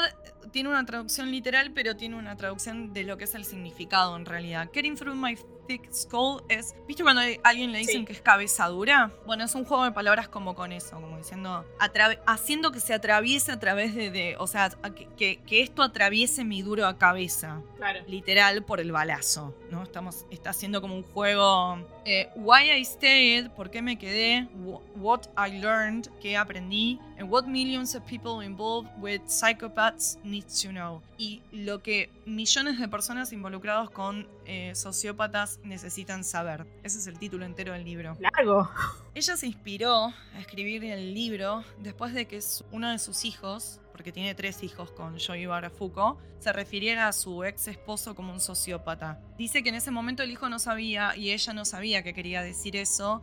tiene 0.51 0.69
una 0.69 0.85
traducción 0.85 1.31
literal, 1.31 1.71
pero 1.73 1.95
tiene 1.95 2.15
una 2.15 2.35
traducción 2.35 2.93
de 2.93 3.03
lo 3.03 3.17
que 3.17 3.23
es 3.25 3.35
el 3.35 3.45
significado 3.45 4.15
en 4.15 4.25
realidad. 4.25 4.69
Getting 4.73 4.95
through 4.95 5.15
my 5.15 5.37
thick 5.67 5.91
skull 5.93 6.41
es. 6.49 6.75
¿Viste 6.87 7.03
cuando 7.03 7.21
a 7.21 7.25
alguien 7.43 7.71
le 7.71 7.77
dicen 7.79 8.01
Sí. 8.01 8.05
que 8.05 8.11
es 8.13 8.21
cabeza 8.21 8.67
dura? 8.67 9.11
Bueno, 9.25 9.45
es 9.45 9.55
un 9.55 9.63
juego 9.63 9.85
de 9.85 9.91
palabras 9.93 10.27
como 10.27 10.55
con 10.55 10.71
eso, 10.73 10.99
como 10.99 11.17
diciendo. 11.17 11.65
haciendo 12.25 12.71
que 12.71 12.79
se 12.81 12.93
atraviese 12.93 13.51
a 13.51 13.59
través 13.59 13.95
de. 13.95 14.11
de- 14.11 14.35
o 14.37 14.47
sea, 14.47 14.69
que, 14.95 15.07
que- 15.17 15.37
que 15.45 15.61
esto 15.61 15.81
atraviese 15.83 16.43
mi 16.43 16.61
duro 16.61 16.85
a 16.85 16.97
cabeza 16.97 17.61
Claro. 17.77 18.01
literal 18.07 18.63
por 18.63 18.79
el 18.81 18.91
balazo, 18.91 19.55
¿no? 19.71 19.83
Estamos, 19.83 20.25
está 20.31 20.49
haciendo 20.49 20.81
como 20.81 20.95
un 20.95 21.03
juego. 21.03 21.77
eh, 22.05 22.29
why 22.35 22.69
I 22.69 22.83
stayed, 22.83 23.49
por 23.51 23.69
qué 23.71 23.81
me 23.81 23.97
quedé, 23.97 24.49
wh- 24.65 24.81
what 24.97 25.21
I 25.37 25.51
learned, 25.61 26.07
qué 26.21 26.35
aprendí, 26.35 26.99
and 27.17 27.29
what 27.29 27.45
millions 27.45 27.95
of 27.95 28.03
people 28.05 28.45
involved 28.45 28.89
with 28.99 29.21
psychopaths 29.27 30.17
need 30.23 30.45
to 30.61 30.69
know. 30.69 31.01
Y 31.17 31.41
lo 31.51 31.81
que 31.81 32.09
millones 32.25 32.79
de 32.79 32.87
personas 32.87 33.31
involucrados 33.33 33.89
con 33.89 34.27
eh, 34.45 34.73
sociópatas 34.75 35.59
necesitan 35.63 36.23
saber. 36.23 36.65
Ese 36.83 36.99
es 36.99 37.07
el 37.07 37.17
título 37.17 37.45
entero 37.45 37.73
del 37.73 37.83
libro. 37.85 38.17
Largo. 38.19 38.69
Ella 39.15 39.37
se 39.37 39.47
inspiró 39.47 40.13
a 40.35 40.39
escribir 40.39 40.83
el 40.85 41.13
libro 41.13 41.63
después 41.79 42.13
de 42.13 42.27
que 42.27 42.39
uno 42.71 42.89
de 42.91 42.99
sus 42.99 43.25
hijos, 43.25 43.79
porque 43.91 44.11
tiene 44.11 44.35
tres 44.35 44.63
hijos 44.63 44.91
con 44.91 45.19
Joey 45.19 45.45
Barafuco, 45.45 46.17
se 46.39 46.51
refiriera 46.51 47.07
a 47.07 47.13
su 47.13 47.43
ex 47.45 47.69
esposo 47.69 48.15
como 48.15 48.33
un 48.33 48.41
sociópata. 48.41 49.21
Dice 49.37 49.63
que 49.63 49.69
en 49.69 49.75
ese 49.75 49.91
momento 49.91 50.23
el 50.23 50.31
hijo 50.31 50.49
no 50.49 50.59
sabía 50.59 51.15
y 51.15 51.31
ella 51.31 51.53
no 51.53 51.63
sabía 51.63 52.03
que 52.03 52.13
quería 52.13 52.41
decir 52.41 52.75
eso, 52.75 53.21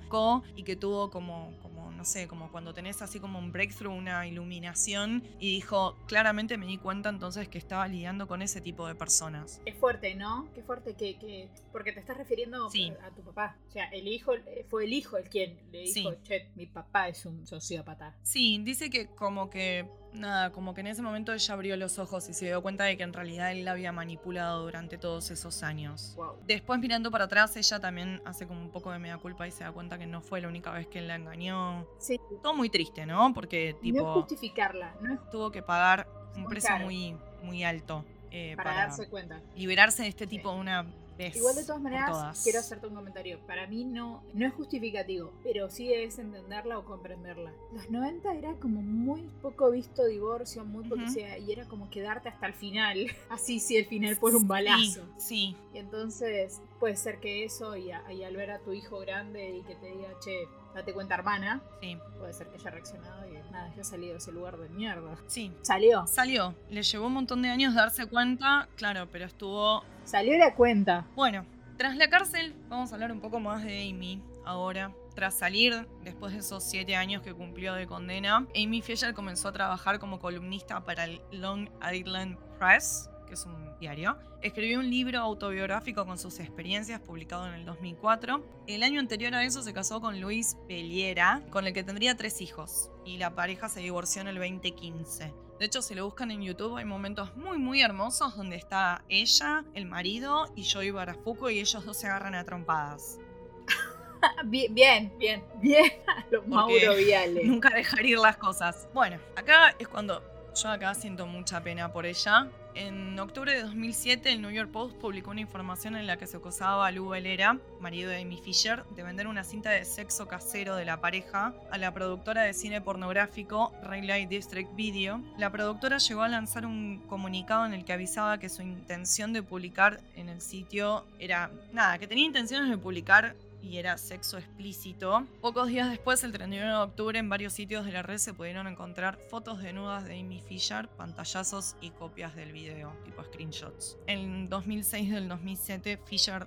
y 0.57 0.63
que 0.63 0.75
tuvo 0.77 1.11
como, 1.11 1.53
como, 1.61 1.70
no 2.01 2.07
sé, 2.07 2.27
como 2.27 2.51
cuando 2.51 2.73
tenés 2.73 3.03
así 3.03 3.21
como 3.21 3.39
un 3.39 3.53
breakthrough, 3.53 3.93
una 3.95 4.27
iluminación, 4.27 5.23
y 5.39 5.53
dijo, 5.57 5.99
claramente 6.07 6.57
me 6.57 6.65
di 6.65 6.79
cuenta 6.79 7.11
entonces 7.11 7.47
que 7.49 7.59
estaba 7.59 7.87
lidiando 7.89 8.27
con 8.27 8.41
ese 8.41 8.63
tipo 8.63 8.87
de 8.89 8.95
personas. 8.95 9.61
Es 9.67 9.77
fuerte, 9.77 10.15
¿no? 10.15 10.49
Qué 10.55 10.63
fuerte 10.63 10.95
que, 10.95 11.19
que- 11.19 11.51
Porque 11.73 11.93
te 11.93 12.01
estás 12.01 12.17
refiriendo 12.17 12.71
Sí. 12.71 12.91
a 13.07 13.11
tu 13.11 13.21
papá. 13.23 13.59
O 13.69 13.71
sea, 13.71 13.85
el 13.91 14.09
hijo 14.09 14.33
eh, 14.35 14.65
fue 14.71 14.85
el 14.85 14.95
hijo 14.95 15.19
el 15.19 15.29
quien 15.29 15.59
le 15.71 15.81
dijo, 15.81 16.11
Sí. 16.13 16.17
che, 16.25 16.49
mi 16.55 16.65
papá 16.67 17.09
es 17.09 17.27
un 17.27 17.47
sociópata. 17.47 18.17
Sí, 18.23 18.59
dice 18.65 18.89
que 18.89 19.09
como 19.09 19.51
que, 19.51 19.87
nada, 20.13 20.51
como 20.51 20.75
que 20.75 20.81
en 20.81 20.89
ese 20.89 21.03
momento 21.03 21.33
ella 21.33 21.55
abrió 21.55 21.77
los 21.77 21.99
ojos 21.99 22.29
y 22.29 22.35
se 22.35 22.47
dio 22.47 22.63
cuenta 22.63 22.85
de 22.85 22.97
que 22.97 23.03
en 23.03 23.13
realidad 23.13 23.53
él 23.53 23.65
la 23.65 23.73
había 23.73 23.93
manipulado 23.93 24.63
durante 24.63 24.99
todos 24.99 25.31
esos 25.31 25.63
años. 25.63 26.15
Wow. 26.17 26.37
Después 26.47 26.81
mirando 26.81 27.11
para 27.11 27.25
atrás, 27.25 27.57
ella 27.57 27.81
también 27.81 28.21
hace 28.25 28.47
como 28.47 28.61
un 28.61 28.71
poco 28.71 28.91
de 28.91 28.99
mea 28.99 29.19
culpa 29.19 29.47
y 29.47 29.51
se 29.51 29.65
da 29.65 29.73
cuenta 29.73 29.99
que 29.99 30.07
no 30.07 30.21
fue 30.21 30.41
la 30.41 30.49
única 30.49 30.73
vez 30.73 30.87
que 30.87 30.99
él 30.99 31.09
la 31.09 31.17
engañó. 31.17 31.87
Sí. 31.99 32.21
Todo 32.43 32.55
muy 32.55 32.71
triste, 32.71 33.07
¿no? 33.07 33.33
Porque 33.35 33.75
No 33.75 33.81
tipo 33.81 34.15
justificarla, 34.15 34.95
no 35.01 35.19
tuvo 35.31 35.51
que 35.51 35.63
pagar 35.63 36.07
un 36.37 36.47
precio 36.47 36.79
muy, 36.79 37.17
muy 37.43 37.65
alto 37.65 38.05
eh, 38.31 38.55
para, 38.57 38.71
para, 38.71 38.87
darse 38.87 39.09
cuenta. 39.09 39.41
liberarse 39.57 40.03
de 40.03 40.09
este 40.09 40.27
tipo 40.27 40.53
de 40.53 40.61
una 40.61 40.87
ves 41.25 41.37
Igual 41.37 41.55
de 41.55 41.63
todas 41.63 41.81
por 41.81 41.83
maneras, 41.91 42.11
todas. 42.11 42.43
quiero 42.43 42.59
hacerte 42.61 42.87
un 42.87 42.95
comentario. 42.95 43.39
Para 43.47 43.67
mí 43.67 43.85
no, 43.85 44.23
no 44.35 44.47
es 44.47 44.53
justificativo, 44.55 45.33
pero 45.43 45.69
sí 45.71 45.93
es 45.93 46.19
entenderla 46.19 46.79
o 46.79 46.85
comprenderla. 46.85 47.53
Los 47.73 47.91
90 47.91 48.35
era 48.35 48.55
como 48.55 48.83
muy 48.83 49.23
poco 49.43 49.71
visto 49.71 50.05
divorcio, 50.07 50.65
muy 50.65 50.85
poco, 50.85 51.03
Ujú. 51.03 51.11
o 51.11 51.13
sea, 51.13 51.39
y 51.39 51.53
era 51.53 51.65
como 51.67 51.91
quedarte 51.91 52.29
hasta 52.29 52.47
el 52.47 52.55
final. 52.55 53.07
Así 53.31 53.61
si 53.61 53.77
el 53.77 53.87
final 53.87 54.17
fuera 54.17 54.37
un 54.39 54.49
balazo. 54.49 55.03
Sí, 55.19 55.55
sí. 55.55 55.57
Y 55.75 55.79
entonces 55.79 56.61
puede 56.79 56.97
ser 56.97 57.21
que 57.21 57.45
eso 57.45 57.77
y, 57.77 57.91
a- 57.91 58.11
y 58.13 58.25
al 58.25 58.37
ver 58.37 58.51
a 58.51 58.59
tu 58.61 58.73
hijo 58.73 58.99
grande 59.01 59.57
y 59.59 59.63
que 59.63 59.75
te 59.77 59.87
diga, 59.87 60.09
che, 60.25 60.47
date 60.75 60.93
cuenta 60.93 61.15
hermana, 61.15 61.61
sí, 61.81 61.99
puede 62.19 62.33
ser 62.33 62.49
que 62.49 62.57
haya 62.57 62.71
reaccionado 62.71 63.27
y 63.29 63.51
nada, 63.51 63.71
haya 63.73 63.85
salido 63.85 64.13
de 64.13 64.19
ese 64.19 64.33
lugar 64.33 64.57
de 64.57 64.69
mierda. 64.69 65.17
sí. 65.27 65.53
Salió, 65.63 66.07
Salió, 66.07 66.55
le 66.69 66.83
llevó 66.83 67.07
un 67.07 67.15
montón 67.15 67.43
de 67.43 67.49
años 67.51 67.75
darse 67.75 68.07
cuenta, 68.07 68.69
claro, 68.77 69.09
pero 69.11 69.25
estuvo 69.27 69.85
salió 70.05 70.37
la 70.39 70.55
cuenta. 70.55 71.07
Bueno, 71.15 71.45
tras 71.77 71.97
la 71.97 72.09
cárcel, 72.11 72.55
vamos 72.69 72.91
a 72.91 72.95
hablar 72.95 73.13
un 73.13 73.21
poco 73.21 73.41
más 73.41 73.65
de 73.65 73.89
Amy 73.91 74.23
ahora. 74.45 74.93
Tras 75.15 75.35
salir, 75.35 75.89
después 76.05 76.33
de 76.33 76.39
esos 76.39 76.63
siete 76.63 76.95
años 76.95 77.23
que 77.23 77.35
cumplió 77.35 77.75
de 77.75 77.87
condena, 77.87 78.47
Amy 78.55 78.81
Fisher 78.81 79.13
comenzó 79.13 79.49
a 79.49 79.53
trabajar 79.53 79.99
como 79.99 80.21
columnista 80.21 80.85
para 80.85 81.05
el 81.05 81.21
Long 81.33 81.69
Island 81.93 82.39
Press, 82.59 83.11
que 83.31 83.35
es 83.35 83.47
un 83.47 83.79
diario. 83.79 84.19
Escribió 84.43 84.81
un 84.81 84.91
libro 84.91 85.21
autobiográfico 85.21 86.05
con 86.05 86.19
sus 86.19 86.41
experiencias, 86.41 87.01
publicado 87.01 87.47
en 87.47 87.55
el 87.55 87.65
2004. 87.65 88.45
El 88.67 88.83
año 88.83 88.99
anterior 88.99 89.33
a 89.35 89.45
eso 89.45 89.63
se 89.63 89.73
casó 89.73 90.01
con 90.01 90.21
Luis 90.21 90.57
Peliera, 90.67 91.43
con 91.51 91.67
el 91.67 91.73
que 91.73 91.85
tendría 91.85 92.17
tres 92.17 92.41
hijos, 92.41 92.91
y 93.05 93.19
la 93.19 93.35
pareja 93.37 93.69
se 93.69 93.81
divorció 93.81 94.21
en 94.23 94.29
el 94.29 94.35
2015. 94.35 95.33
De 95.61 95.65
hecho, 95.65 95.81
si 95.81 95.95
lo 95.95 96.05
buscan 96.05 96.33
en 96.33 96.43
YouTube, 96.43 96.77
hay 96.77 96.85
momentos 96.85 97.37
muy, 97.37 97.57
muy 97.59 97.83
hermosos 97.83 98.37
donde 98.37 98.57
está 98.57 99.05
ella, 99.09 99.65
el 99.75 99.87
marido 99.87 100.53
y 100.57 100.69
Joey 100.69 100.91
Barafuco, 100.91 101.51
y 101.51 101.61
ellos 101.61 101.85
dos 101.85 101.97
se 101.97 102.09
agarran 102.09 102.35
a 102.35 102.45
trompadas. 102.45 103.19
Bien, 104.45 104.75
bien, 104.75 105.13
bien, 105.19 105.43
bien. 105.63 105.93
a 106.07 106.27
Los 106.31 106.47
Mauro 106.47 106.95
Viales. 106.95 107.47
Nunca 107.47 107.71
dejar 107.71 108.05
ir 108.05 108.19
las 108.19 108.37
cosas. 108.37 108.87
Bueno, 108.93 109.19
acá 109.35 109.75
es 109.79 109.89
cuando 109.89 110.23
yo 110.55 110.69
acá 110.69 110.95
siento 110.95 111.27
mucha 111.27 111.63
pena 111.63 111.93
por 111.93 112.07
ella. 112.07 112.49
En 112.75 113.19
octubre 113.19 113.53
de 113.53 113.63
2007, 113.63 114.33
el 114.33 114.43
New 114.43 114.51
York 114.51 114.71
Post 114.71 114.97
publicó 114.97 115.33
una 115.33 115.41
información 115.41 115.97
en 115.97 116.07
la 116.07 116.17
que 116.17 116.27
se 116.27 116.37
acusaba 116.37 116.87
a 116.87 116.93
Lou 116.93 117.09
Velera, 117.09 117.59
marido 117.81 118.11
de 118.11 118.23
Amy 118.23 118.39
Fisher, 118.39 118.85
de 118.95 119.03
vender 119.03 119.27
una 119.27 119.43
cinta 119.43 119.71
de 119.71 119.85
sexo 119.85 120.29
casero 120.29 120.77
de 120.77 120.85
la 120.85 121.01
pareja 121.01 121.53
a 121.71 121.79
la 121.79 121.93
productora 121.93 122.43
de 122.43 122.55
cine 122.55 122.81
pornográfico 122.81 123.73
Red 123.83 124.05
Light 124.05 124.29
District 124.29 124.75
Video. 124.77 125.21
La 125.37 125.51
productora 125.51 125.99
llegó 125.99 126.23
a 126.23 126.29
lanzar 126.29 126.65
un 126.65 127.03
comunicado 127.09 127.67
en 127.67 127.75
el 127.75 127.85
que 127.85 127.93
avisaba 127.93 128.39
que 128.39 128.49
su 128.49 128.63
intención 128.63 129.33
de 129.33 129.43
publicar 129.43 130.01
en 130.15 130.29
el 130.29 130.41
sitio 130.41 131.05
era 131.19 131.51
nada, 131.73 131.99
que 131.99 132.07
tenía 132.07 132.25
intenciones 132.25 132.71
de 132.71 132.79
publicar 132.79 133.35
y 133.63 133.79
era 133.79 133.99
sexo 133.99 134.39
explícito. 134.39 135.27
Pocos 135.41 135.69
días 135.69 135.91
después, 135.91 136.23
el 136.25 136.33
31 136.33 136.67
de 136.67 136.83
octubre, 136.83 137.19
en 137.19 137.29
varios 137.29 137.53
sitios 137.53 137.85
de 137.85 137.93
la 137.93 138.03
red 138.03 138.19
se 138.19 138.35
pudieron 138.35 138.67
encontrar 138.67 139.17
fotos 139.17 139.63
desnudas 139.63 140.05
de 140.05 140.19
Amy 140.19 140.41
Fisher, 140.41 140.89
pantallazos 140.89 141.77
y 141.81 141.91
copias 141.91 142.35
del 142.35 142.53
video, 142.53 142.93
tipo 143.05 143.23
screenshots. 143.25 143.99
En 144.07 144.49
2006 144.49 145.09
y 145.09 145.15
el 145.15 145.29
2007, 145.29 146.01
Fisher 146.05 146.47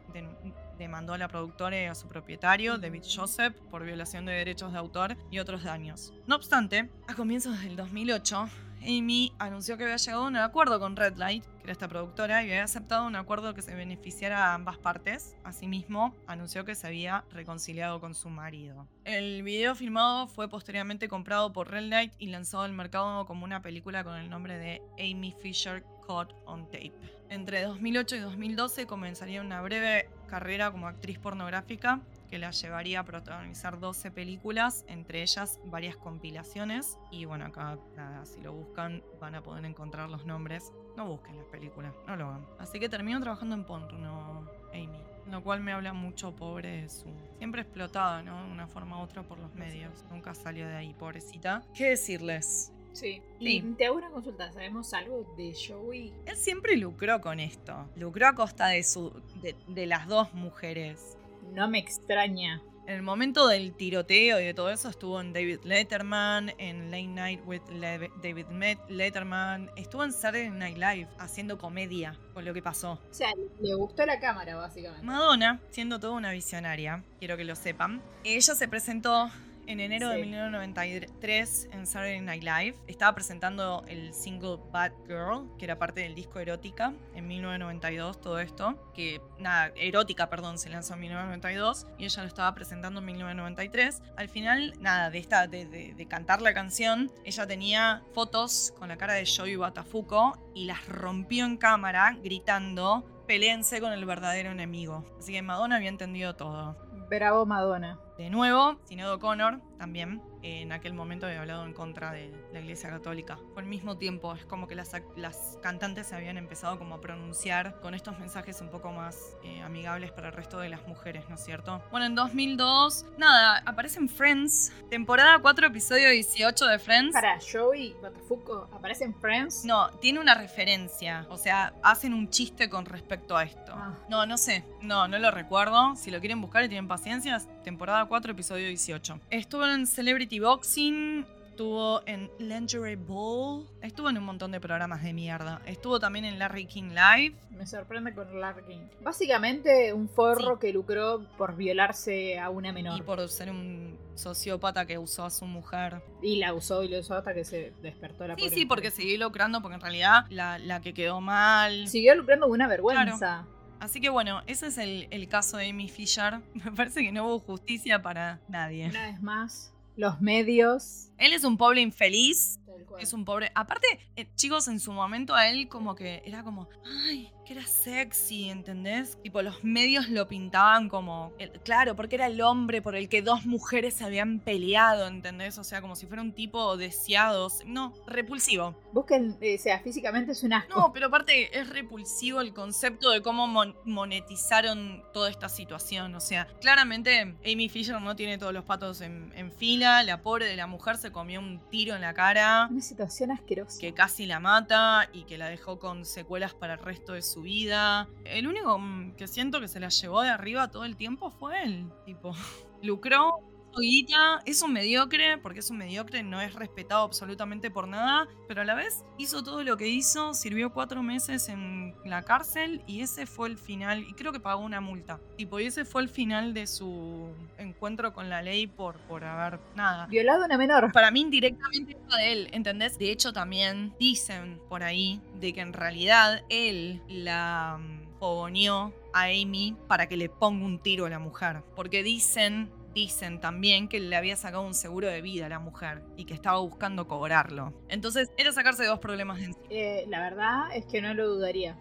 demandó 0.78 1.14
a 1.14 1.18
la 1.18 1.28
productora 1.28 1.82
y 1.82 1.86
a 1.86 1.96
su 1.96 2.08
propietario, 2.08 2.78
David 2.78 3.04
Joseph, 3.04 3.56
por 3.70 3.84
violación 3.84 4.26
de 4.26 4.34
derechos 4.34 4.72
de 4.72 4.80
autor 4.80 5.18
y 5.32 5.40
otros 5.40 5.64
daños. 5.64 6.14
No 6.28 6.36
obstante, 6.36 6.90
a 7.08 7.14
comienzos 7.14 7.62
del 7.62 7.76
2008, 7.76 8.50
Amy 8.84 9.34
anunció 9.40 9.78
que 9.78 9.84
había 9.84 9.98
llegado 9.98 10.26
a 10.26 10.28
un 10.28 10.36
acuerdo 10.36 10.80
con 10.80 10.96
Red 10.96 11.16
Light, 11.18 11.46
que 11.46 11.64
era 11.64 11.72
esta 11.72 11.88
productora, 11.88 12.44
y 12.44 12.50
había 12.50 12.64
aceptado 12.64 13.08
un 13.08 13.16
acuerdo 13.16 13.54
que 13.54 13.62
se 13.62 13.74
beneficiara 13.74 14.48
a 14.48 14.54
ambas 14.54 14.78
partes. 14.78 15.36
Asimismo, 15.44 16.14
anunció 16.28 16.66
que 16.66 16.76
se 16.76 16.88
había 16.88 17.24
reconciliado 17.32 18.02
con 18.02 18.14
su 18.14 18.30
marido. 18.30 18.88
El 19.06 19.44
video 19.44 19.74
filmado 19.76 20.28
fue 20.28 20.50
posteriormente 20.50 21.08
comprado 21.08 21.54
por 21.54 21.72
Red 21.72 21.90
Light 21.90 22.14
y 22.20 22.28
lanzado 22.28 22.64
al 22.64 22.74
mercado 22.74 23.26
como 23.26 23.46
una 23.46 23.62
película 23.62 24.04
con 24.04 24.18
el 24.18 24.30
nombre 24.30 24.58
de 24.58 24.82
Amy 25.00 25.34
Fisher 25.42 25.84
Caught 26.06 26.34
on 26.46 26.66
Tape. 26.66 26.94
Entre 27.30 27.64
2008 27.64 28.18
y 28.18 28.20
2012 28.20 28.86
comenzaría 28.86 29.42
una 29.42 29.62
breve 29.62 30.10
carrera 30.28 30.72
como 30.72 30.88
actriz 30.88 31.18
pornográfica 31.20 32.02
que 32.34 32.40
la 32.40 32.50
llevaría 32.50 33.02
a 33.02 33.04
protagonizar 33.04 33.80
12 33.80 34.10
películas, 34.10 34.86
entre 34.88 35.22
ellas 35.22 35.60
varias 35.66 35.96
compilaciones. 35.96 36.98
Y 37.12 37.26
bueno, 37.26 37.46
acá 37.46 37.78
nada, 37.96 38.26
si 38.26 38.42
lo 38.42 38.54
buscan 38.54 39.04
van 39.22 39.36
a 39.36 39.44
poder 39.44 39.64
encontrar 39.66 40.10
los 40.10 40.26
nombres. 40.26 40.74
No 40.98 41.06
busquen 41.06 41.38
las 41.38 41.46
películas, 41.46 41.94
no 42.08 42.16
lo 42.16 42.30
hagan. 42.30 42.48
Así 42.58 42.80
que 42.80 42.90
terminó 42.90 43.22
trabajando 43.22 43.54
en 43.54 43.66
porno, 43.66 44.50
Amy. 44.72 45.00
Lo 45.30 45.44
cual 45.44 45.60
me 45.60 45.74
habla 45.74 45.94
mucho, 45.94 46.36
pobre 46.36 46.82
de 46.82 46.90
su. 46.90 47.06
Siempre 47.38 47.62
explotada, 47.62 48.24
¿no? 48.24 48.44
De 48.46 48.52
una 48.52 48.66
forma 48.66 48.98
u 48.98 49.04
otra 49.04 49.22
por 49.22 49.38
los 49.38 49.54
medios. 49.54 50.04
Nunca 50.10 50.34
salió 50.34 50.68
de 50.68 50.76
ahí, 50.76 50.96
pobrecita. 50.96 51.62
¿Qué 51.76 51.90
decirles? 51.90 52.74
Sí. 52.94 53.22
Sí. 53.40 53.76
Te 53.78 53.86
hago 53.86 53.98
una 53.98 54.10
consulta, 54.10 54.52
¿sabemos 54.52 54.92
algo 54.96 55.36
de 55.38 55.54
Joey? 55.54 56.12
Él 56.26 56.36
siempre 56.36 56.78
lucró 56.78 57.22
con 57.22 57.40
esto. 57.40 57.92
Lucró 57.96 58.30
a 58.30 58.34
costa 58.34 58.70
de, 58.70 58.82
su, 58.82 59.12
de, 59.44 59.56
de 59.68 59.86
las 59.86 60.08
dos 60.08 60.34
mujeres. 60.34 61.20
No 61.52 61.68
me 61.68 61.80
extraña. 61.80 62.62
En 62.86 62.96
el 62.96 63.02
momento 63.02 63.48
del 63.48 63.74
tiroteo 63.74 64.42
y 64.42 64.46
de 64.46 64.54
todo 64.54 64.70
eso 64.70 64.90
estuvo 64.90 65.22
en 65.22 65.32
David 65.32 65.60
Letterman, 65.64 66.52
en 66.58 66.92
Late 66.92 67.08
Night 67.08 67.42
with 67.46 67.62
Le- 67.72 68.12
David 68.22 68.46
Letterman, 68.90 69.70
estuvo 69.78 70.04
en 70.04 70.12
Saturday 70.12 70.50
Night 70.50 70.76
Live 70.78 71.08
haciendo 71.18 71.58
comedia 71.58 72.18
con 72.34 72.44
lo 72.44 72.54
que 72.54 72.62
pasó. 72.62 73.00
O 73.10 73.14
sea, 73.14 73.30
le 73.62 73.74
gustó 73.76 74.06
la 74.06 74.20
cámara, 74.20 74.58
básicamente. 74.58 75.06
Madonna, 75.06 75.62
siendo 75.70 75.98
toda 75.98 76.14
una 76.14 76.32
visionaria, 76.34 77.04
quiero 77.20 77.38
que 77.38 77.46
lo 77.46 77.56
sepan, 77.56 78.02
ella 78.26 78.54
se 78.54 78.68
presentó 78.68 79.30
en 79.68 79.80
enero 79.80 80.10
de 80.10 80.16
Sí. 80.16 80.22
1993 80.24 81.70
en 81.72 81.86
Saturday 81.88 82.22
Night 82.22 82.44
Live. 82.44 82.76
Estaba 82.88 83.14
presentando 83.16 83.84
el 83.88 84.14
single 84.14 84.58
Bad 84.72 84.92
Girl, 85.08 85.48
que 85.58 85.66
era 85.66 85.78
parte 85.80 86.02
del 86.02 86.16
disco 86.16 86.40
Erótica, 86.40 86.94
en 87.16 87.28
1992, 87.28 88.20
todo 88.22 88.40
esto. 88.40 88.92
Que, 88.94 89.22
nada, 89.40 89.72
Erótica, 89.76 90.30
perdón, 90.30 90.58
se 90.58 90.70
lanzó 90.70 90.94
en 90.96 91.02
1992 91.02 91.88
y 91.98 92.06
ella 92.06 92.22
lo 92.22 92.28
estaba 92.28 92.54
presentando 92.54 93.00
en 93.00 93.06
1993. 93.06 94.02
Al 94.18 94.30
final, 94.30 94.74
nada, 94.80 95.10
de, 95.10 95.18
esta, 95.20 95.48
de, 95.48 95.66
de- 95.66 95.94
de 95.94 96.06
cantar 96.08 96.42
la 96.42 96.54
canción, 96.54 97.12
ella 97.24 97.48
tenía 97.48 98.04
fotos 98.14 98.74
con 98.78 98.90
la 98.90 98.98
cara 98.98 99.14
de 99.14 99.26
Joey 99.26 99.56
Batafuco 99.56 100.38
y 100.54 100.66
las 100.66 100.88
rompió 100.88 101.46
en 101.46 101.58
cámara 101.58 102.18
gritando. 102.24 103.10
Peleense 103.28 103.80
con 103.80 103.94
el 103.94 104.04
verdadero 104.06 104.52
enemigo. 104.52 105.06
Así 105.18 105.32
que 105.32 105.42
Madonna 105.42 105.78
había 105.78 105.88
entendido 105.88 106.36
todo. 106.36 106.76
Bravo 107.10 107.46
Madonna. 107.46 107.98
De 108.18 108.30
nuevo, 108.30 108.80
Sinead 108.86 109.12
O'Connor 109.12 109.60
también 109.78 110.22
en 110.44 110.72
aquel 110.72 110.94
momento 110.94 111.26
había 111.26 111.40
hablado 111.40 111.66
en 111.66 111.74
contra 111.74 112.12
de 112.12 112.32
la 112.52 112.60
Iglesia 112.60 112.90
Católica. 112.90 113.40
El 113.58 113.66
mismo 113.66 113.98
tiempo, 113.98 114.34
es 114.36 114.46
como 114.46 114.68
que 114.68 114.76
las, 114.76 114.92
las 115.16 115.58
cantantes 115.62 116.08
se 116.08 116.16
habían 116.16 116.38
empezado 116.38 116.78
como 116.78 116.96
a 116.96 117.02
pronunciar 117.02 117.80
con 117.80 117.96
estos 117.96 118.20
mensajes 118.20 118.60
un 118.62 118.70
poco 118.70 118.92
más 118.92 119.38
eh, 119.44 119.62
amigables 119.62 120.12
para 120.12 120.28
el 120.28 120.34
resto 120.34 120.60
de 120.60 120.70
las 120.70 120.86
mujeres, 120.88 121.28
¿no 121.30 121.36
es 121.36 121.44
cierto? 121.44 121.82
Bueno, 121.92 122.06
en 122.06 122.16
2002, 122.16 123.06
nada, 123.18 123.64
aparece 123.66 124.00
en 124.00 124.10
Friends, 124.10 124.74
temporada 124.90 125.40
4, 125.40 125.68
episodio 125.68 126.10
18 126.10 126.66
de 126.68 126.80
Friends. 126.80 127.14
Para 127.14 127.40
Joey 127.40 127.96
Batafuco, 128.02 128.70
¿aparece 128.74 129.06
en 129.06 129.16
Friends? 129.16 129.64
No, 129.64 129.90
tiene 130.02 130.20
una 130.20 130.36
referencia. 130.36 131.26
O 131.30 131.38
sea, 131.38 131.74
hacen 131.82 132.14
un 132.14 132.30
chiste 132.30 132.70
con 132.70 132.86
respecto 132.86 133.38
a 133.38 133.44
esto. 133.44 133.74
Ah. 133.74 133.98
No, 134.10 134.26
no 134.26 134.38
sé. 134.38 134.66
No, 134.82 135.08
no 135.08 135.18
lo 135.20 135.32
recuerdo. 135.32 135.96
Si 135.96 136.12
lo 136.12 136.20
quieren 136.20 136.42
buscar 136.42 136.64
y 136.66 136.68
tienen 136.68 136.88
paciencia, 136.88 137.40
temporada 137.64 138.06
4, 138.06 138.34
episodio 138.34 138.68
18. 138.68 139.20
Estuvo 139.30 139.66
en 139.66 139.88
Celebrity 139.88 140.33
Boxing. 140.40 141.26
Estuvo 141.54 142.02
en 142.08 142.32
Lingerie 142.40 142.96
Bowl. 142.96 143.68
Estuvo 143.84 144.10
en 144.10 144.18
un 144.18 144.24
montón 144.24 144.52
de 144.52 144.60
programas 144.60 145.04
de 145.04 145.14
mierda. 145.14 145.62
Estuvo 145.68 146.00
también 146.00 146.26
en 146.26 146.40
Larry 146.40 146.66
King 146.66 146.90
Live. 146.96 147.36
Me 147.52 147.68
sorprende 147.68 148.12
con 148.16 148.40
Larkin. 148.40 148.90
Básicamente 149.02 149.94
un 149.94 150.10
forro 150.10 150.58
que 150.58 150.74
lucró 150.74 151.28
por 151.38 151.56
violarse 151.56 152.40
a 152.40 152.50
una 152.50 152.74
menor. 152.74 152.98
Y 152.98 153.04
por 153.04 153.30
ser 153.30 153.52
un 153.52 154.00
sociópata 154.16 154.88
que 154.88 154.98
usó 154.98 155.26
a 155.26 155.30
su 155.30 155.46
mujer. 155.46 156.02
Y 156.24 156.38
la 156.38 156.56
usó 156.56 156.82
y 156.82 156.88
lo 156.88 157.00
usó 157.00 157.16
hasta 157.16 157.36
que 157.36 157.46
se 157.46 157.72
despertó 157.84 158.28
la 158.28 158.36
Sí, 158.36 158.46
pobre 158.46 158.56
sí, 158.56 158.66
porque 158.66 158.90
siguió 158.90 159.20
lucrando, 159.20 159.62
porque 159.62 159.76
en 159.76 159.82
realidad 159.82 160.26
la, 160.30 160.58
la 160.58 160.82
que 160.82 160.96
quedó 160.96 161.22
mal. 161.22 161.88
Siguió 161.88 162.16
lucrando 162.16 162.48
con 162.48 162.56
una 162.56 162.68
vergüenza. 162.68 163.46
Así 163.80 164.00
que 164.00 164.10
bueno, 164.10 164.42
ese 164.48 164.68
es 164.68 164.78
el, 164.78 165.08
el 165.12 165.28
caso 165.28 165.58
de 165.58 165.70
Amy 165.70 165.90
Fisher. 165.90 166.40
Me 166.54 166.72
parece 166.72 167.02
que 167.02 167.12
no 167.12 167.28
hubo 167.28 167.40
justicia 167.40 168.02
para 168.02 168.40
nadie. 168.48 168.88
Una 168.90 169.08
vez 169.08 169.22
más, 169.22 169.73
los 169.96 170.22
medios. 170.22 171.10
Él 171.24 171.34
es 171.34 171.44
un 171.44 171.58
pobre 171.58 171.82
infeliz 171.82 172.60
es 173.00 173.12
un 173.14 173.26
pobre. 173.26 173.52
Aparte, 173.56 173.88
eh, 174.16 174.28
chicos, 174.36 174.68
en 174.68 174.80
su 174.80 174.92
momento 174.92 175.34
a 175.34 175.48
él 175.50 175.68
como 175.68 175.96
que 175.96 176.22
era 176.26 176.44
como, 176.44 176.70
ay, 177.08 177.32
que 177.46 177.54
era 177.54 177.66
sexy, 177.66 178.50
¿entendés? 178.50 179.18
Tipo, 179.24 179.42
los 179.42 179.64
medios 179.64 180.10
lo 180.10 180.28
pintaban 180.28 180.90
como, 180.90 181.34
el- 181.40 181.52
claro, 181.62 181.96
porque 181.96 182.16
era 182.16 182.28
el 182.28 182.40
hombre 182.42 182.82
por 182.84 182.96
el 182.96 183.10
que 183.10 183.22
dos 183.24 183.46
mujeres 183.46 183.96
se 183.96 184.06
habían 184.06 184.40
peleado, 184.40 185.08
¿entendés? 185.08 185.58
O 185.58 185.64
sea, 185.64 185.82
como 185.82 185.96
si 185.96 186.06
fuera 186.06 186.22
un 186.22 186.34
tipo 186.34 186.78
deseado. 186.78 187.48
No, 187.66 187.94
repulsivo. 188.06 188.76
Busquen, 188.92 189.38
eh, 189.42 189.56
o 189.60 189.62
sea, 189.62 189.80
físicamente 189.80 190.32
es 190.34 190.44
un 190.44 190.54
asco. 190.54 190.80
No, 190.80 190.94
pero 190.94 191.08
aparte 191.08 191.58
es 191.58 191.68
repulsivo 191.70 192.42
el 192.42 192.54
concepto 192.54 193.10
de 193.10 193.22
cómo 193.24 193.48
mon- 193.48 193.76
monetizaron 193.86 195.04
toda 195.14 195.30
esta 195.30 195.50
situación. 195.50 196.16
O 196.16 196.20
sea, 196.22 196.48
claramente 196.62 197.36
Amy 197.46 197.70
Fisher 197.70 198.00
no 198.02 198.16
tiene 198.16 198.38
todos 198.38 198.54
los 198.54 198.64
patos 198.66 199.02
en, 199.02 199.32
en 199.36 199.52
fila. 199.52 200.04
La 200.04 200.22
pobre 200.22 200.46
de 200.46 200.56
la 200.56 200.68
mujer 200.68 200.98
se 200.98 201.12
comió 201.14 201.40
un 201.40 201.62
tiro 201.70 201.96
en 201.96 202.02
la 202.02 202.14
cara 202.14 202.68
Una 202.70 202.82
situación 202.82 203.32
asquerosa. 203.32 203.80
que 203.80 203.94
casi 203.94 204.26
la 204.26 204.42
mata 204.42 205.08
y 205.14 205.24
que 205.24 205.38
la 205.38 205.48
dejó 205.48 205.80
con 205.80 206.04
secuelas 206.04 206.54
para 206.54 206.74
el 206.74 206.80
resto 206.80 207.14
de 207.14 207.22
su 207.22 207.44
vida. 207.44 208.10
El 208.26 208.48
único 208.48 208.78
mm, 208.78 209.16
que 209.16 209.28
siento 209.28 209.62
que 209.62 209.70
se 209.70 209.80
la 209.80 209.90
llevó 209.90 210.22
de 210.22 210.30
arriba 210.30 210.70
todo 210.70 210.84
el 210.84 210.98
tiempo 210.98 211.32
fue 211.32 211.64
él. 211.64 211.90
Tipo, 212.06 212.34
lucró, 212.82 213.40
guita, 213.80 214.42
es 214.46 214.62
un 214.62 214.74
mediocre, 214.74 215.38
porque 215.38 215.60
es 215.60 215.70
un 215.70 215.78
mediocre, 215.78 216.24
no 216.24 216.42
es 216.42 216.54
respetado 216.54 217.04
absolutamente 217.04 217.72
por 217.72 217.88
nada, 217.88 218.28
pero 218.48 218.62
a 218.62 218.66
la 218.66 218.76
vez 218.76 219.04
hizo 219.18 219.44
todo 219.44 219.64
lo 219.64 219.78
que 219.78 219.88
hizo, 219.88 220.34
sirvió 220.34 220.72
cuatro 220.74 221.04
meses 221.04 221.50
en 221.50 221.96
la 222.06 222.24
cárcel 222.24 222.82
y 222.88 223.02
ese 223.02 223.26
fue 223.26 223.50
el 223.50 223.58
final, 223.58 224.06
y 224.08 224.14
creo 224.14 224.32
que 224.32 224.40
pagó 224.40 224.62
una 224.62 224.82
multa. 224.82 225.20
Tipo, 225.38 225.60
y 225.60 225.66
ese 225.66 225.86
fue 225.86 226.02
el 226.02 226.10
final 226.10 226.54
de 226.54 226.68
su 226.68 227.30
encuentro 227.58 228.14
con 228.14 228.30
la 228.30 228.42
ley 228.42 228.68
por, 228.68 228.96
por 229.02 229.24
haber 229.24 229.60
nada. 229.76 230.08
Violado 230.08 230.44
a 230.44 230.46
una 230.46 230.58
menor. 230.58 230.92
Para 230.92 231.12
mí 231.12 231.22
indirectamente 231.22 231.94
es 231.94 232.18
de 232.18 232.32
él, 232.32 232.50
¿entendés? 232.52 232.98
De 232.98 233.12
hecho 233.12 233.34
también 233.34 233.94
dicen 234.00 234.60
por 234.70 234.84
ahí 234.84 235.22
de 235.40 235.54
que 235.54 235.62
en 235.62 235.74
realidad 235.74 236.44
él 236.50 237.02
la 237.08 237.80
mm, 237.80 238.20
fogoneó 238.20 238.94
a 239.14 239.26
Amy 239.26 239.76
para 239.88 240.08
que 240.08 240.18
le 240.18 240.30
ponga 240.30 240.66
un 240.66 240.80
tiro 240.80 241.06
a 241.06 241.10
la 241.10 241.20
mujer. 241.20 241.64
Porque 241.76 242.04
dicen, 242.04 242.72
dicen 242.94 243.40
también 243.40 243.88
que 243.88 244.00
le 244.00 244.16
había 244.16 244.36
sacado 244.36 244.64
un 244.64 244.74
seguro 244.74 245.08
de 245.08 245.22
vida 245.22 245.48
a 245.48 245.50
la 245.50 245.60
mujer 245.60 246.04
y 246.16 246.26
que 246.26 246.34
estaba 246.34 246.60
buscando 246.60 247.08
cobrarlo. 247.08 247.74
Entonces 247.90 248.32
era 248.38 248.52
sacarse 248.52 248.86
dos 248.86 249.00
problemas 249.00 249.40
de 249.40 249.46
encima. 249.46 249.66
Eh, 249.70 250.06
la 250.08 250.22
verdad 250.22 250.76
es 250.76 250.86
que 250.86 251.02
no 251.02 251.14
lo 251.14 251.28
dudaría. 251.28 251.78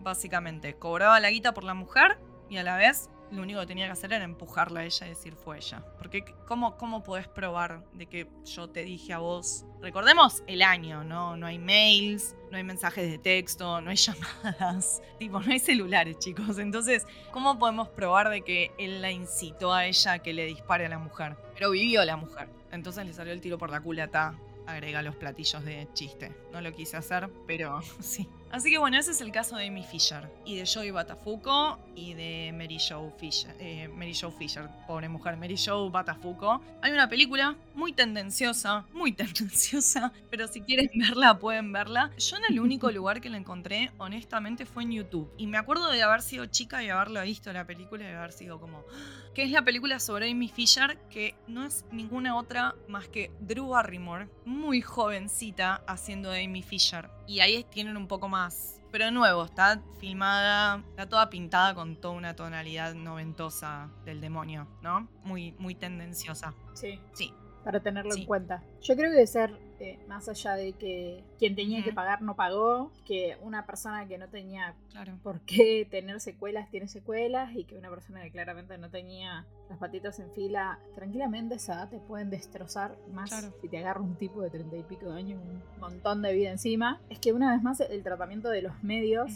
Básicamente, 0.00 0.74
cobraba 0.74 1.20
la 1.20 1.30
guita 1.30 1.54
por 1.54 1.64
la 1.64 1.74
mujer 1.74 2.18
y 2.48 2.56
a 2.56 2.62
la 2.62 2.76
vez 2.76 3.08
lo 3.32 3.42
único 3.42 3.60
que 3.60 3.66
tenía 3.66 3.86
que 3.86 3.92
hacer 3.92 4.12
era 4.12 4.24
empujarla 4.24 4.80
a 4.80 4.84
ella 4.84 5.06
y 5.06 5.10
decir 5.10 5.34
fue 5.34 5.56
ella. 5.56 5.82
Porque 5.98 6.24
¿cómo, 6.46 6.76
cómo 6.76 7.02
podés 7.02 7.26
probar 7.28 7.82
de 7.94 8.06
que 8.06 8.28
yo 8.44 8.68
te 8.68 8.84
dije 8.84 9.12
a 9.12 9.18
vos? 9.18 9.64
Recordemos 9.80 10.42
el 10.46 10.62
año, 10.62 11.02
¿no? 11.02 11.36
No 11.36 11.46
hay 11.46 11.58
mails, 11.58 12.36
no 12.50 12.58
hay 12.58 12.62
mensajes 12.62 13.10
de 13.10 13.18
texto, 13.18 13.80
no 13.80 13.90
hay 13.90 13.96
llamadas, 14.42 15.02
tipo, 15.18 15.40
no 15.40 15.50
hay 15.50 15.58
celulares, 15.58 16.18
chicos. 16.18 16.58
Entonces, 16.58 17.06
¿cómo 17.30 17.58
podemos 17.58 17.88
probar 17.88 18.28
de 18.28 18.42
que 18.42 18.72
él 18.78 19.00
la 19.00 19.10
incitó 19.10 19.72
a 19.72 19.86
ella 19.86 20.12
a 20.12 20.18
que 20.18 20.32
le 20.32 20.44
dispare 20.44 20.86
a 20.86 20.88
la 20.88 20.98
mujer? 20.98 21.36
Pero 21.54 21.70
vivió 21.70 22.04
la 22.04 22.16
mujer. 22.16 22.48
Entonces 22.70 23.06
le 23.06 23.12
salió 23.12 23.32
el 23.32 23.40
tiro 23.40 23.58
por 23.58 23.70
la 23.70 23.80
culata. 23.80 24.34
Agrega 24.66 25.02
los 25.02 25.16
platillos 25.16 25.64
de 25.64 25.88
chiste. 25.92 26.32
No 26.52 26.60
lo 26.60 26.72
quise 26.72 26.96
hacer, 26.96 27.28
pero 27.46 27.80
sí. 28.00 28.28
Así 28.52 28.70
que 28.70 28.76
bueno, 28.76 28.98
ese 28.98 29.12
es 29.12 29.20
el 29.22 29.32
caso 29.32 29.56
de 29.56 29.66
Amy 29.68 29.82
Fisher 29.82 30.28
y 30.44 30.56
de 30.56 30.66
Joey 30.66 30.90
Batafuco 30.90 31.78
y 31.94 32.12
de 32.12 32.52
Mary 32.52 32.78
Jo 32.78 33.10
Fisher. 33.18 33.56
eh, 33.58 33.88
Mary 33.88 34.12
Jo 34.14 34.30
Fisher, 34.30 34.68
pobre 34.86 35.08
mujer, 35.08 35.38
Mary 35.38 35.56
Jo 35.56 35.90
Batafuco. 35.90 36.60
Hay 36.82 36.92
una 36.92 37.08
película 37.08 37.56
muy 37.74 37.94
tendenciosa, 37.94 38.84
muy 38.92 39.12
tendenciosa, 39.14 40.12
pero 40.30 40.46
si 40.48 40.60
quieren 40.60 40.90
verla, 40.94 41.38
pueden 41.38 41.72
verla. 41.72 42.10
Yo 42.18 42.36
en 42.36 42.42
el 42.50 42.60
único 42.60 42.90
lugar 42.92 43.22
que 43.22 43.30
la 43.30 43.38
encontré, 43.38 43.90
honestamente, 43.96 44.66
fue 44.66 44.82
en 44.82 44.92
YouTube. 44.92 45.32
Y 45.38 45.46
me 45.46 45.56
acuerdo 45.56 45.90
de 45.90 46.02
haber 46.02 46.20
sido 46.20 46.44
chica 46.44 46.84
y 46.84 46.90
haberla 46.90 47.22
visto 47.22 47.50
la 47.54 47.66
película 47.66 48.04
y 48.04 48.12
haber 48.12 48.32
sido 48.32 48.60
como, 48.60 48.84
que 49.34 49.44
es 49.44 49.50
la 49.50 49.62
película 49.62 49.98
sobre 49.98 50.30
Amy 50.30 50.48
Fisher, 50.48 50.98
que 51.08 51.34
no 51.46 51.64
es 51.64 51.86
ninguna 51.90 52.36
otra 52.36 52.74
más 52.86 53.08
que 53.08 53.30
Drew 53.40 53.68
Barrymore, 53.68 54.28
muy 54.44 54.82
jovencita, 54.82 55.82
haciendo 55.86 56.28
de 56.30 56.44
Amy 56.44 56.62
Fisher. 56.62 57.08
Y 57.26 57.40
ahí 57.40 57.64
tienen 57.70 57.96
un 57.96 58.08
poco 58.08 58.28
más. 58.28 58.41
Pero 58.90 59.06
de 59.06 59.10
nuevo, 59.12 59.44
está 59.44 59.80
filmada, 59.98 60.82
está 60.90 61.08
toda 61.08 61.30
pintada 61.30 61.74
con 61.74 61.96
toda 61.96 62.14
una 62.14 62.36
tonalidad 62.36 62.94
noventosa 62.94 63.88
del 64.04 64.20
demonio, 64.20 64.68
¿no? 64.82 65.08
Muy, 65.24 65.52
muy 65.58 65.74
tendenciosa. 65.74 66.52
Sí. 66.74 67.00
Sí. 67.14 67.32
Para 67.64 67.80
tenerlo 67.80 68.12
Sí. 68.12 68.20
en 68.22 68.26
cuenta. 68.26 68.62
Yo 68.82 68.94
creo 68.96 69.10
que 69.10 69.16
de 69.16 69.26
ser, 69.26 69.58
eh, 69.82 69.98
más 70.08 70.28
allá 70.28 70.54
de 70.54 70.74
que 70.74 71.24
quien 71.38 71.56
tenía 71.56 71.82
que 71.82 71.88
Ujú. 71.90 71.96
pagar 71.96 72.22
no 72.22 72.36
pagó, 72.36 72.92
que 73.04 73.36
una 73.42 73.66
persona 73.66 74.06
que 74.06 74.16
no 74.16 74.28
tenía 74.28 74.74
Claro. 74.90 75.18
por 75.22 75.40
qué 75.40 75.86
tener 75.90 76.20
secuelas 76.20 76.70
tiene 76.70 76.86
secuelas 76.88 77.54
y 77.56 77.64
que 77.64 77.76
una 77.76 77.90
persona 77.90 78.22
que 78.22 78.30
claramente 78.30 78.78
no 78.78 78.90
tenía 78.90 79.44
las 79.68 79.78
patitas 79.78 80.20
en 80.20 80.30
fila, 80.32 80.78
tranquilamente 80.94 81.56
esa 81.56 81.74
edad 81.74 81.88
te 81.90 81.98
pueden 81.98 82.30
destrozar 82.30 82.96
más 83.12 83.30
Claro. 83.30 83.52
si 83.60 83.68
te 83.68 83.78
agarra 83.78 84.00
un 84.00 84.14
tipo 84.16 84.40
de 84.42 84.50
treinta 84.50 84.76
y 84.76 84.82
pico 84.84 85.10
de 85.10 85.18
años, 85.18 85.40
un 85.42 85.80
montón 85.80 86.22
de 86.22 86.32
vida 86.32 86.50
encima. 86.50 87.00
Es 87.10 87.18
que 87.18 87.32
una 87.32 87.52
vez 87.52 87.62
más 87.62 87.80
el 87.80 88.02
tratamiento 88.02 88.48
de 88.50 88.62
los 88.62 88.82
medios 88.84 89.32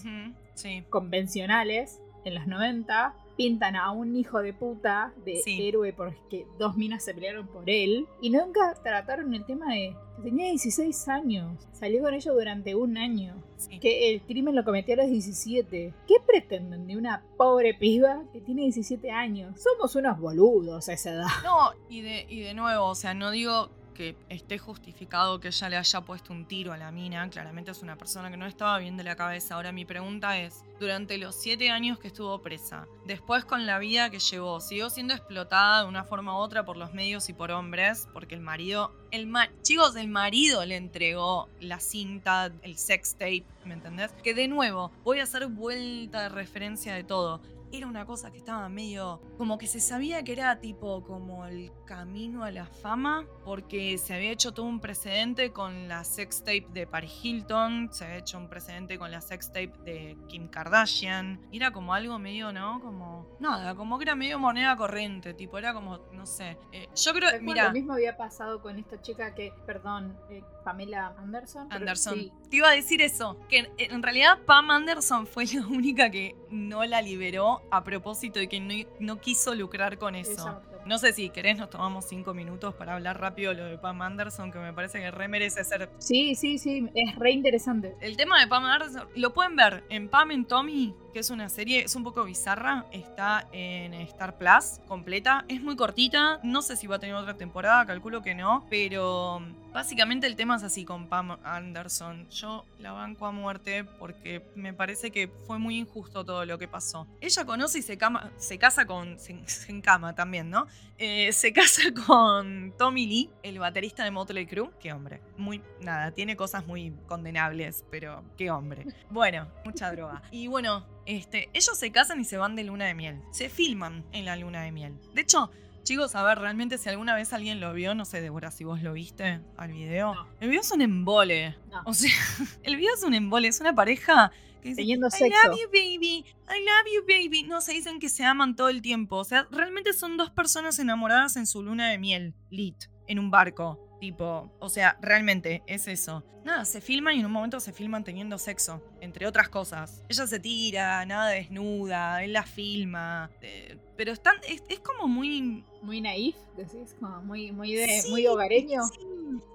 Sí. 0.55 0.85
convencionales 0.91 2.01
en 2.29 2.35
los 2.37 2.47
90 2.47 3.15
pintan 3.37 3.77
a 3.77 3.91
un 3.91 4.17
hijo 4.17 4.41
de 4.41 4.53
puta 4.55 5.13
de 5.25 5.37
Sí. 5.45 5.69
héroe 5.69 5.93
porque 5.93 6.47
dos 6.59 6.77
minas 6.77 7.05
se 7.05 7.13
pelearon 7.13 7.47
por 7.49 7.69
él 7.69 8.07
y 8.23 8.31
nunca 8.31 8.75
trataron 8.83 9.35
el 9.35 9.45
tema 9.45 9.73
de 9.75 9.95
que 10.17 10.23
tenía 10.23 10.47
16 10.47 11.09
años, 11.09 11.67
salió 11.73 12.03
con 12.03 12.15
ellos 12.15 12.35
durante 12.35 12.75
un 12.75 12.97
año, 12.97 13.35
sí. 13.59 13.79
que 13.79 14.15
el 14.15 14.23
crimen 14.23 14.55
lo 14.55 14.65
cometió 14.65 14.95
a 14.95 14.99
los 14.99 15.09
17. 15.11 15.93
¿Qué 16.09 16.15
pretenden 16.27 16.87
de 16.87 16.97
una 16.97 17.23
pobre 17.37 17.75
piba 17.75 18.23
que 18.33 18.41
tiene 18.41 18.63
17 18.63 19.11
años? 19.11 19.61
Somos 19.61 19.95
unos 19.95 20.19
boludos 20.19 20.89
a 20.89 20.95
esa 20.95 21.11
edad. 21.13 21.27
No, 21.45 21.73
y 21.91 22.01
de, 22.01 22.25
y 22.31 22.41
de 22.41 22.55
nuevo, 22.55 22.87
o 22.87 22.95
sea, 22.95 23.13
no 23.13 23.31
digo 23.31 23.69
que 23.97 24.17
esté 24.29 24.59
justificado 24.59 25.41
que 25.41 25.49
ella 25.49 25.69
le 25.69 25.77
haya 25.77 26.01
puesto 26.03 26.33
un 26.33 26.47
tiro 26.47 26.73
a 26.73 26.77
la 26.77 26.91
mina. 26.93 27.29
Claramente 27.31 27.71
es 27.71 27.83
una 27.83 27.97
persona 27.97 28.31
que 28.31 28.37
no 28.37 28.47
estaba 28.47 28.79
bien 28.79 28.97
de 28.97 29.05
la 29.05 29.17
cabeza. 29.17 29.55
Ahora 29.55 29.73
mi 29.73 29.85
pregunta 29.85 30.39
es, 30.39 30.65
durante 30.79 31.17
los 31.19 31.35
siete 31.35 31.71
años 31.71 31.99
que 31.99 32.09
estuvo 32.09 32.41
presa, 32.43 32.87
después 33.07 33.45
con 33.45 33.65
la 33.67 33.79
vida 33.79 34.11
que 34.11 34.19
llevó, 34.19 34.61
siguió 34.61 34.91
siendo 34.91 35.15
explotada 35.15 35.83
de 35.83 35.89
una 35.89 36.05
forma 36.05 36.35
u 36.37 36.41
otra 36.41 36.65
por 36.65 36.77
los 36.77 36.93
medios 36.93 37.29
y 37.29 37.33
por 37.33 37.51
hombres, 37.51 38.09
porque 38.13 38.35
el 38.35 38.43
marido, 38.43 38.93
el 39.11 39.27
ma- 39.27 39.49
chicos, 39.63 39.97
el 39.97 40.09
marido 40.09 40.65
le 40.67 40.77
entregó 40.77 41.49
la 41.61 41.81
cinta, 41.81 42.53
el 42.63 42.77
sex 42.77 43.15
tape, 43.15 43.45
¿me 43.65 43.75
entendés? 43.75 44.13
Que 44.23 44.35
de 44.35 44.49
nuevo, 44.49 44.93
voy 45.05 45.21
a 45.21 45.23
hacer 45.23 45.47
vuelta 45.47 46.23
de 46.23 46.29
referencia 46.29 46.95
de 46.95 47.05
todo 47.05 47.41
era 47.73 47.87
una 47.87 48.07
cosa 48.07 48.31
que 48.31 48.39
estaba 48.39 48.69
medio. 48.69 49.21
como 49.39 49.59
que 49.59 49.67
se 49.67 49.81
sabía 49.81 50.23
que 50.25 50.33
era 50.33 50.61
tipo 50.61 51.03
como 51.05 51.47
el 51.47 51.73
camino 51.85 52.45
a 52.45 52.51
la 52.51 52.67
fama, 52.67 53.27
porque 53.45 53.99
se 53.99 54.15
había 54.15 54.31
hecho 54.31 54.53
todo 54.53 54.67
un 54.67 54.81
precedente 54.81 55.53
con 55.53 55.89
la 55.89 56.05
sex 56.05 56.41
tape 56.41 56.67
de 56.73 56.87
Paris 56.87 57.13
Hilton, 57.23 57.89
se 57.93 58.05
había 58.05 58.19
hecho 58.19 58.39
un 58.39 58.49
precedente 58.49 58.99
con 58.99 59.11
la 59.11 59.21
sex 59.21 59.49
tape 59.49 59.73
de 59.85 60.17
Kim 60.29 60.49
Kardashian. 60.49 61.41
Era 61.53 61.71
como 61.73 61.95
algo 61.95 62.19
medio, 62.19 62.53
¿no? 62.53 62.81
Como. 62.81 63.37
Nada, 63.41 63.75
como 63.75 63.99
que 63.99 64.05
era 64.05 64.15
medio 64.15 64.39
moneda 64.39 64.77
corriente, 64.77 65.35
tipo, 65.35 65.59
era 65.59 65.75
como, 65.75 65.99
no 66.13 66.27
sé. 66.27 66.57
Eh, 66.73 66.89
yo 66.95 67.13
creo, 67.13 67.31
mira. 67.41 67.65
Lo 67.65 67.73
mismo 67.73 67.93
había 67.93 68.17
pasado 68.17 68.61
con 68.63 68.79
esta 68.79 69.01
chica 69.01 69.35
que, 69.35 69.53
perdón, 69.67 70.17
eh, 70.31 70.43
Pamela 70.65 71.15
Anderson. 71.19 71.69
Anderson. 71.71 72.15
sí, 72.15 72.33
Te 72.51 72.57
iba 72.57 72.69
a 72.69 72.73
decir 72.73 73.01
eso, 73.03 73.39
que 73.49 73.59
en, 73.59 73.69
en 73.79 74.03
realidad 74.03 74.39
Pam 74.47 74.71
Anderson 74.71 75.27
fue 75.27 75.47
la 75.47 75.67
única 75.67 76.11
que 76.11 76.37
no 76.51 76.85
la 76.85 77.03
liberó 77.03 77.56
a 77.71 77.85
propósito 77.85 78.41
y 78.41 78.49
que 78.49 78.61
no, 78.61 78.75
no 79.01 79.21
quiso 79.21 79.55
lucrar 79.55 79.99
con 79.99 80.15
eso. 80.15 80.33
exacto. 80.33 80.77
No 80.87 80.99
sé 80.99 81.13
si 81.13 81.31
querés, 81.31 81.59
nos 81.59 81.69
tomamos 81.69 82.05
cinco 82.05 82.33
minutos 82.33 82.73
para 82.75 82.95
hablar 82.95 83.21
rápido 83.21 83.53
lo 83.53 83.65
de 83.65 83.77
Pam 83.77 84.03
Anderson, 84.03 84.53
que 84.53 84.61
me 84.61 84.73
parece 84.73 85.01
que 85.01 85.11
re 85.11 85.27
merece 85.27 85.65
ser. 85.65 85.91
Sí, 85.99 86.37
sí, 86.37 86.59
sí, 86.59 86.89
es 86.95 87.17
re 87.17 87.33
interesante. 87.33 87.97
El 88.01 88.17
tema 88.17 88.39
de 88.39 88.47
Pam 88.47 88.65
Anderson 88.65 89.09
lo 89.17 89.35
pueden 89.35 89.57
ver 89.57 89.83
en 89.89 90.09
Pam 90.09 90.31
and 90.31 90.47
Tommy, 90.47 90.95
que 91.17 91.21
es 91.21 91.31
una 91.31 91.49
serie, 91.49 91.83
es 91.83 91.97
un 91.97 92.05
poco 92.05 92.25
bizarra, 92.25 92.85
está 92.93 93.49
en 93.51 93.95
Star 93.95 94.37
Plus 94.37 94.81
completa, 94.87 95.47
es 95.49 95.63
muy 95.63 95.75
cortita, 95.75 96.41
no 96.43 96.61
sé 96.61 96.77
si 96.77 96.87
va 96.87 96.97
a 96.97 96.99
tener 96.99 97.15
otra 97.15 97.33
temporada, 97.39 97.87
calculo 97.87 98.21
que 98.21 98.35
no, 98.35 98.67
pero 98.69 99.41
básicamente 99.73 100.27
el 100.27 100.37
tema 100.37 100.57
es 100.57 100.63
así 100.63 100.85
con 100.85 101.07
Pam 101.09 101.39
Anderson. 101.43 102.29
Yo 102.29 102.67
la 102.81 102.93
banco 102.93 103.25
a 103.27 103.33
muerte 103.33 103.85
porque 103.85 104.43
me 104.57 104.75
parece 104.75 105.11
que 105.11 105.29
fue 105.47 105.59
muy 105.59 105.79
injusto 105.79 106.23
todo 106.23 106.45
lo 106.45 106.59
que 106.59 106.69
pasó. 106.69 107.07
Ella 107.23 107.47
conoce 107.47 107.79
y 107.79 107.83
se, 107.83 107.97
cama- 107.97 108.31
se 108.37 108.59
casa 108.59 108.85
con. 108.87 109.19
Se, 109.19 109.39
se 109.49 109.73
encama 109.73 110.15
también, 110.15 110.51
¿no? 110.51 110.67
Eh, 110.99 111.31
se 111.33 111.53
casa 111.53 111.83
con 112.07 112.75
Tommy 112.79 113.07
Lee, 113.07 113.31
el 113.43 113.59
baterista 113.59 114.05
de 114.05 114.11
Motley 114.11 114.47
Crue. 114.47 114.71
Qué 114.81 114.93
hombre. 114.93 115.21
Muy. 115.39 115.63
Nada, 115.81 116.11
tiene 116.11 116.37
cosas 116.37 116.67
muy 116.67 116.93
condenables, 117.07 117.85
pero 117.91 118.23
qué 118.37 118.51
hombre. 118.51 118.87
Bueno, 119.11 119.47
mucha 119.65 119.91
droga. 119.93 120.23
Y 120.31 120.47
bueno, 120.47 120.87
este, 121.07 121.49
ellos 121.53 121.79
se 121.79 121.91
casan 121.91 122.21
y 122.21 122.25
se 122.25 122.37
van 122.37 122.57
de 122.57 122.65
luna 122.65 122.85
de 122.87 122.95
miel. 122.95 123.21
Se 123.31 123.49
filman 123.49 124.05
en 124.13 124.25
la 124.25 124.37
luna 124.37 124.63
de 124.63 124.73
miel. 124.73 124.95
De 125.15 125.23
hecho, 125.23 125.51
Chicos, 125.87 126.17
a 126.17 126.25
ver, 126.25 126.41
realmente 126.41 126.79
si 126.79 126.89
alguna 126.89 127.15
vez 127.15 127.33
alguien 127.33 127.61
lo 127.61 127.73
vio, 127.73 127.95
no 127.95 128.05
sé, 128.05 128.21
Débora, 128.21 128.51
si 128.51 128.65
vos 128.65 128.83
lo 128.83 128.93
viste 128.93 129.41
al 129.57 129.71
video. 129.71 130.17
No. 130.17 130.27
El 130.41 130.49
video 130.49 130.63
es 130.63 130.73
un 130.73 130.81
embole. 130.81 131.57
No. 131.71 131.83
O 131.85 131.95
sea, 131.95 132.11
el 132.65 132.75
video 132.75 132.93
es 132.93 133.05
un 133.05 133.15
embole, 133.15 133.47
es 133.47 133.61
una 133.61 133.73
pareja 133.73 134.33
que 134.61 134.71
dice, 134.71 134.81
Teniendo 134.81 135.07
I 135.07 135.11
sexo. 135.13 135.49
love 135.49 135.57
you, 135.61 135.69
baby. 135.69 136.25
I 136.49 136.59
love 136.59 136.93
you, 136.93 137.03
baby. 137.07 137.45
No, 137.45 137.61
se 137.61 137.73
dicen 137.73 138.01
que 138.01 138.09
se 138.09 138.25
aman 138.25 138.57
todo 138.57 138.69
el 138.69 138.83
tiempo. 138.83 139.15
O 139.15 139.23
sea, 139.23 139.47
realmente 139.53 139.93
son 139.93 140.17
dos 140.17 140.33
personas 140.33 140.77
enamoradas 140.81 141.37
en 141.37 141.47
su 141.47 141.63
luna 141.63 141.89
de 141.89 141.99
miel, 141.99 142.35
lit, 142.51 142.87
en 143.07 143.21
un 143.21 143.31
barco. 143.31 143.86
Tipo, 144.07 144.53
o 144.61 144.69
sea, 144.69 144.97
realmente 145.01 145.65
es 145.67 145.89
eso. 145.89 146.25
Nada, 146.45 146.65
se 146.65 146.81
filman 146.81 147.17
y 147.17 147.19
en 147.19 147.27
un 147.27 147.33
momento 147.33 147.59
se 147.59 147.73
filman 147.73 148.05
teniendo 148.05 148.39
sexo, 148.39 148.81
entre 149.01 149.27
otras 149.27 149.49
cosas. 149.49 150.05
Ella 150.09 150.29
se 150.29 150.39
tira, 150.39 151.05
nada 151.07 151.31
desnuda, 151.31 152.23
él 152.23 152.33
la 152.33 152.45
filma. 152.45 153.29
eh, 153.41 153.77
pero 153.97 154.13
están, 154.13 154.37
es, 154.49 154.63
es 154.69 154.81
como 154.81 155.09
muy 155.09 155.65
Muy 155.83 156.01
naif, 156.01 156.37
decís, 156.57 156.95
como 156.99 157.23
muy, 157.23 157.53
muy 157.53 157.75
de, 157.75 158.01
Sí, 158.01 158.11
muy 158.11 158.27
hogareño. 158.27 158.83
Sí, 158.85 159.07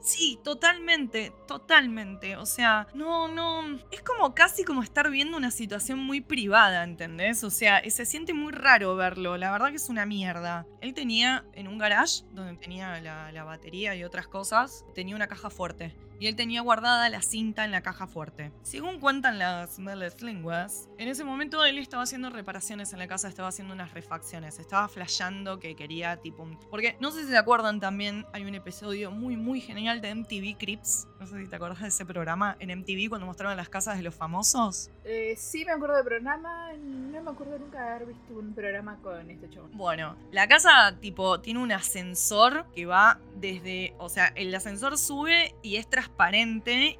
sí, 0.02 0.40
totalmente, 0.44 1.32
totalmente. 1.48 2.36
O 2.38 2.46
sea, 2.46 2.88
no, 2.94 3.28
no. 3.28 3.80
Es 3.92 4.02
como 4.02 4.34
casi 4.34 4.64
como 4.64 4.84
estar 4.84 5.10
viendo 5.10 5.38
una 5.38 5.52
situación 5.52 6.00
muy 6.00 6.22
privada, 6.22 6.84
¿entendés? 6.84 7.44
O 7.44 7.50
sea, 7.50 7.80
eh, 7.80 7.92
se 7.92 8.06
siente 8.06 8.34
muy 8.34 8.52
raro 8.52 8.96
verlo. 8.96 9.38
La 9.38 9.52
verdad 9.52 9.70
que 9.70 9.78
es 9.78 9.90
una 9.90 10.06
mierda. 10.06 10.66
Él 10.82 10.94
tenía 10.94 11.46
en 11.54 11.68
un 11.68 11.78
garage 11.78 12.24
donde 12.32 12.56
tenía 12.56 13.00
la, 13.02 13.32
la 13.32 13.44
batería 13.44 13.96
y 13.96 14.04
otras 14.04 14.28
cosas, 14.28 14.86
tenía 14.94 15.16
una 15.16 15.28
caja 15.28 15.50
fuerte. 15.50 15.94
Y 16.22 16.28
él 16.28 16.36
tenía 16.36 16.62
guardada 16.62 17.10
la 17.10 17.24
cinta 17.24 17.66
en 17.66 17.72
la 17.72 17.82
caja 17.82 18.06
fuerte. 18.06 18.52
Según 18.62 19.00
cuentan 19.00 19.40
las 19.40 19.80
malas 19.80 20.22
lenguas, 20.22 20.88
en 21.00 21.08
ese 21.08 21.24
momento 21.24 21.66
él 21.66 21.80
estaba 21.80 22.04
haciendo 22.04 22.30
reparaciones 22.30 22.94
en 22.94 23.00
la 23.00 23.08
casa, 23.08 23.28
estaba 23.28 23.48
haciendo 23.48 23.74
unas 23.74 23.92
refacciones, 23.96 24.60
estaba 24.60 24.88
flasheando 24.88 25.58
que 25.58 25.76
quería 25.76 26.18
tipo... 26.18 26.44
un- 26.44 26.60
Porque 26.70 26.96
no 27.00 27.10
sé 27.10 27.24
si 27.24 27.30
se 27.32 27.38
acuerdan 27.40 27.80
también, 27.80 28.28
hay 28.34 28.46
un 28.46 28.54
episodio 28.54 29.10
muy 29.10 29.36
muy 29.36 29.62
genial 29.62 30.00
de 30.00 30.14
MTV 30.14 30.60
Crips, 30.60 31.08
no 31.20 31.26
sé 31.26 31.42
si 31.44 31.50
te 31.50 31.56
acordás 31.56 31.82
de 31.82 31.88
ese 31.88 32.06
programa 32.06 32.56
en 32.60 32.70
MTV 32.70 33.10
cuando 33.10 33.26
mostraron 33.26 33.58
las 33.58 33.70
casas 33.70 33.98
de 33.98 34.04
los 34.04 34.14
famosos. 34.14 34.92
Eh, 35.04 35.34
sí 35.40 35.66
me 35.66 35.72
acuerdo 35.72 35.96
del 35.96 36.06
programa, 36.06 36.72
no 36.74 37.20
me 37.24 37.32
acuerdo 37.32 37.58
nunca 37.58 37.84
de 37.84 37.90
haber 37.96 38.08
visto 38.10 38.34
un 38.38 38.54
programa 38.54 38.96
con 39.02 39.28
este 39.32 39.50
chabón. 39.50 39.72
Bueno, 39.74 40.16
la 40.32 40.48
casa 40.48 40.96
tipo 41.02 41.40
tiene 41.42 41.60
un 41.62 41.72
ascensor 41.72 42.68
que 42.76 42.86
va 42.86 43.20
desde, 43.38 43.96
o 43.98 44.08
sea, 44.08 44.28
el 44.36 44.54
ascensor 44.54 45.00
sube 45.00 45.56
y 45.64 45.78
es 45.78 45.90
transparente 45.90 46.11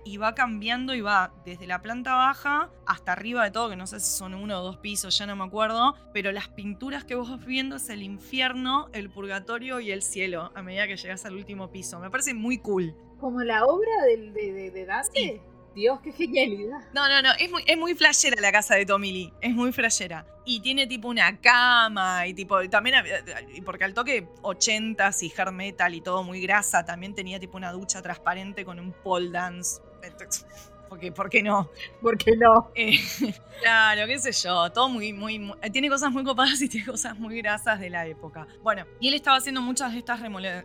y 0.04 0.18
va 0.18 0.34
cambiando 0.34 0.96
y 0.96 1.02
va 1.02 1.32
desde 1.46 1.68
la 1.68 1.82
planta 1.82 2.16
baja 2.16 2.72
hasta 2.88 3.12
arriba 3.12 3.44
de 3.44 3.52
todo, 3.52 3.70
que 3.70 3.76
no 3.76 3.86
sé 3.86 4.00
si 4.00 4.18
son 4.18 4.34
uno 4.34 4.60
o 4.60 4.64
dos 4.64 4.78
pisos, 4.78 5.18
ya 5.18 5.28
no 5.28 5.36
me 5.36 5.44
acuerdo, 5.44 5.96
pero 6.12 6.32
las 6.32 6.48
pinturas 6.48 7.04
que 7.04 7.14
vos 7.14 7.30
vas 7.30 7.46
viendo 7.46 7.76
es 7.76 7.90
el 7.90 8.02
infierno, 8.02 8.90
el 8.94 9.12
purgatorio 9.12 9.80
y 9.80 9.92
el 9.92 10.02
cielo 10.02 10.52
a 10.56 10.64
medida 10.64 10.88
que 10.88 10.98
llegas 10.98 11.26
al 11.26 11.36
último 11.36 11.70
piso. 11.70 12.00
Me 12.00 12.10
parece 12.10 12.34
muy 12.34 12.58
cool. 12.58 12.96
Como 13.20 13.42
la 13.44 13.64
obra 13.66 13.92
de, 14.08 14.32
de, 14.32 14.72
de 14.72 14.86
Dante. 14.86 15.42
Dios, 15.74 16.00
qué 16.02 16.12
genialidad. 16.12 16.80
No, 16.94 17.08
no, 17.08 17.22
no, 17.22 17.30
es 17.40 17.50
muy, 17.50 17.64
es 17.66 17.78
muy 17.78 17.96
flashera 17.96 18.40
la 18.42 18.52
casa 18.52 18.76
de 18.76 18.86
Tommy 18.86 19.12
Lee, 19.12 19.34
es 19.42 19.54
muy 19.54 19.72
flashera. 19.72 20.26
Y 20.44 20.60
tiene 20.60 20.88
tipo 20.88 21.08
una 21.08 21.40
cama 21.40 22.26
y 22.28 22.34
tipo, 22.34 22.68
también, 22.70 22.96
porque 23.64 23.84
al 23.84 23.94
toque 23.94 24.28
80s 24.42 25.24
y 25.24 25.32
hair 25.38 25.52
metal 25.52 25.94
y 25.94 26.02
todo 26.02 26.24
muy 26.24 26.42
grasa, 26.42 26.84
también 26.84 27.14
tenía 27.14 27.40
tipo 27.40 27.58
una 27.58 27.72
ducha 27.72 28.02
transparente 28.02 28.66
con 28.66 28.80
un 28.80 28.92
pole 28.92 29.30
dance. 29.30 29.82
Porque, 30.92 31.10
¿por 31.10 31.30
qué 31.30 31.42
no? 31.42 31.70
¿Por 32.02 32.18
qué 32.18 32.36
no? 32.36 32.70
Eh, 32.76 33.00
claro, 33.62 34.06
qué 34.08 34.20
sé 34.20 34.34
yo, 34.34 34.70
todo 34.74 34.90
muy, 34.90 35.14
muy, 35.14 35.40
muy- 35.40 35.56
Tiene 35.72 35.88
cosas 35.88 36.12
muy 36.12 36.26
copadas 36.26 36.62
y 36.62 36.68
tiene 36.68 36.86
cosas 36.86 37.18
muy 37.18 37.38
grasas 37.38 37.80
de 37.80 37.90
la 37.90 38.06
época. 38.06 38.46
Bueno, 38.62 38.84
y 39.00 39.08
él 39.08 39.14
estaba 39.14 39.38
haciendo 39.38 39.62
muchas 39.62 39.94
de 39.94 40.00
estas 40.00 40.20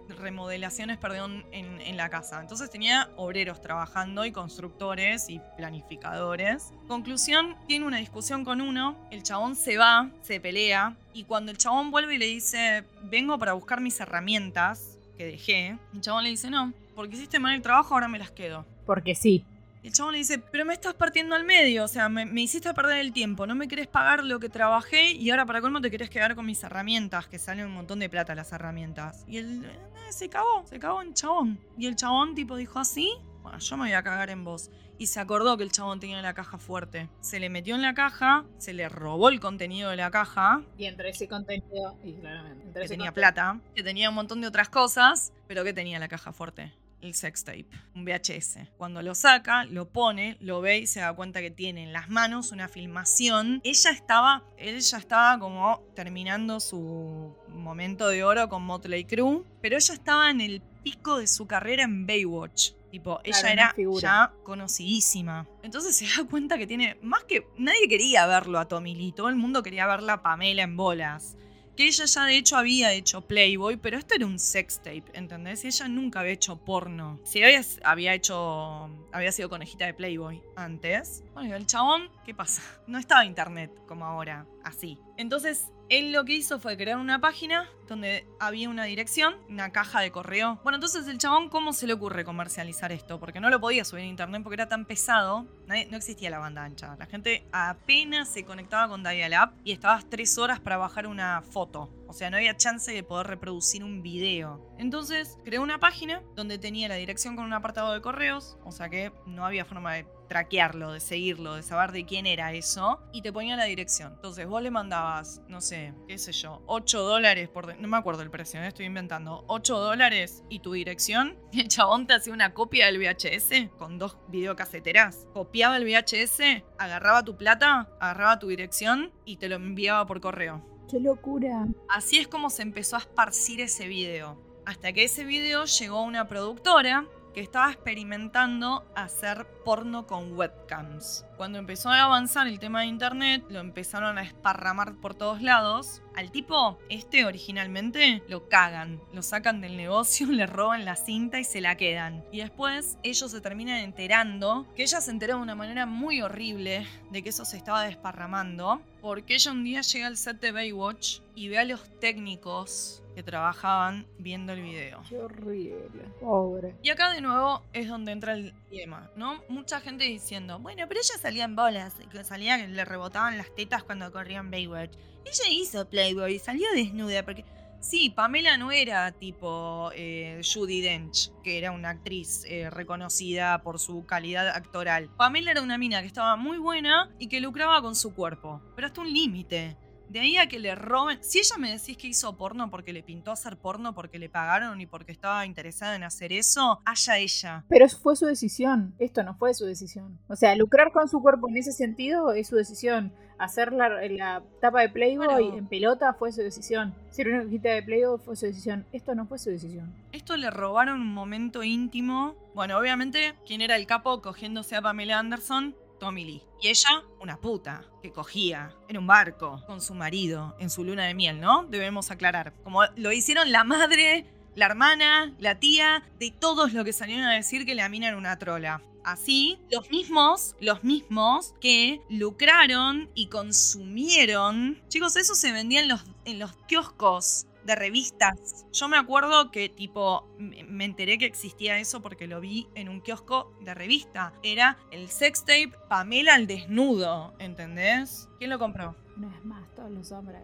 remodelaciones, 0.09 0.99
perdón, 0.99 1.45
en, 1.53 1.81
en 1.81 1.97
la 1.97 2.09
casa. 2.09 2.41
Entonces 2.41 2.69
tenía 2.71 3.09
obreros 3.15 3.61
trabajando 3.61 4.25
y 4.25 4.33
constructores 4.33 5.31
y 5.31 5.41
planificadores. 5.57 6.73
Conclusión, 6.89 7.55
tiene 7.69 7.87
una 7.87 7.99
discusión 7.99 8.45
con 8.45 8.61
uno, 8.61 8.97
el 9.13 9.23
chabón 9.23 9.55
se 9.55 9.77
va, 9.77 10.11
se 10.23 10.41
pelea, 10.41 10.97
y 11.15 11.23
cuando 11.23 11.53
el 11.53 11.57
chabón 11.59 11.93
vuelve 11.93 12.17
y 12.17 12.19
le 12.19 12.27
dice, 12.27 12.83
vengo 13.05 13.39
para 13.39 13.53
buscar 13.53 13.81
mis 13.81 14.01
herramientas 14.01 14.99
que 15.17 15.25
dejé, 15.25 15.79
el 15.95 16.01
chabón 16.01 16.25
le 16.25 16.31
dice, 16.31 16.51
no, 16.51 16.73
porque 16.97 17.15
hiciste 17.15 17.39
mal 17.39 17.55
el 17.55 17.63
trabajo, 17.63 17.95
ahora 17.95 18.09
me 18.09 18.19
las 18.19 18.33
quedo. 18.33 18.67
Porque 18.85 19.15
sí. 19.15 19.45
El 19.87 19.93
chabón 19.93 20.13
le 20.15 20.19
dice, 20.19 20.39
pero 20.41 20.65
me 20.65 20.75
estás 20.75 20.95
partiendo 20.95 21.37
al 21.37 21.45
medio, 21.45 21.85
o 21.85 21.89
sea, 21.89 22.09
me, 22.09 22.27
me 22.27 22.41
hiciste 22.41 22.75
perder 22.75 22.99
el 22.99 23.13
tiempo, 23.13 23.47
no 23.47 23.55
me 23.55 23.69
querés 23.69 23.87
pagar 23.87 24.25
lo 24.25 24.41
que 24.41 24.49
trabajé 24.49 25.13
y 25.13 25.31
ahora 25.31 25.47
para 25.47 25.61
colmo 25.61 25.81
te 25.81 25.93
querés 25.93 26.11
quedar 26.11 26.35
con 26.35 26.45
mis 26.45 26.61
herramientas, 26.65 27.29
que 27.29 27.39
salen 27.39 27.67
un 27.67 27.73
montón 27.75 28.01
de 28.01 28.09
plata 28.09 28.35
las 28.35 28.51
herramientas. 28.53 29.25
Y 29.29 29.37
él 29.37 29.65
eh, 29.65 30.13
se 30.13 30.29
cagó, 30.29 30.65
se 30.69 30.81
cagó 30.81 31.03
en 31.03 31.15
chabón. 31.15 31.61
Y 31.79 31.87
el 31.87 31.95
chabón 31.95 32.35
tipo 32.35 32.57
dijo 32.57 32.81
así, 32.81 33.13
bueno, 33.43 33.59
yo 33.61 33.77
me 33.77 33.85
voy 33.85 33.93
a 33.93 34.03
cagar 34.03 34.29
en 34.31 34.43
vos. 34.43 34.73
Y 34.99 35.07
se 35.07 35.21
acordó 35.21 35.57
que 35.57 35.63
el 35.63 35.71
chabón 35.71 36.01
tenía 36.01 36.21
la 36.21 36.35
caja 36.35 36.59
fuerte. 36.59 37.09
Se 37.21 37.39
le 37.39 37.49
metió 37.49 37.77
en 37.77 37.83
la 37.83 37.95
caja, 37.95 38.45
se 38.59 38.73
le 38.73 38.89
robó 38.89 39.29
el 39.29 39.39
contenido 39.39 39.91
de 39.91 39.97
la 39.97 40.11
caja, 40.11 40.63
Y 40.77 40.87
entre 40.87 41.11
ese 41.11 41.29
contenido, 41.29 41.97
y 42.03 42.15
claramente, 42.15 42.65
entre 42.65 42.81
que 42.81 42.87
ese 42.87 42.95
tenía 42.95 43.11
conten- 43.13 43.15
plata, 43.15 43.61
que 43.73 43.85
tenía 43.85 44.09
un 44.09 44.17
montón 44.17 44.41
de 44.41 44.49
otras 44.49 44.69
cosas, 44.69 45.33
pero 45.47 45.63
que 45.63 45.73
tenía 45.73 46.01
la 46.01 46.09
caja 46.09 46.33
fuerte. 46.33 46.73
El 47.01 47.15
sex 47.15 47.45
tape, 47.45 47.67
un 47.95 48.05
VHS. 48.05 48.59
Cuando 48.77 49.03
lo 49.03 49.15
saca, 49.15 49.65
lo 49.65 49.89
pone, 49.89 50.37
lo 50.41 50.61
ve 50.61 50.79
y 50.79 50.87
se 50.87 51.01
da 51.01 51.13
cuenta 51.13 51.41
que 51.41 51.51
tiene 51.51 51.85
en 51.85 51.93
las 51.93 52.09
manos 52.09 52.53
una 52.53 52.69
filmación. 52.69 53.61
Ella 53.65 53.91
estaba, 53.91 54.45
él 54.57 54.81
ya 54.81 54.99
estaba 54.99 55.39
como 55.39 55.83
terminando 55.95 56.59
su 56.59 57.35
momento 57.49 58.09
de 58.09 58.25
oro 58.25 58.49
con 58.49 58.63
Motley 58.63 59.05
Crue, 59.05 59.43
pero 59.61 59.77
ella 59.77 59.95
estaba 59.95 60.31
en 60.31 60.41
el 60.41 60.63
pico 60.83 61.19
de 61.19 61.27
su 61.27 61.47
carrera 61.47 61.85
en 61.85 62.07
Baywatch. 62.07 62.73
Tipo, 62.91 63.21
ella 63.25 63.53
era 63.53 63.75
ya 64.01 64.33
conocidísima. 64.43 65.47
Entonces 65.63 65.97
se 65.97 66.07
da 66.07 66.27
cuenta 66.29 66.57
que 66.57 66.67
tiene, 66.67 66.99
más 67.03 67.25
que 67.25 67.47
nadie 67.59 67.89
quería 67.89 68.27
verlo 68.27 68.59
a 68.59 68.69
Tommy 68.69 68.95
Lee, 68.95 69.13
todo 69.13 69.29
el 69.29 69.37
mundo 69.37 69.63
quería 69.63 69.87
verla 69.87 70.15
a 70.15 70.23
Pamela 70.23 70.63
en 70.63 70.77
bolas 70.77 71.37
que 71.77 71.87
ella 71.87 72.05
ya 72.07 72.25
de 72.25 72.37
hecho 72.37 72.57
había 72.57 72.93
hecho 72.93 73.21
Playboy, 73.21 73.77
pero 73.77 73.99
esto 73.99 74.15
era 74.15 74.27
un 74.27 74.39
sex 74.39 74.79
tape, 74.79 75.05
¿entendés? 75.13 75.65
Y 75.65 75.69
ella 75.69 75.89
nunca 75.89 76.21
había 76.21 76.33
hecho 76.33 76.57
porno. 76.57 77.21
Si 77.25 77.43
había, 77.43 77.61
había 77.85 78.15
hecho. 78.15 78.91
había 79.13 79.33
sido 79.33 79.49
conejita 79.49 79.87
de 79.87 79.95
Playboy 79.95 80.43
antes. 80.57 81.23
Bueno, 81.35 81.55
el 81.55 81.67
chabón, 81.67 82.11
¿qué 82.25 82.35
pasa? 82.35 82.63
No 82.87 82.99
estaba 82.99 83.25
internet 83.25 83.71
como 83.87 84.05
ahora, 84.05 84.47
así. 84.65 84.99
Entonces, 85.17 85.71
él 85.89 86.13
lo 86.13 86.25
que 86.25 86.35
hizo 86.35 86.59
fue 86.59 86.77
crear 86.77 86.99
una 86.99 87.21
página 87.21 87.69
donde 87.89 88.27
había 88.41 88.69
una 88.69 88.85
dirección, 88.85 89.37
una 89.49 89.71
caja 89.71 90.01
de 90.01 90.11
correo. 90.11 90.59
Bueno, 90.65 90.77
entonces 90.77 91.07
el 91.07 91.19
chabón, 91.19 91.49
¿cómo 91.49 91.73
se 91.73 91.87
le 91.87 91.93
ocurre 91.93 92.25
comercializar 92.25 92.91
esto? 92.91 93.21
Porque 93.21 93.41
no 93.41 93.49
lo 93.49 93.61
podía 93.61 93.85
subir 93.85 94.03
a 94.03 94.07
internet 94.07 94.43
porque 94.43 94.55
era 94.55 94.69
tan 94.69 94.87
pesado. 94.87 95.47
No 95.67 95.97
existía 95.97 96.31
la 96.31 96.39
banda 96.39 96.65
ancha. 96.65 96.97
La 96.99 97.07
gente 97.07 97.47
apenas 97.53 98.29
se 98.29 98.45
conectaba 98.45 98.89
con 98.89 99.05
Dial-Up 99.05 99.55
y 99.63 99.71
estabas 99.71 100.09
tres 100.11 100.37
horas 100.37 100.59
para 100.59 100.77
bajar 100.77 101.07
una 101.07 101.43
foto. 101.43 101.93
O 102.09 102.13
sea, 102.13 102.31
no 102.31 102.37
había 102.37 102.57
chance 102.57 102.93
de 102.93 103.03
poder 103.05 103.29
reproducir 103.29 103.85
un 103.85 104.03
video. 104.03 104.75
Entonces, 104.79 105.39
creó 105.45 105.63
una 105.63 105.79
página 105.79 106.23
donde 106.35 106.59
tenía 106.59 106.89
la 106.89 106.97
dirección 106.97 107.37
con 107.37 107.45
un 107.45 107.53
apartado 107.53 107.93
de 107.93 108.01
correos. 108.01 108.59
O 108.65 108.73
sea 108.73 108.89
que 108.89 109.13
no 109.27 109.47
había 109.47 109.65
forma 109.65 109.95
de 109.95 110.07
traquearlo, 110.29 110.93
de 110.93 111.01
seguirlo, 111.01 111.55
de 111.55 111.63
saber 111.63 111.93
de 111.93 112.05
quién 112.05 112.27
era 112.27 112.53
eso. 112.53 113.01
Y 113.13 113.23
te 113.23 113.33
ponía 113.33 113.57
la 113.57 113.65
dirección. 113.65 114.13
Entonces, 114.15 114.47
vos 114.47 114.63
le 114.63 114.71
mandabas, 114.71 115.43
no 115.49 115.61
sé, 115.61 115.95
qué 116.09 116.19
sé 116.19 116.33
yo, 116.33 116.63
8 116.67 117.03
dólares 117.03 117.49
por... 117.49 117.79
No 117.79 117.89
me 117.89 117.97
acuerdo 117.97 118.23
el 118.23 118.31
precio, 118.31 118.61
¿eh? 118.63 118.69
estoy 118.69 118.87
inventando. 118.87 119.45
8 119.49 119.79
dólares 119.79 120.43
y 120.49 120.61
tu 120.61 120.73
dirección. 120.73 121.37
Y 121.53 121.61
el 121.63 121.69
chabón 121.69 122.07
te 122.07 122.15
hacía 122.15 122.33
una 122.33 122.55
copia 122.55 122.87
del 122.87 122.99
VHS 122.99 123.71
con 123.79 123.99
dos 123.99 124.19
videocaseteras. 124.29 125.27
Copiaba 125.33 125.77
el 125.77 125.85
VHS, 125.85 126.65
agarraba 126.79 127.25
tu 127.25 127.37
plata, 127.37 127.89
agarraba 128.01 128.39
tu 128.39 128.49
dirección 128.49 129.13
y 129.25 129.37
te 129.37 129.49
lo 129.49 129.57
enviaba 129.57 130.07
por 130.07 130.21
correo. 130.21 130.63
¡Qué 130.91 131.01
locura! 131.01 131.67
Así 131.89 132.19
es 132.19 132.29
como 132.29 132.51
se 132.51 132.63
empezó 132.63 132.97
a 132.97 133.01
esparcir 133.01 133.61
ese 133.61 133.89
video. 133.89 134.41
Hasta 134.65 134.93
que 134.93 135.05
ese 135.05 135.25
video 135.25 135.65
llegó 135.65 135.99
a 135.99 136.03
una 136.03 136.29
productora 136.29 137.07
que 137.37 137.43
estaba 137.43 137.71
experimentando 137.71 138.91
hacer 138.95 139.47
porno 139.63 140.07
con 140.07 140.33
webcams. 140.39 141.27
Cuando 141.37 141.59
empezó 141.59 141.91
a 141.91 142.03
avanzar 142.03 142.47
el 142.47 142.59
tema 142.59 142.81
de 142.81 142.87
internet, 142.87 143.45
lo 143.51 143.61
empezaron 143.61 144.17
a 144.17 144.23
esparramar 144.23 144.95
por 145.03 145.15
todos 145.15 145.43
lados. 145.43 146.01
Al 146.15 146.31
tipo, 146.31 146.79
este 146.89 147.27
originalmente, 147.27 148.23
lo 148.27 148.49
cagan, 148.49 149.03
lo 149.13 149.21
sacan 149.21 149.61
del 149.61 149.77
negocio, 149.77 150.27
le 150.31 150.47
roban 150.47 150.87
la 150.87 150.97
cinta 150.97 151.39
y 151.39 151.45
se 151.45 151.61
la 151.61 151.77
quedan. 151.77 152.25
Y 152.33 152.39
después 152.39 152.97
ellos 153.03 153.31
se 153.31 153.43
terminan 153.43 153.81
enterando, 153.81 154.67
que 154.75 154.85
ella 154.85 155.03
se 155.03 155.11
enteró 155.11 155.37
de 155.37 155.43
una 155.43 155.55
manera 155.55 155.85
muy 155.85 156.23
horrible 156.23 156.87
de 157.11 157.23
que 157.23 157.29
eso 157.29 157.45
se 157.45 157.59
estaba 157.59 157.83
desparramando, 157.83 158.81
porque 159.03 159.35
ella 159.35 159.53
un 159.53 159.63
día 159.63 159.83
llega 159.83 160.07
al 160.07 160.17
set 160.17 160.41
de 160.41 160.53
Baywatch 160.53 161.21
y 161.35 161.49
ve 161.49 161.59
a 161.59 161.67
los 161.67 162.01
técnicos 162.01 163.03
que 163.17 163.23
trabajaban 163.23 164.07
viendo 164.19 164.53
el 164.53 164.61
video. 164.61 165.03
¡Qué 165.09 165.17
horrible! 165.17 166.03
Pobre. 166.21 166.75
Y 166.83 166.91
acá 166.91 167.11
de 167.13 167.23
nuevo 167.23 167.63
es 167.73 167.89
donde 167.89 168.13
entra 168.13 168.35
el 168.35 168.53
tema, 168.69 169.11
¿no? 169.17 169.43
Mucha 169.49 169.81
gente 169.81 170.05
diciendo, 170.05 170.59
bueno, 170.59 170.85
pero 170.87 171.01
ella 171.01 171.19
salía 171.19 171.45
en 171.45 171.57
bolas, 171.57 171.95
que 172.13 172.25
salía, 172.25 172.59
le 172.59 172.85
rebotaban 172.85 173.39
las 173.39 173.55
tetas 173.55 173.85
cuando 173.85 174.13
corrían 174.13 174.51
Baywatch. 174.51 174.93
Ella 175.25 175.51
hizo 175.51 175.89
Playboy, 175.89 176.39
salió 176.39 176.71
desnuda, 176.75 177.25
porque... 177.25 177.47
Sí, 177.79 178.11
Pamela 178.11 178.57
no 178.59 178.73
era 178.73 179.13
tipo 179.13 179.91
eh, 179.95 180.41
Judy 180.43 180.81
Dench, 180.81 181.31
que 181.43 181.57
era 181.59 181.73
una 181.73 181.91
actriz 181.91 182.45
eh, 182.47 182.69
reconocida 182.69 183.63
por 183.63 183.79
su 183.79 184.05
calidad 184.05 184.49
actoral. 184.49 185.09
Pamela 185.17 185.53
era 185.53 185.63
una 185.63 185.79
mina 185.79 186.01
que 186.01 186.07
estaba 186.07 186.37
muy 186.37 186.59
buena 186.59 187.11
y 187.19 187.29
que 187.29 187.41
lucraba 187.41 187.81
con 187.83 187.95
su 187.95 188.15
cuerpo, 188.15 188.61
pero 188.75 188.89
hasta 188.89 189.03
un 189.03 189.13
límite. 189.13 189.77
De 190.09 190.21
ahí 190.21 190.37
a 190.37 190.47
que 190.49 190.59
le 190.59 190.75
roben. 190.75 191.19
Si 191.23 191.39
ella 191.39 191.57
me 191.59 191.71
decís 191.71 191.97
que 191.97 192.07
hizo 192.09 192.37
porno 192.37 192.71
porque 192.71 192.93
le 192.93 193.03
pintó 193.03 193.33
hacer 193.33 193.57
porno, 193.57 193.95
porque 193.95 194.19
le 194.19 194.29
pagaron 194.29 194.81
y 194.81 194.87
porque 194.87 195.13
estaba 195.13 195.45
interesada 195.47 195.97
en 195.97 196.05
hacer 196.05 196.33
eso, 196.33 196.81
haya 196.85 197.19
ella. 197.19 197.65
Pero 197.69 197.89
fue 197.89 198.17
su 198.17 198.27
decisión. 198.27 198.95
Esto 198.99 199.23
no 199.23 199.35
fue 199.37 199.53
su 199.55 199.65
decisión. 199.67 200.19
O 200.29 200.37
sea, 200.37 200.55
lucrar 200.57 200.93
con 200.93 201.09
su 201.09 201.21
cuerpo 201.21 201.49
en 201.49 201.57
ese 201.57 201.73
sentido 201.73 202.33
es 202.33 202.49
su 202.49 202.57
decisión. 202.57 203.13
Hacer 203.39 203.73
la, 203.75 203.89
la 204.09 204.43
tapa 204.63 204.81
de 204.81 204.89
Playboy 204.89 205.27
Bueno. 205.27 205.59
en 205.59 205.67
pelota 205.67 206.15
fue 206.15 206.33
su 206.33 206.41
decisión. 206.41 206.95
Ser 207.11 207.29
una 207.29 207.43
hojita 207.43 207.69
de 207.69 207.83
Playboy 207.83 208.19
fue 208.19 208.35
su 208.35 208.47
decisión. 208.47 208.87
Esto 208.93 209.15
no 209.15 209.27
fue 209.27 209.39
su 209.39 209.51
decisión. 209.51 209.93
Esto 210.13 210.37
le 210.39 210.49
robaron 210.51 211.01
un 211.03 211.13
momento 211.13 211.63
íntimo. 211.63 212.35
Bueno, 212.55 212.79
obviamente, 212.79 213.35
¿quién 213.47 213.61
era 213.61 213.77
el 213.77 213.87
capo 213.87 214.23
cogiéndose 214.23 214.75
a 214.77 214.81
Pamela 214.81 215.19
Anderson? 215.19 215.75
Tommy 215.99 216.25
Lee. 216.25 216.43
Y 216.61 216.69
ella, 216.69 217.03
una 217.21 217.37
puta, 217.39 217.85
que 218.03 218.13
cogía 218.13 218.75
en 218.89 218.99
un 218.99 219.07
barco 219.07 219.63
con 219.67 219.81
su 219.81 219.95
marido 219.95 220.57
en 220.59 220.71
su 220.71 220.85
luna 220.85 221.05
de 221.05 221.15
miel, 221.15 221.41
¿no? 221.41 221.65
Debemos 221.65 222.11
aclarar. 222.11 222.55
Como 222.65 222.85
lo 222.97 223.13
hicieron 223.13 223.53
la 223.53 223.65
madre, 223.65 224.27
la 224.55 224.67
hermana, 224.67 225.35
la 225.39 225.59
tía, 225.59 226.03
de 226.19 226.31
todos 226.31 226.73
los 226.73 226.85
que 226.85 226.93
salieron 226.93 227.25
a 227.27 227.35
decir 227.35 227.67
que 227.67 227.75
la 227.75 227.89
mina 227.89 228.09
era 228.09 228.17
una 228.17 228.39
trola. 228.39 228.83
Así, 229.05 229.59
los 229.71 229.89
mismos, 229.91 230.57
los 230.61 230.83
mismos 230.83 231.55
que 231.61 232.01
lucraron 232.09 233.09
y 233.15 233.27
consumieron. 233.27 234.83
Chicos, 234.89 235.15
eso 235.15 235.37
se 235.37 235.53
vendía 235.53 235.81
en 235.81 235.89
los, 235.89 236.05
en 236.25 236.41
los 236.41 236.57
kioscos 236.67 237.47
de 237.67 237.75
revistas. 237.75 238.67
Yo 238.73 238.89
me 238.89 238.97
acuerdo 238.97 239.51
que 239.51 239.69
tipo 239.69 240.29
me 240.39 240.85
enteré 240.85 241.19
que 241.19 241.27
existía 241.27 241.79
eso 241.79 242.01
porque 242.01 242.27
lo 242.27 242.41
vi 242.41 242.69
en 242.75 242.89
un 242.89 243.01
kiosco 243.01 243.53
de 243.61 243.75
revista. 243.75 244.33
Era 244.43 244.79
el 244.91 245.09
sextape 245.09 245.73
Pamela 245.89 246.35
al 246.35 246.47
desnudo, 246.47 247.35
¿entendés? 247.39 248.29
¿Quién 248.39 248.51
lo 248.51 248.59
compró? 248.59 248.95
Una 249.17 249.29
vez 249.29 249.45
más, 249.45 249.75
todos 249.75 249.91
los 249.91 250.13
hombres. 250.13 250.43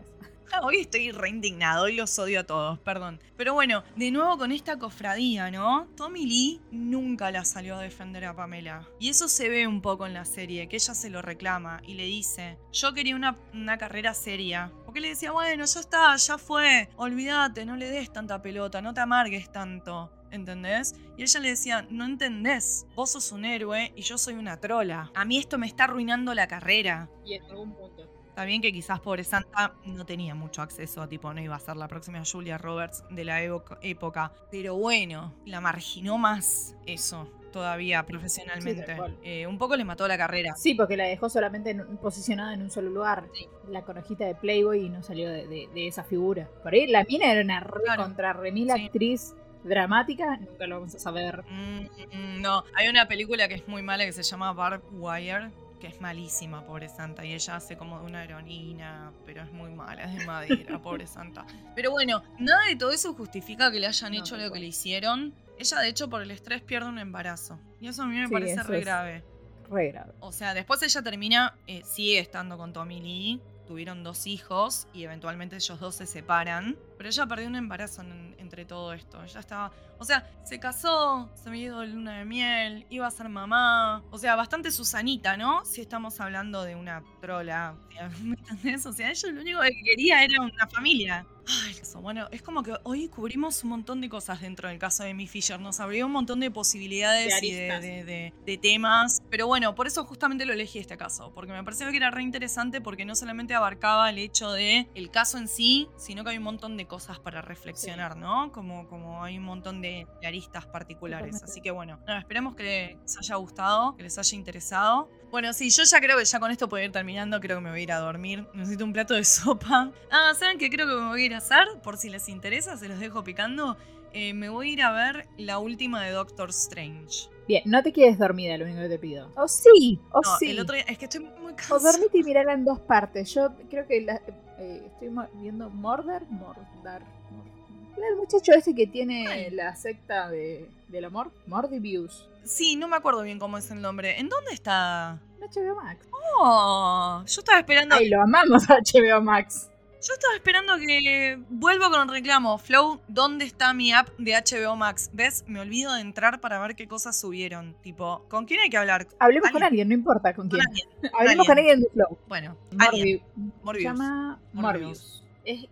Hoy 0.62 0.80
estoy 0.80 1.10
re 1.12 1.30
indignado, 1.30 1.84
hoy 1.84 1.96
los 1.96 2.18
odio 2.18 2.40
a 2.40 2.44
todos, 2.44 2.78
perdón. 2.80 3.20
Pero 3.38 3.54
bueno, 3.54 3.84
de 3.96 4.10
nuevo 4.10 4.36
con 4.36 4.52
esta 4.52 4.78
cofradía, 4.78 5.50
¿no? 5.50 5.88
Tommy 5.96 6.26
Lee 6.26 6.60
nunca 6.70 7.30
la 7.30 7.44
salió 7.44 7.76
a 7.76 7.80
defender 7.80 8.26
a 8.26 8.36
Pamela. 8.36 8.86
Y 9.00 9.08
eso 9.08 9.28
se 9.28 9.48
ve 9.48 9.66
un 9.66 9.80
poco 9.80 10.06
en 10.06 10.12
la 10.12 10.26
serie, 10.26 10.68
que 10.68 10.76
ella 10.76 10.94
se 10.94 11.08
lo 11.08 11.22
reclama 11.22 11.80
y 11.86 11.94
le 11.94 12.04
dice, 12.04 12.58
yo 12.70 12.92
quería 12.92 13.16
una, 13.16 13.38
una 13.54 13.78
carrera 13.78 14.12
seria. 14.12 14.70
Porque 14.92 15.00
le 15.00 15.08
decía, 15.08 15.32
bueno, 15.32 15.64
ya 15.64 15.80
está, 15.80 16.14
ya 16.16 16.36
fue, 16.36 16.90
olvídate, 16.96 17.64
no 17.64 17.76
le 17.76 17.88
des 17.88 18.12
tanta 18.12 18.42
pelota, 18.42 18.82
no 18.82 18.92
te 18.92 19.00
amargues 19.00 19.50
tanto. 19.50 20.12
¿Entendés? 20.30 20.94
Y 21.16 21.22
ella 21.22 21.40
le 21.40 21.48
decía, 21.48 21.86
no 21.88 22.04
entendés, 22.04 22.86
vos 22.94 23.12
sos 23.12 23.32
un 23.32 23.46
héroe 23.46 23.90
y 23.96 24.02
yo 24.02 24.18
soy 24.18 24.34
una 24.34 24.60
trola. 24.60 25.10
A 25.14 25.24
mí 25.24 25.38
esto 25.38 25.56
me 25.56 25.66
está 25.66 25.84
arruinando 25.84 26.34
la 26.34 26.46
carrera. 26.46 27.08
Y 27.24 27.36
en 27.36 27.42
algún 27.44 27.74
punto. 27.74 28.06
Está 28.28 28.44
bien 28.44 28.60
que 28.60 28.70
quizás 28.70 29.00
pobre 29.00 29.24
Santa 29.24 29.72
no 29.86 30.04
tenía 30.04 30.34
mucho 30.34 30.60
acceso, 30.60 31.08
tipo, 31.08 31.32
no 31.32 31.40
iba 31.40 31.56
a 31.56 31.58
ser 31.58 31.76
la 31.76 31.88
próxima 31.88 32.22
Julia 32.30 32.58
Roberts 32.58 33.02
de 33.08 33.24
la 33.24 33.40
época. 33.40 34.34
Pero 34.50 34.76
bueno, 34.76 35.32
la 35.46 35.62
marginó 35.62 36.18
más 36.18 36.76
eso 36.84 37.32
todavía 37.52 38.02
profesionalmente. 38.04 38.96
Eh, 39.22 39.46
un 39.46 39.58
poco 39.58 39.76
le 39.76 39.84
mató 39.84 40.08
la 40.08 40.18
carrera. 40.18 40.54
Sí, 40.56 40.74
porque 40.74 40.96
la 40.96 41.04
dejó 41.04 41.28
solamente 41.28 41.70
en- 41.70 41.96
posicionada 41.98 42.54
en 42.54 42.62
un 42.62 42.70
solo 42.70 42.90
lugar. 42.90 43.24
La 43.68 43.82
conejita 43.82 44.24
de 44.24 44.34
Playboy 44.34 44.86
y 44.86 44.88
no 44.88 45.02
salió 45.02 45.30
de, 45.30 45.46
de- 45.46 45.68
de 45.72 45.86
esa 45.86 46.02
figura. 46.02 46.48
Por 46.62 46.72
ahí 46.72 46.86
la 46.88 47.04
mina 47.04 47.30
era 47.30 47.42
una 47.42 47.60
Claro. 47.84 48.02
contra 48.02 48.32
remil 48.32 48.70
Sí. 48.74 48.84
actriz 48.86 49.34
dramática. 49.62 50.36
Nunca 50.38 50.66
lo 50.66 50.80
vamos 50.80 50.94
a 50.94 50.98
saber. 50.98 51.44
Mm, 51.48 51.80
mm, 52.12 52.40
no, 52.42 52.64
hay 52.74 52.88
una 52.88 53.06
película 53.06 53.46
que 53.46 53.54
es 53.54 53.68
muy 53.68 53.82
mala 53.82 54.04
que 54.04 54.12
se 54.12 54.22
llama 54.24 54.52
Barb 54.52 54.82
Wire, 54.92 55.50
que 55.80 55.86
es 55.88 56.00
malísima, 56.00 56.64
pobre 56.64 56.88
Santa, 56.88 57.24
y 57.24 57.32
ella 57.34 57.56
hace 57.56 57.76
como 57.76 57.98
de 58.00 58.06
una 58.06 58.22
heroína, 58.24 59.10
pero 59.26 59.42
es 59.42 59.52
muy 59.52 59.70
mala, 59.70 60.04
es 60.04 60.16
de 60.18 60.24
madera, 60.24 60.78
pobre 60.82 61.06
Santa. 61.06 61.44
Pero 61.74 61.90
bueno, 61.90 62.22
nada 62.38 62.66
de 62.68 62.76
todo 62.76 62.92
eso 62.92 63.14
justifica 63.14 63.70
que 63.72 63.80
le 63.80 63.86
hayan 63.88 64.12
No, 64.12 64.18
hecho 64.20 64.36
lo 64.36 64.50
que 64.52 64.60
le 64.60 64.66
hicieron. 64.66 65.32
Ella, 65.62 65.78
de 65.80 65.88
hecho, 65.88 66.10
por 66.10 66.22
el 66.22 66.30
estrés 66.30 66.60
pierde 66.62 66.88
un 66.88 66.98
embarazo. 66.98 67.58
Y 67.80 67.88
eso 67.88 68.02
a 68.02 68.06
mí 68.06 68.16
me 68.18 68.26
Sí, 68.26 68.32
parece 68.32 68.62
re 68.64 68.80
grave. 68.80 69.24
Re 69.70 69.88
grave. 69.92 70.12
O 70.20 70.32
sea, 70.32 70.54
después 70.54 70.82
ella 70.82 71.02
termina, 71.02 71.54
eh, 71.66 71.82
sigue 71.84 72.18
estando 72.18 72.58
con 72.58 72.72
Tommy 72.72 73.00
Lee. 73.00 73.40
Tuvieron 73.66 74.02
dos 74.02 74.26
hijos 74.26 74.88
y 74.92 75.04
eventualmente 75.04 75.54
ellos 75.56 75.78
dos 75.80 75.94
se 75.94 76.06
separan. 76.06 76.76
Pero 76.98 77.08
ella 77.08 77.26
perdió 77.26 77.46
un 77.46 77.54
embarazo 77.56 78.02
en- 78.02 78.34
entre 78.38 78.64
todo 78.64 78.92
esto. 78.92 79.22
Ella 79.22 79.40
estaba. 79.40 79.72
O 79.98 80.04
sea, 80.04 80.28
se 80.44 80.58
casó, 80.58 81.30
se 81.34 81.56
ido 81.56 81.80
de 81.80 81.86
luna 81.86 82.18
de 82.18 82.24
miel, 82.24 82.86
iba 82.90 83.06
a 83.06 83.10
ser 83.10 83.28
mamá. 83.28 84.02
O 84.10 84.18
sea, 84.18 84.34
bastante 84.34 84.72
Susanita, 84.72 85.36
¿no? 85.36 85.64
Si 85.64 85.80
estamos 85.80 86.20
hablando 86.20 86.64
de 86.64 86.74
una 86.74 87.02
trola. 87.20 87.76
¿Me 88.22 88.34
entendés? 88.36 88.84
O 88.84 88.92
sea, 88.92 89.10
ella 89.10 89.28
lo 89.30 89.40
único 89.40 89.60
que 89.60 89.70
quería 89.84 90.24
era 90.24 90.42
una 90.42 90.66
familia. 90.66 91.24
Ay, 91.46 91.76
eso. 91.80 92.00
Bueno, 92.00 92.28
es 92.30 92.42
como 92.42 92.62
que 92.62 92.74
hoy 92.84 93.08
cubrimos 93.08 93.62
un 93.64 93.70
montón 93.70 94.00
de 94.00 94.08
cosas 94.08 94.40
dentro 94.40 94.68
del 94.68 94.78
caso 94.78 95.02
de 95.02 95.14
Mi 95.14 95.26
Fisher. 95.26 95.58
Nos 95.60 95.80
abrió 95.80 96.06
un 96.06 96.12
montón 96.12 96.40
de 96.40 96.50
posibilidades 96.50 97.40
De 97.40 97.46
y 97.46 97.52
de, 97.52 97.80
de- 97.80 98.32
de- 98.44 98.58
temas. 98.58 99.20
Pero 99.30 99.46
bueno, 99.46 99.74
por 99.74 99.86
eso 99.86 100.04
justamente 100.04 100.44
lo 100.46 100.52
elegí 100.52 100.78
este 100.78 100.96
caso. 100.96 101.32
Porque 101.34 101.52
me 101.52 101.64
pareció 101.64 101.90
que 101.90 101.96
era 101.96 102.10
re 102.10 102.22
interesante 102.22 102.80
porque 102.80 103.04
no 103.04 103.14
solamente 103.14 103.54
abarcaba 103.54 104.08
el 104.10 104.18
hecho 104.18 104.52
de 104.52 104.88
el 104.94 105.10
caso 105.10 105.38
en 105.38 105.48
sí, 105.48 105.88
sino 105.96 106.22
que 106.22 106.30
hay 106.30 106.38
un 106.38 106.44
montón 106.44 106.76
de 106.76 106.86
cosas 106.86 107.18
para 107.18 107.42
reflexionar, 107.42 108.16
¿no? 108.16 108.52
Como, 108.52 108.86
como 108.88 109.24
hay 109.24 109.38
un 109.38 109.44
montón 109.44 109.80
de, 109.80 110.06
aristas 110.24 110.66
particulares. 110.66 111.42
Así 111.42 111.60
que 111.60 111.70
bueno, 111.70 111.98
nada, 112.06 112.20
esperemos 112.20 112.54
que 112.54 112.96
les 113.02 113.18
haya 113.18 113.36
gustado, 113.36 113.96
que 113.96 114.04
les 114.04 114.16
haya 114.18 114.36
interesado. 114.38 115.10
Bueno, 115.32 115.52
sí, 115.54 115.70
yo 115.70 115.82
ya 115.84 115.98
creo 116.00 116.16
que 116.18 116.24
ya 116.26 116.38
con 116.38 116.50
esto 116.50 116.68
puedo 116.68 116.84
ir 116.84 116.92
terminando. 116.92 117.40
Creo 117.40 117.56
que 117.56 117.64
me 117.64 117.70
voy 117.70 117.80
a 117.80 117.82
ir 117.82 117.92
a 117.92 117.98
dormir. 117.98 118.46
Necesito 118.54 118.84
un 118.84 118.92
plato 118.92 119.14
de 119.14 119.24
sopa. 119.24 119.90
Ah, 120.10 120.32
¿saben 120.38 120.58
qué 120.58 120.68
creo 120.70 120.86
que 120.86 120.94
me 120.94 121.08
voy 121.08 121.22
a 121.22 121.26
ir 121.26 121.34
a 121.34 121.38
hacer? 121.38 121.66
Por 121.82 121.96
si 121.96 122.10
les 122.10 122.28
interesa, 122.28 122.76
se 122.76 122.86
los 122.86 123.00
dejo 123.00 123.24
picando. 123.24 123.76
Eh, 124.12 124.34
me 124.34 124.50
voy 124.50 124.68
a 124.68 124.72
ir 124.74 124.82
a 124.82 124.92
ver 124.92 125.26
la 125.38 125.58
última 125.58 126.04
de 126.04 126.10
Doctor 126.12 126.50
Strange. 126.50 127.30
Bien, 127.48 127.62
no 127.64 127.82
te 127.82 127.92
quedes 127.94 128.18
dormida, 128.18 128.56
lo 128.58 128.66
único 128.66 128.80
que 128.82 128.88
te 128.90 128.98
pido. 128.98 129.32
O 129.36 129.48
sí, 129.48 129.98
o 130.12 130.20
No, 130.22 130.36
sí. 130.38 130.50
el 130.50 130.60
otro 130.60 130.74
día, 130.76 130.84
es 130.86 130.98
que 130.98 131.06
estoy 131.06 131.20
muy 131.20 131.52
O 131.54 131.56
cansada. 131.56 131.92
dormite 131.92 132.18
y 132.18 132.22
mirala 132.22 132.52
en 132.52 132.64
dos 132.66 132.78
partes. 132.80 133.32
Yo 133.34 133.54
creo 133.70 133.86
que 133.86 134.02
la- 134.02 134.20
eh, 134.58 134.82
estoy 134.86 135.08
viendo 135.40 135.70
Mordor. 135.70 136.22
Mordar. 136.30 137.00
Mor- 137.30 138.04
El 138.10 138.16
muchacho 138.16 138.52
ese 138.52 138.74
que 138.74 138.86
tiene 138.86 139.26
Ay. 139.26 139.50
la 139.50 139.74
secta 139.76 140.28
de, 140.30 140.68
del 140.88 141.06
amor. 141.06 141.32
Mordivius. 141.46 142.28
Sí, 142.44 142.76
no 142.76 142.88
me 142.88 142.96
acuerdo 142.96 143.22
bien 143.22 143.38
cómo 143.38 143.58
es 143.58 143.70
el 143.70 143.80
nombre. 143.80 144.18
¿En 144.18 144.28
dónde 144.28 144.52
está? 144.52 145.20
HBO 145.40 145.74
Max. 145.76 146.06
Oh, 146.38 147.22
yo 147.26 147.40
estaba 147.40 147.58
esperando. 147.58 147.94
Ay, 147.96 148.08
lo 148.08 148.22
amamos 148.22 148.68
a 148.70 148.76
HBO 148.78 149.20
Max. 149.22 149.68
Yo 150.06 150.14
estaba 150.14 150.34
esperando 150.34 150.76
que 150.78 151.38
vuelva 151.48 151.88
con 151.88 152.00
el 152.02 152.08
reclamo. 152.08 152.58
Flow, 152.58 153.00
¿dónde 153.06 153.44
está 153.44 153.72
mi 153.72 153.92
app 153.92 154.08
de 154.18 154.32
HBO 154.32 154.74
Max? 154.74 155.10
¿Ves? 155.12 155.44
Me 155.46 155.60
olvido 155.60 155.94
de 155.94 156.00
entrar 156.00 156.40
para 156.40 156.58
ver 156.60 156.74
qué 156.74 156.88
cosas 156.88 157.18
subieron. 157.20 157.76
Tipo, 157.82 158.24
¿con 158.28 158.44
quién 158.46 158.58
hay 158.60 158.68
que 158.70 158.76
hablar? 158.78 159.06
Hablemos 159.20 159.50
con 159.52 159.62
Alguien. 159.62 159.86
no 159.88 159.94
importa 159.94 160.34
con 160.34 160.48
Con 160.48 160.58
quién. 160.58 160.68
alguien. 160.68 161.12
Hablemos 161.20 161.46
con 161.46 161.58
alguien 161.58 161.80
de 161.82 161.88
Flow. 161.90 162.18
Bueno, 162.26 162.56
alguien. 162.78 163.20
Morbi- 163.20 163.22
Se 163.22 163.64
Morbius. 163.64 163.84
llama 163.84 164.40
Morbius. 164.52 164.82
Morbius. 164.82 165.24
Es, 165.44 165.64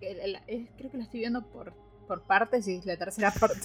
es- 0.47 0.69
creo 0.77 0.91
que 0.93 0.99
la 0.99 1.03
estoy 1.05 1.21
viendo 1.21 1.43
por, 1.47 1.73
por 2.07 2.23
partes 2.23 2.69
y 2.69 2.77
es 2.77 2.87
la 2.87 2.97
tercera 2.97 3.33
parte. 3.41 3.59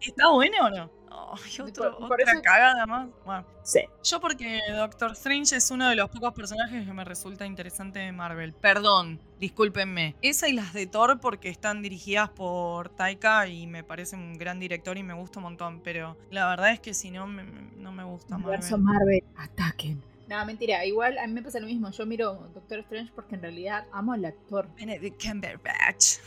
¿Está 0.00 0.30
bueno 0.30 0.56
o 0.66 0.70
no? 0.70 0.90
Ay, 1.32 1.60
otro- 1.66 1.98
Por- 1.98 2.08
por 2.08 2.20
otra 2.20 2.32
eso- 2.32 2.42
cagada 2.42 2.86
más. 2.86 3.08
Bueno, 3.24 3.44
Sí. 3.62 3.80
yo 4.04 4.20
porque 4.20 4.60
Doctor 4.74 5.12
Strange 5.12 5.56
es 5.56 5.70
uno 5.70 5.88
de 5.88 5.96
los 5.96 6.10
pocos 6.10 6.34
personajes 6.34 6.86
que 6.86 6.92
me 6.92 7.04
resulta 7.04 7.46
interesante 7.46 8.00
de 8.00 8.12
Marvel. 8.12 8.52
Perdón, 8.52 9.18
discúlpenme. 9.40 10.14
Esa 10.22 10.48
y 10.48 10.52
las 10.52 10.72
de 10.74 10.86
Thor 10.86 11.20
porque 11.20 11.48
están 11.48 11.80
dirigidas 11.82 12.28
por 12.30 12.90
Taika 12.90 13.46
y 13.48 13.66
me 13.66 13.82
parece 13.82 14.14
un 14.16 14.36
gran 14.36 14.60
director 14.60 14.98
y 14.98 15.02
me 15.02 15.14
gusta 15.14 15.38
un 15.38 15.44
montón. 15.44 15.80
Pero 15.82 16.16
la 16.30 16.48
verdad 16.48 16.70
es 16.72 16.80
que 16.80 16.92
si 16.94 17.10
no, 17.10 17.26
me- 17.26 17.44
me- 17.44 17.70
no 17.76 17.92
me 17.92 18.04
gusta 18.04 18.36
Marvel. 18.38 18.60
Marvel, 18.78 19.24
ataquen. 19.36 20.02
No, 20.28 20.44
mentira, 20.46 20.84
igual 20.86 21.18
a 21.18 21.26
mí 21.26 21.32
me 21.34 21.42
pasa 21.42 21.60
lo 21.60 21.66
mismo. 21.66 21.90
Yo 21.90 22.06
miro 22.06 22.34
Doctor 22.54 22.78
Strange 22.80 23.10
porque 23.14 23.34
en 23.34 23.42
realidad 23.42 23.86
amo 23.92 24.12
al 24.12 24.24
actor. 24.24 24.68
Benedict 24.76 25.22
Cumberbatch. 25.22 26.18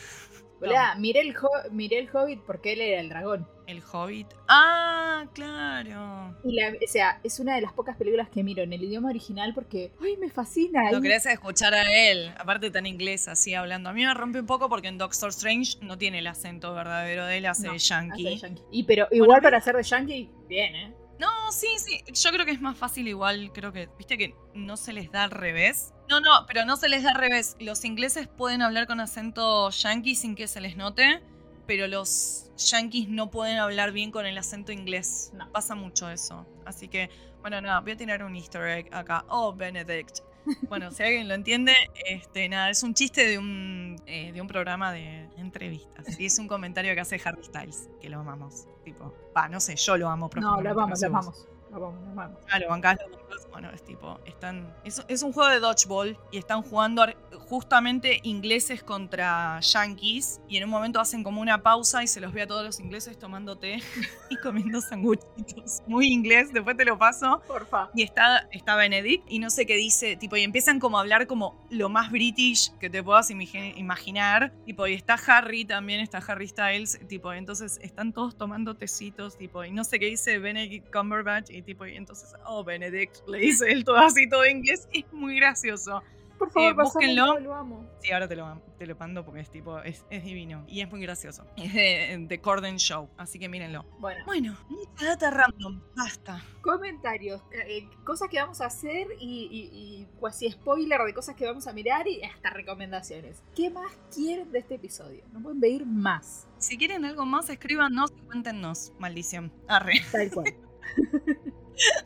Boluda, 0.60 0.96
miré, 0.96 1.22
el 1.22 1.36
miré 1.72 2.00
el 2.00 2.10
Hobbit 2.12 2.42
porque 2.42 2.74
él 2.74 2.82
era 2.82 3.02
el 3.02 3.10
dragón. 3.10 3.48
El 3.68 3.82
Hobbit. 3.92 4.28
Ah, 4.48 5.26
claro. 5.34 6.36
Y 6.44 6.54
la, 6.54 6.70
o 6.70 6.88
sea, 6.88 7.20
es 7.24 7.40
una 7.40 7.56
de 7.56 7.62
las 7.62 7.74
pocas 7.74 7.98
películas 7.98 8.30
que 8.30 8.44
miro 8.44 8.64
en 8.64 8.74
el 8.74 8.84
idioma 8.84 9.10
original 9.10 9.54
porque, 9.54 9.92
¡ay, 10.04 10.18
me 10.18 10.30
fascina! 10.30 10.92
Y- 10.92 11.02
querés 11.02 11.26
escuchar 11.26 11.74
a 11.74 11.84
él, 11.92 12.34
aparte 12.38 12.70
tan 12.72 12.86
inglés 12.86 13.28
así 13.28 13.54
hablando. 13.54 13.90
A 13.90 13.94
mí 13.94 14.06
me 14.06 14.14
rompe 14.14 14.40
un 14.40 14.46
poco 14.46 14.70
porque 14.70 14.88
en 14.88 14.98
Doctor 14.98 15.30
Strange 15.30 15.78
no 15.82 15.98
tiene 15.98 16.20
el 16.20 16.28
acento 16.28 16.74
verdadero 16.74 17.26
de 17.26 17.38
él, 17.38 17.46
hace 17.48 17.64
No, 17.66 17.72
de 17.72 17.78
hace 17.78 17.88
yankee. 17.88 18.24
de 18.24 18.38
yankee. 18.38 18.64
Y 18.72 18.84
pero 18.84 19.08
igual 19.12 19.42
para 19.42 19.60
ser 19.62 19.76
de 19.76 19.84
yankee, 19.84 20.30
bien, 20.48 20.76
¿eh? 20.76 20.94
No, 21.18 21.30
sí, 21.52 21.68
sí. 21.78 22.04
Yo 22.14 22.32
creo 22.32 22.46
que 22.46 22.52
es 22.52 22.60
más 22.60 22.78
fácil 22.78 23.08
igual, 23.08 23.52
creo 23.54 23.72
que, 23.72 23.88
viste 23.98 24.18
que 24.18 24.36
no 24.54 24.76
se 24.76 24.92
les 24.92 25.12
da 25.12 25.24
al 25.24 25.32
revés. 25.32 25.94
No, 26.10 26.20
no, 26.20 26.46
pero 26.46 26.66
no 26.66 26.76
se 26.76 26.90
les 26.90 27.04
da 27.04 27.12
al 27.12 27.16
revés. 27.16 27.56
Los 27.60 27.86
ingleses 27.86 28.28
pueden 28.28 28.62
hablar 28.62 28.86
con 28.86 29.00
acento 29.00 29.70
yankee 29.70 30.14
sin 30.16 30.36
que 30.36 30.48
se 30.50 30.60
les 30.60 30.76
note, 30.76 31.22
pero 31.66 31.88
los 31.88 32.52
yankees 32.58 33.10
no 33.10 33.30
pueden 33.30 33.58
hablar 33.58 33.92
bien 33.92 34.12
con 34.12 34.26
el 34.26 34.38
acento 34.38 34.72
inglés. 34.72 35.32
No. 35.34 35.52
Pasa 35.52 35.76
mucho 35.76 36.10
eso. 36.10 36.46
Así 36.66 36.88
que, 36.88 37.10
bueno, 37.42 37.60
nada, 37.62 37.80
voy 37.82 37.92
a 37.92 37.98
tirar 37.98 38.24
un 38.24 38.36
easter 38.36 38.66
egg 38.68 38.94
acá. 38.94 39.26
Oh, 39.30 39.54
Benedict. 39.54 40.20
Bueno, 40.70 40.92
si 40.92 41.02
alguien 41.02 41.28
lo 41.28 41.34
entiende, 41.34 41.74
este, 42.06 42.48
nada, 42.48 42.70
es 42.70 42.84
un 42.84 42.94
chiste 42.94 43.26
de 43.28 43.40
un, 43.40 44.00
eh, 44.06 44.32
de 44.32 44.42
un 44.42 44.48
programa 44.48 44.92
de 44.92 45.28
entrevistas. 45.38 46.20
Y 46.20 46.28
es 46.28 46.38
un 46.38 46.48
comentario 46.48 46.94
que 46.94 47.02
hace 47.02 47.20
Harry 47.26 47.44
Styles, 47.44 47.90
que 48.00 48.10
lo 48.10 48.20
amamos. 48.20 48.68
Tipo, 48.84 49.12
va, 49.36 49.50
no 49.50 49.60
sé, 49.60 49.76
yo 49.76 49.98
lo 49.98 50.08
amo 50.08 50.30
No, 50.36 50.62
lo 50.62 50.76
vamos, 50.76 51.00
sé 51.00 51.08
lo 51.08 51.14
vos. 51.14 51.26
vamos. 51.26 51.48
Lo 51.72 51.80
vamos, 51.80 52.08
lo 52.08 52.14
vamos. 52.16 52.40
Ah, 52.52 52.60
lo 52.60 52.70
bancás, 52.70 53.00
lo. 53.10 53.15
Bueno, 53.56 53.70
es 53.74 53.86
tipo, 53.86 54.20
están. 54.26 54.76
Es, 54.84 55.02
es 55.08 55.24
un 55.24 55.32
juego 55.32 55.50
de 55.50 55.62
dodgeball 55.62 56.18
y 56.30 56.38
están 56.38 56.62
jugando 56.62 57.04
ar- 57.04 57.16
justamente 57.48 58.20
ingleses 58.24 58.84
contra 58.84 59.62
yankees. 59.62 60.42
Y 60.50 60.58
en 60.58 60.66
un 60.66 60.70
momento 60.70 61.00
hacen 61.00 61.24
como 61.24 61.40
una 61.40 61.64
pausa 61.64 62.04
y 62.04 62.08
se 62.08 62.20
los 62.20 62.34
ve 62.34 62.42
a 62.42 62.48
todos 62.48 62.66
los 62.66 62.82
ingleses 62.82 63.18
tomando 63.18 63.58
té 63.58 63.78
y 64.30 64.36
comiendo 64.38 64.82
sanguchitos. 64.82 65.84
Muy 65.88 66.08
inglés, 66.08 66.52
después 66.52 66.76
te 66.76 66.84
lo 66.84 66.98
paso. 66.98 67.42
Porfa. 67.48 67.90
Y 67.96 68.04
está, 68.04 68.48
está 68.52 68.76
Benedict 68.76 69.24
y 69.30 69.40
no 69.40 69.50
sé 69.50 69.66
qué 69.66 69.78
dice, 69.78 70.18
tipo, 70.18 70.36
y 70.36 70.42
empiezan 70.44 70.80
como 70.82 70.98
a 70.98 71.02
hablar 71.02 71.26
como 71.26 71.66
lo 71.70 71.88
más 71.88 72.12
british 72.12 72.72
que 72.80 72.90
te 72.90 73.02
puedas 73.02 73.30
imagi- 73.32 73.74
imaginar. 73.78 74.52
Tipo, 74.66 74.86
y 74.86 74.96
está 74.96 75.14
Harry 75.28 75.64
también, 75.64 76.02
está 76.02 76.18
Harry 76.18 76.50
Styles, 76.50 77.00
tipo, 77.08 77.32
entonces 77.32 77.80
están 77.82 78.12
todos 78.12 78.38
tomando 78.38 78.76
tecitos, 78.76 79.38
tipo, 79.38 79.64
y 79.64 79.72
no 79.72 79.86
sé 79.86 79.98
qué 79.98 80.08
dice 80.08 80.40
Benedict 80.40 80.92
Cumberbatch, 80.94 81.52
y 81.52 81.62
tipo, 81.62 81.86
y 81.86 81.96
entonces, 81.96 82.34
oh, 82.46 82.66
Benedict, 82.66 83.16
le 83.30 83.38
dice 83.46 83.72
él 83.72 83.84
todo 83.84 83.98
así, 83.98 84.28
todo 84.30 84.46
inglés, 84.46 84.88
es 84.94 85.06
muy 85.14 85.36
gracioso. 85.38 86.02
Por 86.38 86.52
favor, 86.52 86.72
Eh, 86.72 86.76
búsquenlo. 86.76 87.40
lo 87.40 87.56
amo. 87.56 87.90
Sí, 88.02 88.12
ahora 88.12 88.28
te 88.28 88.36
lo, 88.36 88.62
te 88.78 88.86
lo 88.86 88.96
mando 88.98 89.24
porque 89.24 89.40
es 89.40 89.50
tipo, 89.50 89.80
es, 89.80 90.04
es 90.10 90.22
divino 90.26 90.66
y 90.68 90.82
es 90.82 90.90
muy 90.92 91.00
gracioso. 91.02 91.48
Es 91.56 91.74
de, 91.74 92.26
de 92.28 92.42
Corden 92.42 92.76
Show, 92.76 93.10
así 93.18 93.40
que 93.40 93.48
mírenlo. 93.48 93.86
Bueno, 94.00 94.26
Bueno, 94.26 94.58
mucha 94.68 95.06
data 95.06 95.32
random, 95.32 95.80
basta. 95.96 96.44
comentarios, 96.62 97.42
eh, 97.54 97.88
cosas 98.04 98.28
que 98.28 98.38
vamos 98.38 98.60
a 98.60 98.66
hacer 98.66 99.08
y, 99.18 99.48
y, 99.50 99.70
y 100.02 100.08
cuasi 100.20 100.52
spoiler 100.52 101.00
de 101.06 101.14
cosas 101.14 101.36
que 101.38 101.46
vamos 101.46 101.68
a 101.68 101.74
mirar 101.74 102.06
y 102.06 102.22
hasta 102.22 102.50
recomendaciones. 102.50 103.42
¿Qué 103.56 103.70
más 103.70 103.90
quieren 104.14 104.52
de 104.52 104.60
este 104.60 104.76
episodio? 104.76 105.24
No 105.32 105.40
pueden 105.42 105.62
pedir 105.62 105.86
más. 105.86 106.48
Si 106.58 106.78
quieren 106.78 107.06
algo 107.06 107.26
más, 107.26 107.50
escríbanos 107.50 108.12
y 108.18 108.22
cuéntenos. 108.26 108.92
Maldición. 109.00 109.54
Arre. 109.70 110.02
Tal 110.12 110.30
cual. 110.32 110.54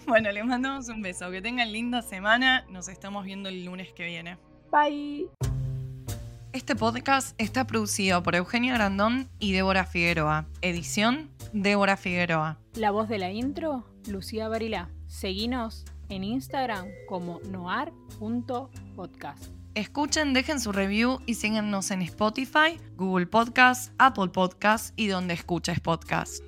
Bueno, 0.08 0.32
les 0.32 0.46
mandamos 0.46 0.90
un 0.90 1.02
beso. 1.02 1.30
Que 1.32 1.42
tengan 1.42 1.72
linda 1.72 2.02
semana. 2.02 2.66
Nos 2.70 2.88
estamos 2.88 3.24
viendo 3.26 3.50
el 3.50 3.66
lunes 3.66 3.94
que 3.94 4.06
viene. 4.06 4.38
Bye. 4.72 5.28
Este 6.52 6.76
podcast 6.76 7.40
está 7.40 7.68
producido 7.68 8.24
por 8.24 8.34
Eugenia 8.36 8.74
Grandón 8.74 9.30
y 9.38 9.52
Débora 9.54 9.86
Figueroa. 9.86 10.48
Edición, 10.62 11.30
Débora 11.54 11.96
Figueroa. 11.96 12.58
La 12.74 12.90
voz 12.90 13.08
de 13.08 13.20
la 13.20 13.32
intro, 13.32 13.86
Lucía 14.08 14.48
Barilá. 14.48 14.90
Seguinos 15.06 15.86
en 16.10 16.24
Instagram 16.24 16.88
como 17.08 17.40
noar.podcast. 17.52 19.46
Escuchen, 19.76 20.34
dejen 20.34 20.60
su 20.60 20.72
review 20.72 21.20
y 21.28 21.36
síganos 21.36 21.92
en 21.92 22.02
Spotify, 22.02 22.82
Google 22.98 23.28
Podcast, 23.28 23.94
Apple 24.00 24.30
Podcast 24.30 24.94
y 25.00 25.06
donde 25.08 25.36
escuches 25.36 25.80
podcast. 25.80 26.44